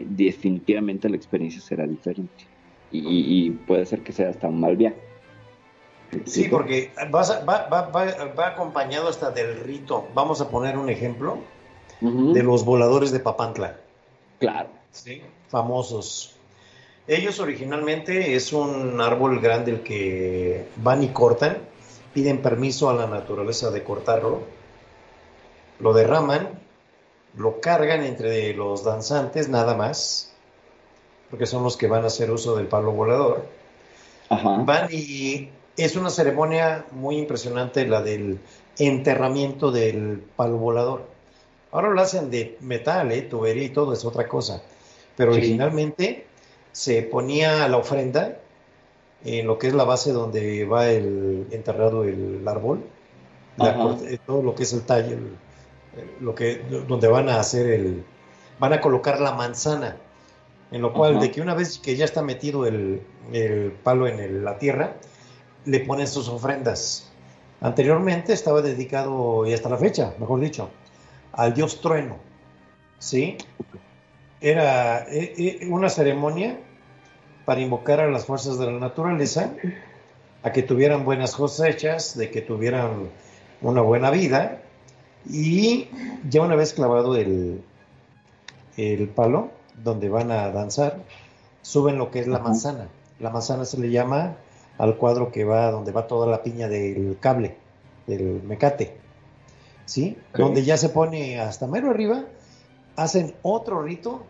[0.10, 2.46] definitivamente la experiencia será diferente
[2.92, 4.98] y, puede ser que sea hasta un mal viaje.
[6.26, 10.08] Sí, porque va, acompañado hasta del rito.
[10.14, 11.40] Vamos a poner un ejemplo
[12.02, 13.78] de los voladores de Papantla.
[14.40, 14.70] Claro.
[14.96, 16.36] Sí, famosos.
[17.08, 21.58] Ellos originalmente es un árbol grande el que van y cortan,
[22.14, 24.40] piden permiso a la naturaleza de cortarlo,
[25.80, 26.60] lo derraman,
[27.36, 30.34] lo cargan entre los danzantes nada más,
[31.30, 33.46] porque son los que van a hacer uso del palo volador.
[34.30, 38.40] Van y es una ceremonia muy impresionante la del
[38.80, 41.06] enterramiento del palo volador.
[41.72, 43.24] Ahora lo hacen de metal, ¿eh?
[43.24, 44.64] tubería y todo, es otra cosa.
[45.16, 46.26] Pero originalmente
[46.72, 48.38] se ponía la ofrenda
[49.24, 52.84] en lo que es la base donde va el enterrado el árbol,
[53.60, 55.18] eh, todo lo que es el tallo,
[56.20, 58.04] lo que, donde van a hacer el,
[58.60, 59.98] van a colocar la manzana
[60.72, 63.02] en lo cual de que una vez que ya está metido el,
[63.84, 64.96] palo en la tierra,
[65.66, 67.12] le ponen sus ofrendas.
[67.62, 70.70] Anteriormente estaba dedicado, y hasta la fecha, mejor dicho,
[71.34, 72.18] al dios trueno.
[73.00, 73.38] ¿Sí?
[74.42, 76.60] Era e, e, una ceremonia
[77.46, 79.52] para invocar a las fuerzas de la naturaleza,
[80.44, 83.10] a que tuvieran buenas cosechas, de que tuvieran
[83.62, 84.62] una buena vida,
[85.30, 85.90] y
[86.30, 87.64] ya una vez clavado el,
[88.78, 89.52] el palo,
[89.84, 90.98] donde van a danzar,
[91.62, 92.88] suben lo que es la manzana.
[93.20, 94.36] La manzana se le llama
[94.78, 97.56] al cuadro que va donde va toda la piña del cable,
[98.08, 98.98] del mecate.
[99.86, 100.18] ¿Sí?
[100.34, 102.26] Donde ya se pone hasta mero arriba,
[102.96, 104.26] hacen otro rito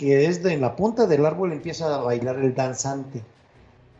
[0.00, 3.22] que es de en la punta del árbol empieza a bailar el danzante.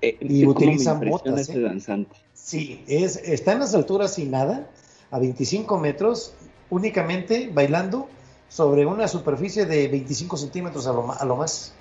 [0.01, 1.51] Eh, y utilizan botas.
[1.51, 1.61] ¿eh?
[1.61, 2.17] danzante.
[2.33, 4.71] Sí, es, está en las alturas sin nada,
[5.11, 6.33] a 25 metros,
[6.71, 8.09] únicamente bailando
[8.49, 11.75] sobre una superficie de 25 centímetros a lo, a lo más.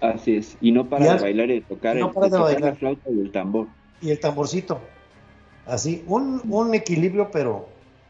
[0.00, 2.60] Así es, y no para de bailar y tocar, el, bailar.
[2.60, 3.66] la flauta y el tambor.
[4.00, 4.80] Y el tamborcito.
[5.66, 7.68] Así, un, un equilibrio, pero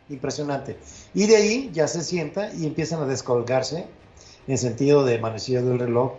[0.09, 0.77] impresionante.
[1.15, 3.87] Y de ahí ya se sienta y empiezan a descolgarse
[4.47, 6.13] en sentido de manecillas del reloj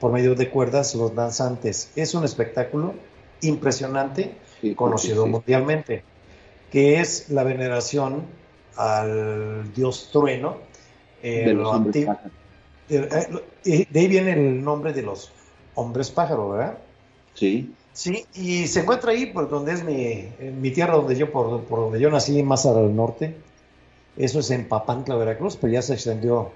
[0.00, 1.90] por medio de cuerdas los danzantes.
[1.96, 2.94] Es un espectáculo
[3.40, 4.34] impresionante,
[4.76, 6.02] conocido mundialmente,
[6.70, 8.22] que es la veneración
[8.76, 10.58] al dios trueno,
[11.22, 12.06] eh, de los hombres
[12.90, 15.30] eh, de ahí viene el nombre de los
[15.74, 16.78] hombres pájaro, ¿verdad?
[17.34, 17.74] Sí.
[17.98, 21.80] Sí, y se encuentra ahí por donde es mi, mi tierra, donde yo, por, por,
[21.80, 23.34] donde yo nací, más al norte.
[24.16, 26.52] Eso es en Papantla, Veracruz, pero ya se extendió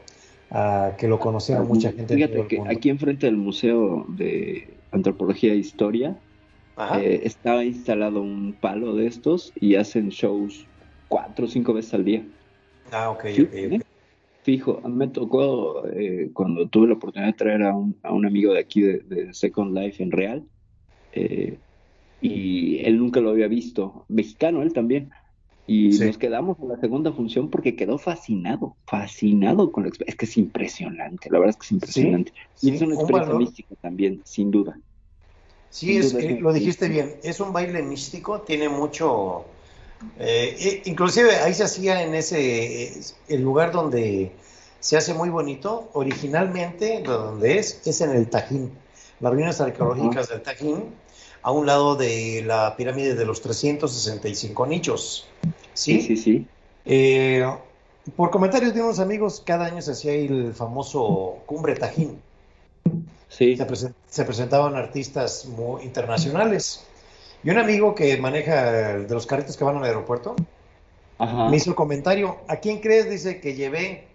[0.52, 2.14] a que lo conociera mucha gente.
[2.14, 6.16] Fíjate que aquí enfrente del Museo de Antropología e Historia
[7.00, 10.64] eh, estaba instalado un palo de estos y hacen shows
[11.08, 12.24] cuatro o cinco veces al día.
[12.92, 13.24] Ah, ok,
[14.44, 18.52] Fijo, me tocó eh, cuando tuve la oportunidad de traer a un, a un amigo
[18.52, 20.44] de aquí de, Second Life en Real,
[21.12, 21.58] eh,
[22.20, 25.10] y él nunca lo había visto, mexicano él también,
[25.66, 30.12] y nos quedamos en la segunda función porque quedó fascinado, fascinado con la experiencia.
[30.12, 32.32] Es que es impresionante, la verdad es que es impresionante.
[32.60, 34.78] y es una experiencia mística también, sin duda.
[35.70, 39.46] Sí, es, lo dijiste bien, es un baile místico, tiene mucho
[40.18, 42.92] eh, inclusive ahí se hacía en ese,
[43.28, 44.32] el lugar donde
[44.80, 48.72] se hace muy bonito, originalmente donde es, es en el Tajín,
[49.22, 50.84] las ruinas arqueológicas del Tajín,
[51.42, 55.28] a un lado de la pirámide de los 365 nichos.
[55.72, 56.46] Sí, sí, sí.
[56.84, 57.46] Eh,
[58.16, 62.20] por comentarios de unos amigos, cada año se hacía el famoso Cumbre Tajín.
[63.28, 63.56] Sí.
[64.08, 66.84] Se, presentaban artistas muy internacionales
[67.42, 70.36] Y un amigo que maneja de los carritos que van al aeropuerto
[71.48, 73.08] me hizo el comentario, ¿a quién crees?
[73.08, 74.08] Dice que llevé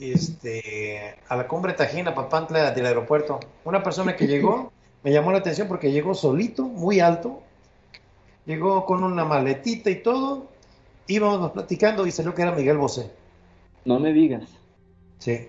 [0.00, 3.40] este, a la cumbre Tajina, Papantla del aeropuerto.
[3.64, 4.72] Una persona que llegó
[5.02, 7.40] me llamó la atención porque llegó solito, muy alto,
[8.46, 10.48] llegó con una maletita y todo,
[11.06, 13.10] íbamos platicando y salió que era Miguel Bosé.
[13.84, 14.48] No me digas.
[15.18, 15.48] Sí.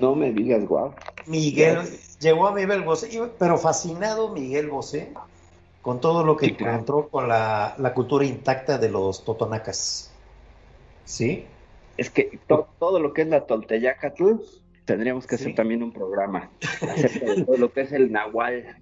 [0.00, 0.94] No me digas, guau.
[1.26, 1.80] Miguel,
[2.20, 5.12] llegó a Miguel Bosé, pero fascinado Miguel Bosé
[5.82, 10.10] con todo lo que encontró con la, cultura intacta de los totonacas.
[11.04, 11.44] ¿Sí?
[12.00, 12.38] Es que
[12.78, 14.36] todo lo que es la tolteyacatl,
[14.86, 16.50] tendríamos que hacer también un programa
[16.80, 18.74] acerca de todo lo que es el nahual.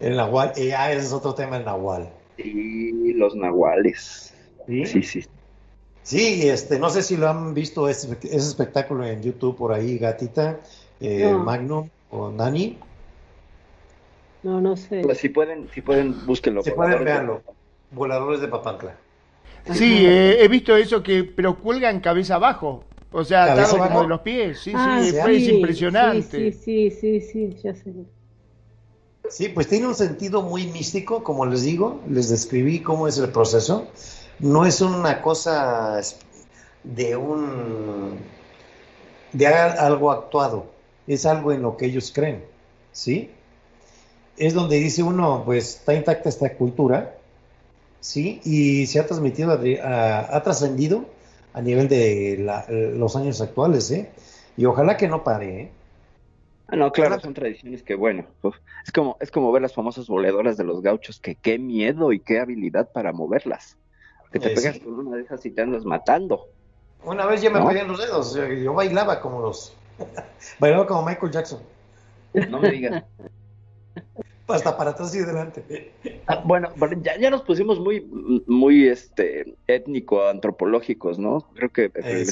[0.00, 2.10] El nahual, y ah, ese es otro tema, el nahual.
[2.36, 4.34] Sí, los nahuales.
[4.66, 5.02] Sí, sí.
[5.04, 5.28] Sí,
[6.02, 10.58] sí este, no sé si lo han visto ese, espectáculo en YouTube por ahí, Gatita,
[10.98, 12.76] eh, Magnum o Nani.
[14.42, 15.02] No, no sé.
[15.02, 16.64] Pues si pueden, si pueden, búsquenlo.
[16.64, 17.40] Si pueden, verlo.
[17.92, 18.96] Voladores de Papantla.
[19.72, 22.84] Sí, he visto eso que, pero cuelgan cabeza abajo.
[23.12, 24.60] O sea, atado como de los pies.
[24.60, 26.52] Sí, ah, sí, fue impresionante.
[26.52, 27.92] Sí, sí, sí, sí, ya sé.
[29.28, 33.30] Sí, pues tiene un sentido muy místico, como les digo, les describí cómo es el
[33.30, 33.86] proceso.
[34.40, 36.00] No es una cosa
[36.82, 38.18] de un
[39.32, 40.66] de algo actuado,
[41.06, 42.44] es algo en lo que ellos creen,
[42.92, 43.30] ¿sí?
[44.36, 47.16] es donde dice uno, pues está intacta esta cultura,
[48.04, 48.42] ¿sí?
[48.44, 51.06] Y se ha transmitido, ha trascendido
[51.54, 54.10] a nivel de los años actuales, ¿eh?
[54.58, 55.70] Y ojalá que no pare, ¿eh?
[56.68, 58.26] Ah, no, claro, son tradiciones que, bueno,
[58.84, 62.20] es como es como ver las famosas boleadoras de los gauchos, que qué miedo y
[62.20, 63.78] qué habilidad para moverlas.
[64.30, 66.46] Que te eh, pegas con una de esas y te andas matando.
[67.04, 67.72] Una vez ya me ¿No?
[67.86, 69.74] los dedos, yo, bailaba como los...
[70.58, 71.60] bailaba como Michael Jackson.
[72.50, 73.02] No me digas.
[74.48, 75.92] hasta para atrás y adelante.
[76.26, 76.70] Ah, bueno,
[77.02, 78.06] ya, ya nos pusimos muy,
[78.46, 81.48] muy este, étnico, antropológicos, ¿no?
[81.54, 82.26] Creo que eh,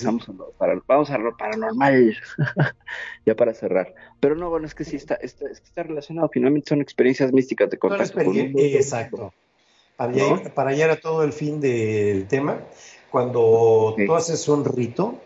[0.59, 2.17] para, vamos a lo paranormal,
[3.27, 3.95] ya para cerrar.
[4.21, 7.79] Pero no, bueno, es que sí está, está, está relacionado, finalmente son experiencias místicas de
[7.79, 8.21] contacto.
[8.21, 9.33] exacto.
[9.97, 12.61] Para, allá, para allá era todo el fin del tema.
[13.11, 15.21] Cuando tú haces un rito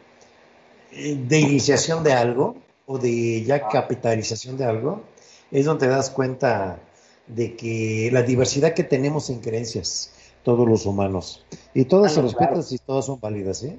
[0.93, 2.57] eh, de iniciación de algo
[2.87, 5.03] o de ya capitalización de algo,
[5.51, 6.79] es donde te das cuenta
[7.27, 10.13] de que la diversidad que tenemos en creencias,
[10.43, 11.45] todos los humanos,
[11.75, 13.79] y todas se respetan y todas son válidas, ¿eh?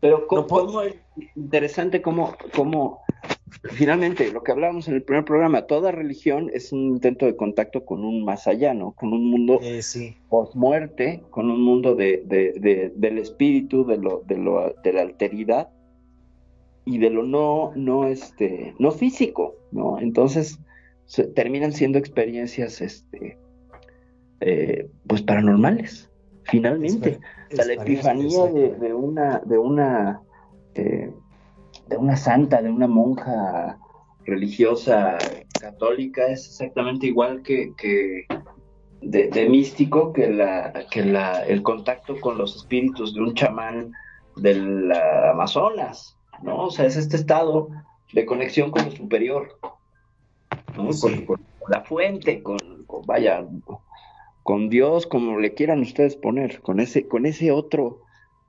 [0.00, 0.94] Pero cómo, es
[1.34, 3.00] interesante cómo, cómo,
[3.72, 7.84] finalmente, lo que hablábamos en el primer programa, toda religión es un intento de contacto
[7.84, 8.92] con un más allá, ¿no?
[8.92, 10.16] Con un mundo eh, sí.
[10.28, 15.68] post-muerte, con un mundo de, de, del espíritu, de, lo, de, lo, de la alteridad,
[16.84, 19.98] y de lo no, no, este, no físico, ¿no?
[19.98, 20.58] Entonces
[21.34, 23.38] terminan siendo experiencias, este,
[24.40, 26.10] eh, pues paranormales,
[26.44, 27.18] finalmente.
[27.50, 30.20] la epifanía de, una, de una,
[30.74, 31.10] eh,
[31.88, 33.78] de una santa, de una monja
[34.24, 35.16] religiosa
[35.58, 38.26] católica es exactamente igual que, que
[39.00, 43.92] de, místico que la, que la, el contacto con los espíritus de un chamán
[44.36, 44.92] del
[45.32, 46.66] Amazonas, ¿no?
[46.66, 47.68] O sea, es este estado
[48.12, 49.58] de conexión con lo superior,
[50.76, 50.90] ¿no?
[51.00, 52.58] Con, la fuente, con,
[53.06, 53.46] vaya,
[54.42, 58.00] con Dios, como le quieran ustedes poner, con ese, con ese otro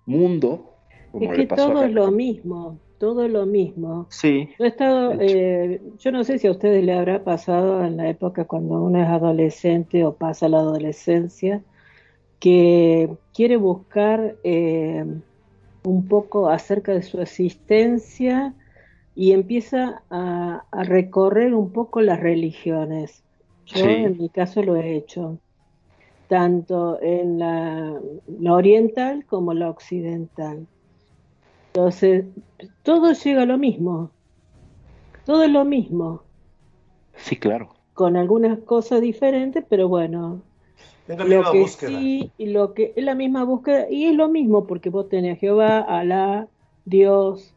[0.05, 0.75] mundo.
[1.19, 4.07] es que todo es lo mismo, todo es lo mismo.
[4.09, 4.49] Sí.
[4.57, 8.09] Yo he estado, eh, yo no sé si a ustedes le habrá pasado en la
[8.09, 11.61] época cuando uno es adolescente o pasa la adolescencia,
[12.39, 15.05] que quiere buscar eh,
[15.83, 18.53] un poco acerca de su existencia
[19.19, 23.21] y empieza a, recorrer un poco las religiones.
[23.65, 25.39] Yo en mi caso lo he hecho,
[26.29, 27.99] tanto en la,
[28.49, 30.65] oriental como la occidental.
[31.67, 32.27] Entonces,
[32.81, 34.09] todo llega a lo mismo,
[35.25, 36.23] todo es lo mismo.
[37.17, 37.75] Sí, claro.
[37.95, 40.41] Con algunas cosas diferentes, pero bueno,
[41.09, 41.99] es la misma búsqueda.
[41.99, 45.35] Sí, y lo que es la misma búsqueda, y es lo mismo porque vos tenés
[45.35, 46.47] a Jehová, Alá,
[46.85, 47.53] Dios,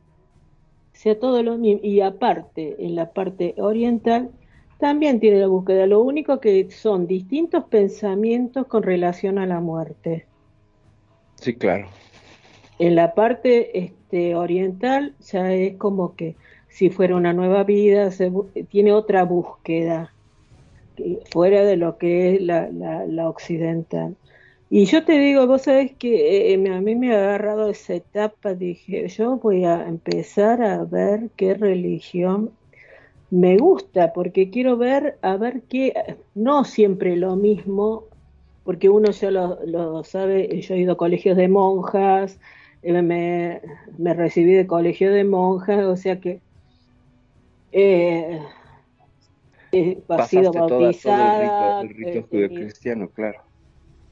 [1.02, 1.80] sea todo lo mismo.
[1.82, 4.30] Y aparte, en la parte oriental,
[4.78, 5.86] también tiene la búsqueda.
[5.86, 10.26] Lo único que son distintos pensamientos con relación a la muerte.
[11.40, 11.88] Sí, claro.
[12.78, 16.36] En la parte este, oriental ya es como que
[16.68, 18.32] si fuera una nueva vida, se,
[18.70, 20.12] tiene otra búsqueda
[21.30, 24.14] fuera de lo que es la, la, occidental.
[24.74, 28.54] Y yo te digo, vos sabés que eh, a mí me ha agarrado esa etapa,
[28.54, 32.52] dije, yo voy a empezar a ver qué religión
[33.28, 38.04] me gusta porque quiero ver, a ver qué, no siempre lo mismo,
[38.64, 42.40] porque uno ya lo, sabe, yo he ido a colegios de monjas,
[42.82, 43.60] eh, me,
[43.98, 46.40] me, recibí de colegio de monjas, o sea que
[47.72, 48.40] eh,
[49.70, 51.82] he sido bautizada.
[51.82, 53.51] el rito, eh, cristiano, claro.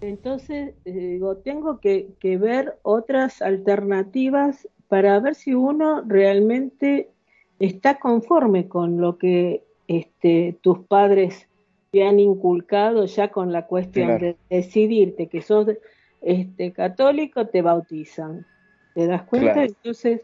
[0.00, 7.10] Entonces, digo, tengo que, que ver otras alternativas para ver si uno realmente
[7.58, 11.46] está conforme con lo que este, tus padres
[11.90, 15.68] te han inculcado ya con la cuestión de decidirte que sos
[16.22, 18.46] este, católico, te bautizan.
[18.94, 19.64] ¿Te das cuenta?
[19.64, 20.22] Entonces,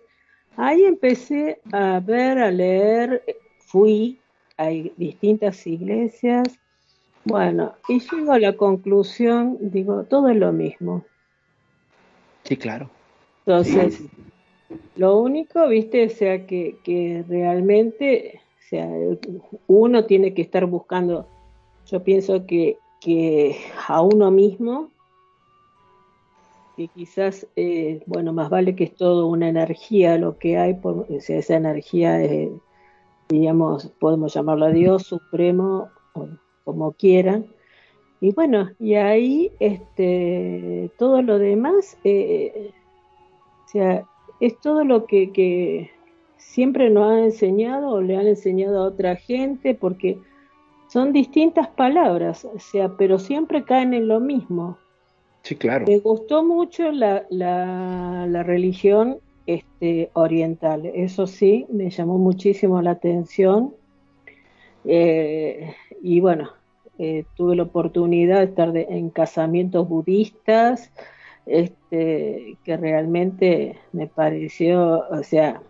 [0.57, 3.23] ahí empecé a ver, a leer,
[3.59, 4.19] fui
[4.57, 6.59] a distintas iglesias,
[7.27, 11.05] bueno, y llego a la conclusión, digo, todo es lo mismo.
[12.45, 12.89] Sí, claro.
[13.45, 14.01] Entonces,
[14.95, 18.89] lo único, viste, o sea, que, que realmente, o sea,
[19.67, 21.27] uno tiene que estar buscando,
[21.87, 23.57] yo pienso que, que
[23.89, 24.91] a uno mismo,
[26.77, 31.07] que quizás, eh, bueno, más vale que es todo una energía lo que hay, por,
[31.11, 32.51] o sea, esa energía, es,
[33.29, 36.29] digamos, podemos llamarlo a Dios supremo, o
[36.67, 37.47] como quieran,
[38.21, 42.73] y bueno, y ahí este, todo lo demás, eh,
[43.65, 44.05] o sea,
[44.41, 45.91] es todo lo que,
[46.39, 50.19] siempre nos han enseñado o le han enseñado a otra gente, porque
[50.89, 54.79] son distintas palabras, o sea, pero siempre caen en lo mismo.
[55.43, 55.85] Sí, claro.
[55.87, 63.75] Me gustó mucho la, la, religión este, oriental, eso sí, me llamó muchísimo la atención.
[64.87, 66.51] Eh, y bueno,
[66.99, 70.91] eh, tuve la oportunidad de estar en casamientos budistas,
[71.45, 75.61] este, que realmente me pareció, o sea,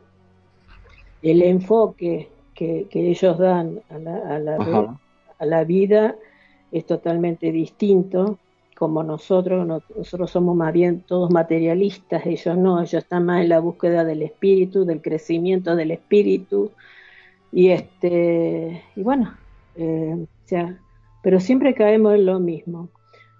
[1.23, 4.99] el enfoque que, ellos dan a la, a, la,
[5.39, 6.15] a la, vida
[6.73, 8.39] es totalmente distinto.
[8.77, 13.59] Como nosotros, nosotros somos más bien todos materialistas, ellos no, ellos están más en la
[13.59, 16.71] búsqueda del espíritu, del crecimiento del espíritu,
[17.57, 19.35] y este, y bueno,
[19.77, 20.79] eh, o sea,
[21.23, 22.91] pero siempre caemos en lo mismo.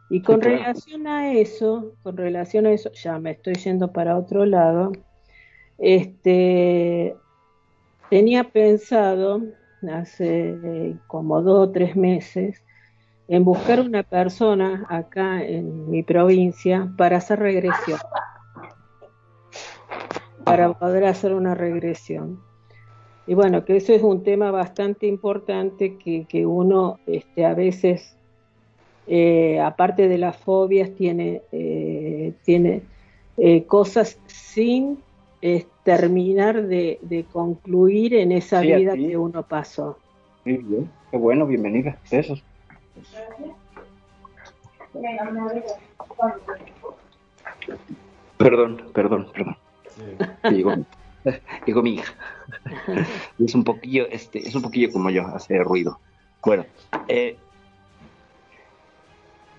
[0.09, 4.47] Y con relación a eso, con relación a eso, ya me estoy yendo para otro
[4.47, 4.93] lado,
[5.77, 7.15] este,
[8.09, 9.43] tenía pensado
[9.93, 12.65] hace como dos o tres meses
[13.29, 18.01] en buscar una persona acá en mi provincia para hacer regresión,
[20.43, 22.41] para poder hacer una regresión.
[23.27, 28.17] Y bueno, que eso es un tema bastante importante que, que uno este, a veces
[29.09, 32.83] eh, aparte de las fobias, tiene, eh, tiene
[33.37, 34.99] eh, cosas sin
[35.85, 39.97] terminar de, concluir en esa vida que uno pasó.
[40.45, 41.97] Muy bien, qué bueno, bienvenida.
[42.11, 42.43] Besos.
[48.37, 49.57] Perdón, perdón, perdón.
[50.51, 50.73] Digo,
[51.67, 52.15] digo mi hija.
[53.39, 55.99] Es un poquillo, este, es un poquillo como yo, hace ruido.
[56.43, 56.65] Bueno,
[57.09, 57.37] eh,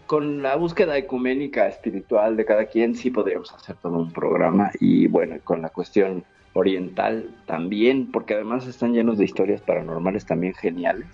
[0.05, 5.07] con la búsqueda ecuménica espiritual de cada quien sí podríamos hacer todo un programa y
[5.07, 6.23] bueno, con la cuestión
[6.53, 11.07] oriental también, porque además están llenos de historias paranormales también geniales.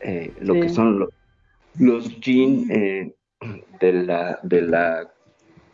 [0.00, 1.10] Eh, lo que son los,
[1.78, 3.14] los jin eh,
[3.80, 5.12] de, la, de, la,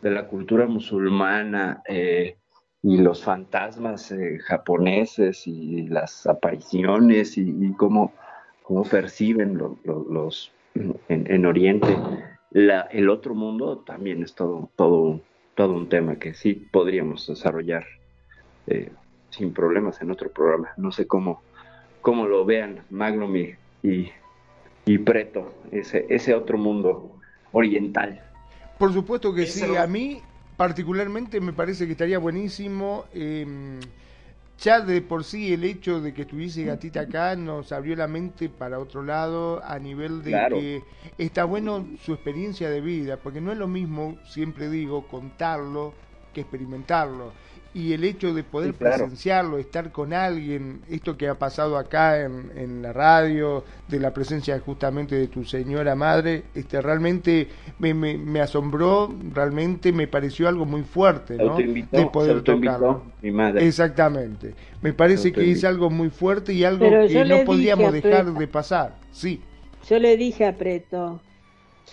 [0.01, 2.35] de la cultura musulmana eh,
[2.83, 4.13] y los fantasmas
[4.45, 8.13] japoneses y las apariciones y, cómo,
[8.63, 11.95] cómo, perciben los en, en Oriente
[12.51, 15.21] la, el otro mundo también es todo, todo,
[15.55, 17.85] todo un tema que sí podríamos desarrollar
[18.67, 18.91] eh,
[19.29, 20.69] sin problemas en otro programa.
[20.75, 21.41] No sé cómo,
[22.01, 24.11] cómo lo vean Magnum y,
[24.85, 27.11] y, Preto, ese, ese otro mundo
[27.53, 28.21] oriental.
[28.77, 30.21] Por supuesto que sí, a mí
[30.61, 33.05] particularmente me parece que estaría buenísimo.
[33.15, 33.79] Eh,
[34.59, 38.47] ya de por sí el hecho de que estuviese gatita acá nos abrió la mente
[38.47, 40.83] para otro lado a nivel de que
[41.17, 45.95] está bueno su experiencia de vida, porque no es lo mismo, siempre digo, contarlo
[46.31, 47.33] que experimentarlo
[47.73, 52.51] y el hecho de poder presenciarlo, estar con alguien, esto que ha pasado acá en,
[52.55, 57.47] en, la radio, de la presencia justamente de tu señora madre, este realmente
[57.79, 61.55] me, me, asombró, realmente me pareció algo muy fuerte, ¿no?
[61.57, 63.03] de poder tocarlo.
[63.21, 63.65] Mi madre.
[63.65, 64.53] Exactamente.
[64.81, 68.97] Me parece que es algo muy fuerte y algo que no podíamos dejar de pasar.
[69.11, 69.41] Sí.
[69.87, 71.21] Yo le dije a Preto,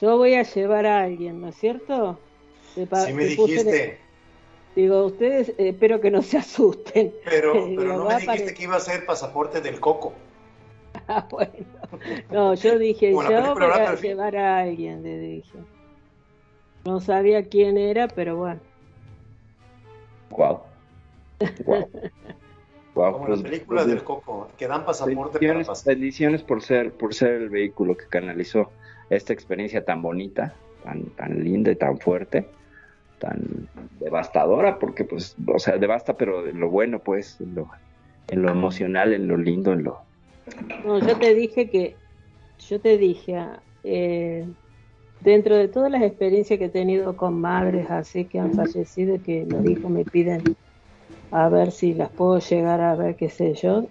[0.00, 2.18] yo voy a llevar a alguien, ¿no es cierto?
[2.74, 4.07] Si me dijiste.
[4.78, 7.12] Digo, ustedes eh, espero que no se asusten.
[7.24, 10.12] Pero, pero no me dijiste que iba a ser pasaporte del coco.
[11.32, 11.52] bueno,
[12.30, 15.58] no, yo dije, yo voy a llevar a alguien, le dije.
[16.84, 18.60] No sabía quién era, pero bueno.
[20.30, 20.60] Wow.
[22.94, 23.12] wow.
[23.14, 25.94] Como las pues, películas pues, del Coco, que dan pasaporte bendiciones, para pasar.
[25.94, 28.70] Bendiciones por ser, por ser el vehículo que canalizó
[29.10, 32.46] esta experiencia tan bonita, tan, tan linda y tan fuerte,
[33.18, 33.68] tan
[34.00, 37.68] devastadora, porque pues, o sea, devasta, pero en lo bueno, pues, en lo,
[38.28, 39.98] en lo emocional, en lo lindo, en lo...
[40.84, 41.96] No, yo te dije que,
[42.68, 43.44] yo te dije,
[43.84, 44.46] eh,
[45.20, 49.46] dentro de todas las experiencias que he tenido con madres así que han fallecido, que
[49.48, 50.42] los hijos me piden
[51.30, 53.86] a ver si las puedo llegar a ver, qué sé yo.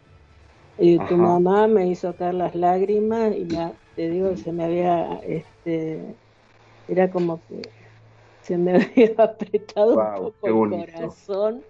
[0.80, 5.20] Y tu mamá me hizo caer las lágrimas y ya te digo, se me había,
[5.28, 5.99] este,
[6.88, 7.62] era como que
[8.48, 11.64] se me había apretado un poco el corazón,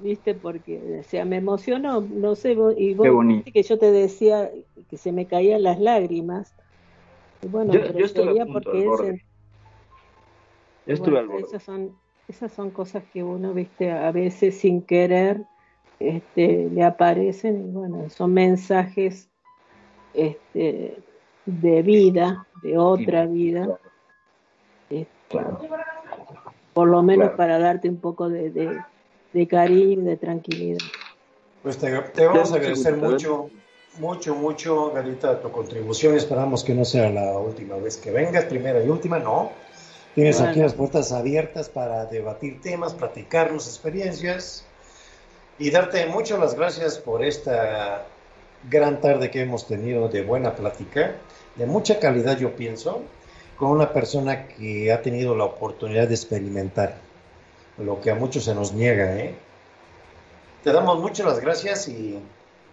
[0.00, 0.34] ¿viste?
[0.34, 4.50] Porque, o sea, me emocionó, no sé, y vos viste que yo te decía
[4.90, 6.52] que se me caían las lágrimas.
[7.48, 9.24] bueno, yo, pero estuve porque ese,
[10.86, 11.96] yo estuve al Esas son,
[12.26, 15.44] esas son cosas que uno, viste, a veces sin querer
[16.00, 19.28] este, le aparecen y bueno, son mensajes
[20.14, 20.98] este,
[21.46, 23.78] de vida, de otra vida.
[24.90, 25.38] Este,
[26.78, 28.50] por lo menos para darte un poco de,
[29.32, 30.78] de, cariño, de tranquilidad.
[31.60, 31.90] Pues te,
[32.24, 33.50] vamos a agradecer mucho,
[33.98, 36.14] mucho, mucho, Garita, tu contribución.
[36.14, 39.50] Esperamos que no sea la última vez que vengas, primera y última, no.
[40.14, 44.64] Tienes aquí las puertas abiertas para debatir temas, platicarnos experiencias
[45.58, 48.06] y darte muchas las gracias por esta
[48.70, 51.16] gran tarde que hemos tenido de buena plática,
[51.56, 53.02] de mucha calidad yo pienso,
[53.58, 56.96] con una persona que ha tenido la oportunidad de experimentar
[57.76, 59.16] lo que a muchos se nos niega.
[59.16, 59.34] ¿eh?
[60.62, 62.18] Te damos muchas las gracias y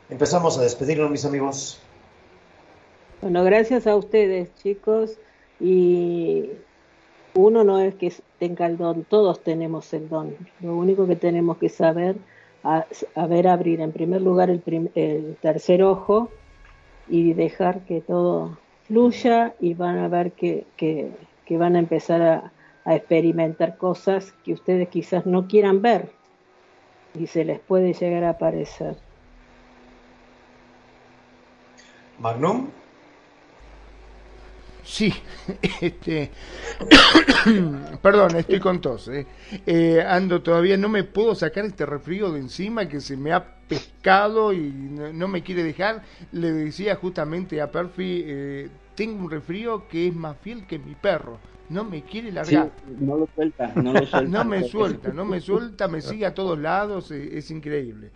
[0.10, 1.80] empezamos a despedirnos, mis amigos.
[3.22, 5.18] Bueno, gracias a ustedes, chicos,
[5.60, 6.50] y
[7.34, 10.36] uno no es que tenga el don, todos tenemos el don.
[10.62, 12.16] Lo único que tenemos que saber,
[12.64, 12.86] a,
[13.28, 16.30] ver abrir en primer lugar el, tercer ojo
[17.08, 18.58] y dejar que todo
[18.88, 21.12] fluya y van a ver que, que,
[21.58, 22.52] van a empezar a,
[22.86, 26.10] a, experimentar cosas que ustedes quizás no quieran ver
[27.14, 28.98] y se les puede llegar a aparecer.
[32.20, 32.70] Magnum.
[34.84, 35.12] Sí,
[35.82, 36.30] este,
[38.02, 39.08] perdón, estoy con tos.
[39.08, 39.26] Eh.
[39.66, 43.55] Eh, ando todavía, no me puedo sacar este resfrío de encima que se me ha
[43.68, 46.04] pescado y no, me quiere dejar.
[46.32, 50.96] Le decía justamente a Perfi, eh, tengo un resfrío que es más fiel que mi
[50.96, 51.40] perro.
[51.70, 52.72] No me quiere largar.
[53.00, 54.22] no lo suelta, no lo suelta.
[54.22, 58.12] no me suelta, no me suelta, me sigue a todos lados, es increíble.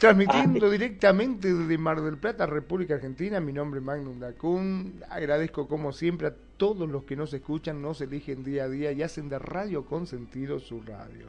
[0.00, 4.94] Transmitiendo ah, directamente desde Mar del Plata, República Argentina, mi nombre es Magnum Dacun.
[5.10, 9.02] Agradezco como siempre a todos los que nos escuchan, nos eligen día a día y
[9.02, 11.26] hacen de Radio con sentido su radio.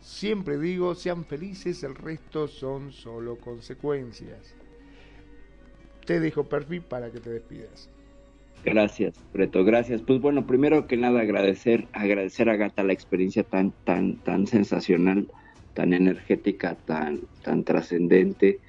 [0.00, 4.54] Siempre digo, sean felices, el resto son solo consecuencias.
[6.06, 7.88] Te dejo perfil para que te despidas.
[8.64, 10.02] Gracias, Preto, gracias.
[10.02, 15.28] Pues bueno, primero que nada agradecer, agradecer a Gata la experiencia tan, tan, tan sensacional
[15.74, 18.60] tan energética, tan, tan trascendente,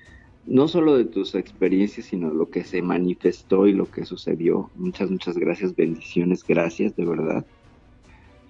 [0.45, 4.70] no solo de tus experiencias, sino lo que se manifestó y lo que sucedió.
[4.76, 7.45] Muchas, muchas gracias, bendiciones, gracias, de verdad.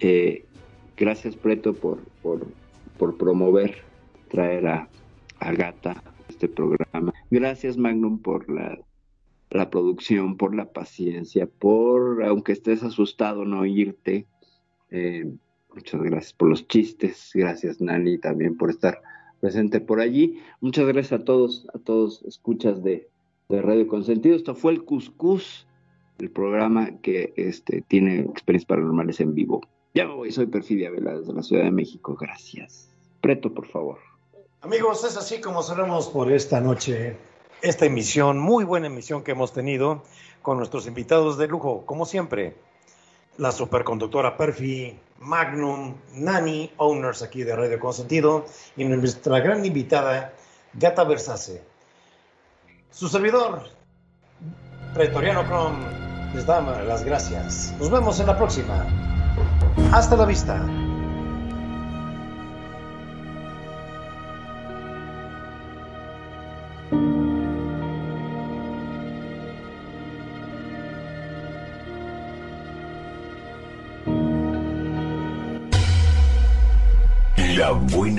[0.00, 0.44] Eh,
[0.96, 2.46] gracias, Preto, por, por,
[3.02, 3.82] por, promover,
[4.28, 4.88] traer a,
[5.40, 7.12] a Gata este programa.
[7.30, 8.78] Gracias, Magnum, por la,
[9.50, 14.26] la producción, por la paciencia, por, aunque estés asustado, no irte.
[14.90, 15.32] Eh,
[15.74, 17.30] Muchas gracias por los chistes.
[17.34, 19.00] Gracias, Nani, también por estar
[19.40, 20.38] presente por allí.
[20.60, 23.08] Muchas gracias a todos, a todos escuchas de,
[23.48, 24.34] Radio Consentido.
[24.34, 25.66] Esto fue el Cuscus,
[26.18, 29.60] el programa que este, tiene experiencias paranormales en vivo.
[29.94, 32.16] Ya me voy, soy Perfidia Vela desde la Ciudad de México.
[32.18, 32.91] Gracias.
[33.22, 33.98] Preto, por favor.
[34.60, 37.16] Amigos, es así como cerramos por esta noche
[37.62, 40.02] esta emisión, muy buena emisión que hemos tenido
[40.42, 42.56] con nuestros invitados de lujo, como siempre
[43.38, 48.44] la superconductora Perfi, Magnum, Nani, owners aquí de Radio Consentido,
[48.76, 50.34] y nuestra gran invitada,
[50.74, 51.62] Gata Versace.
[52.90, 53.62] Su servidor,
[54.94, 55.86] Pretoriano Chrome,
[56.34, 57.72] les da las gracias.
[57.78, 58.84] Nos vemos en la próxima.
[59.92, 60.66] Hasta la vista.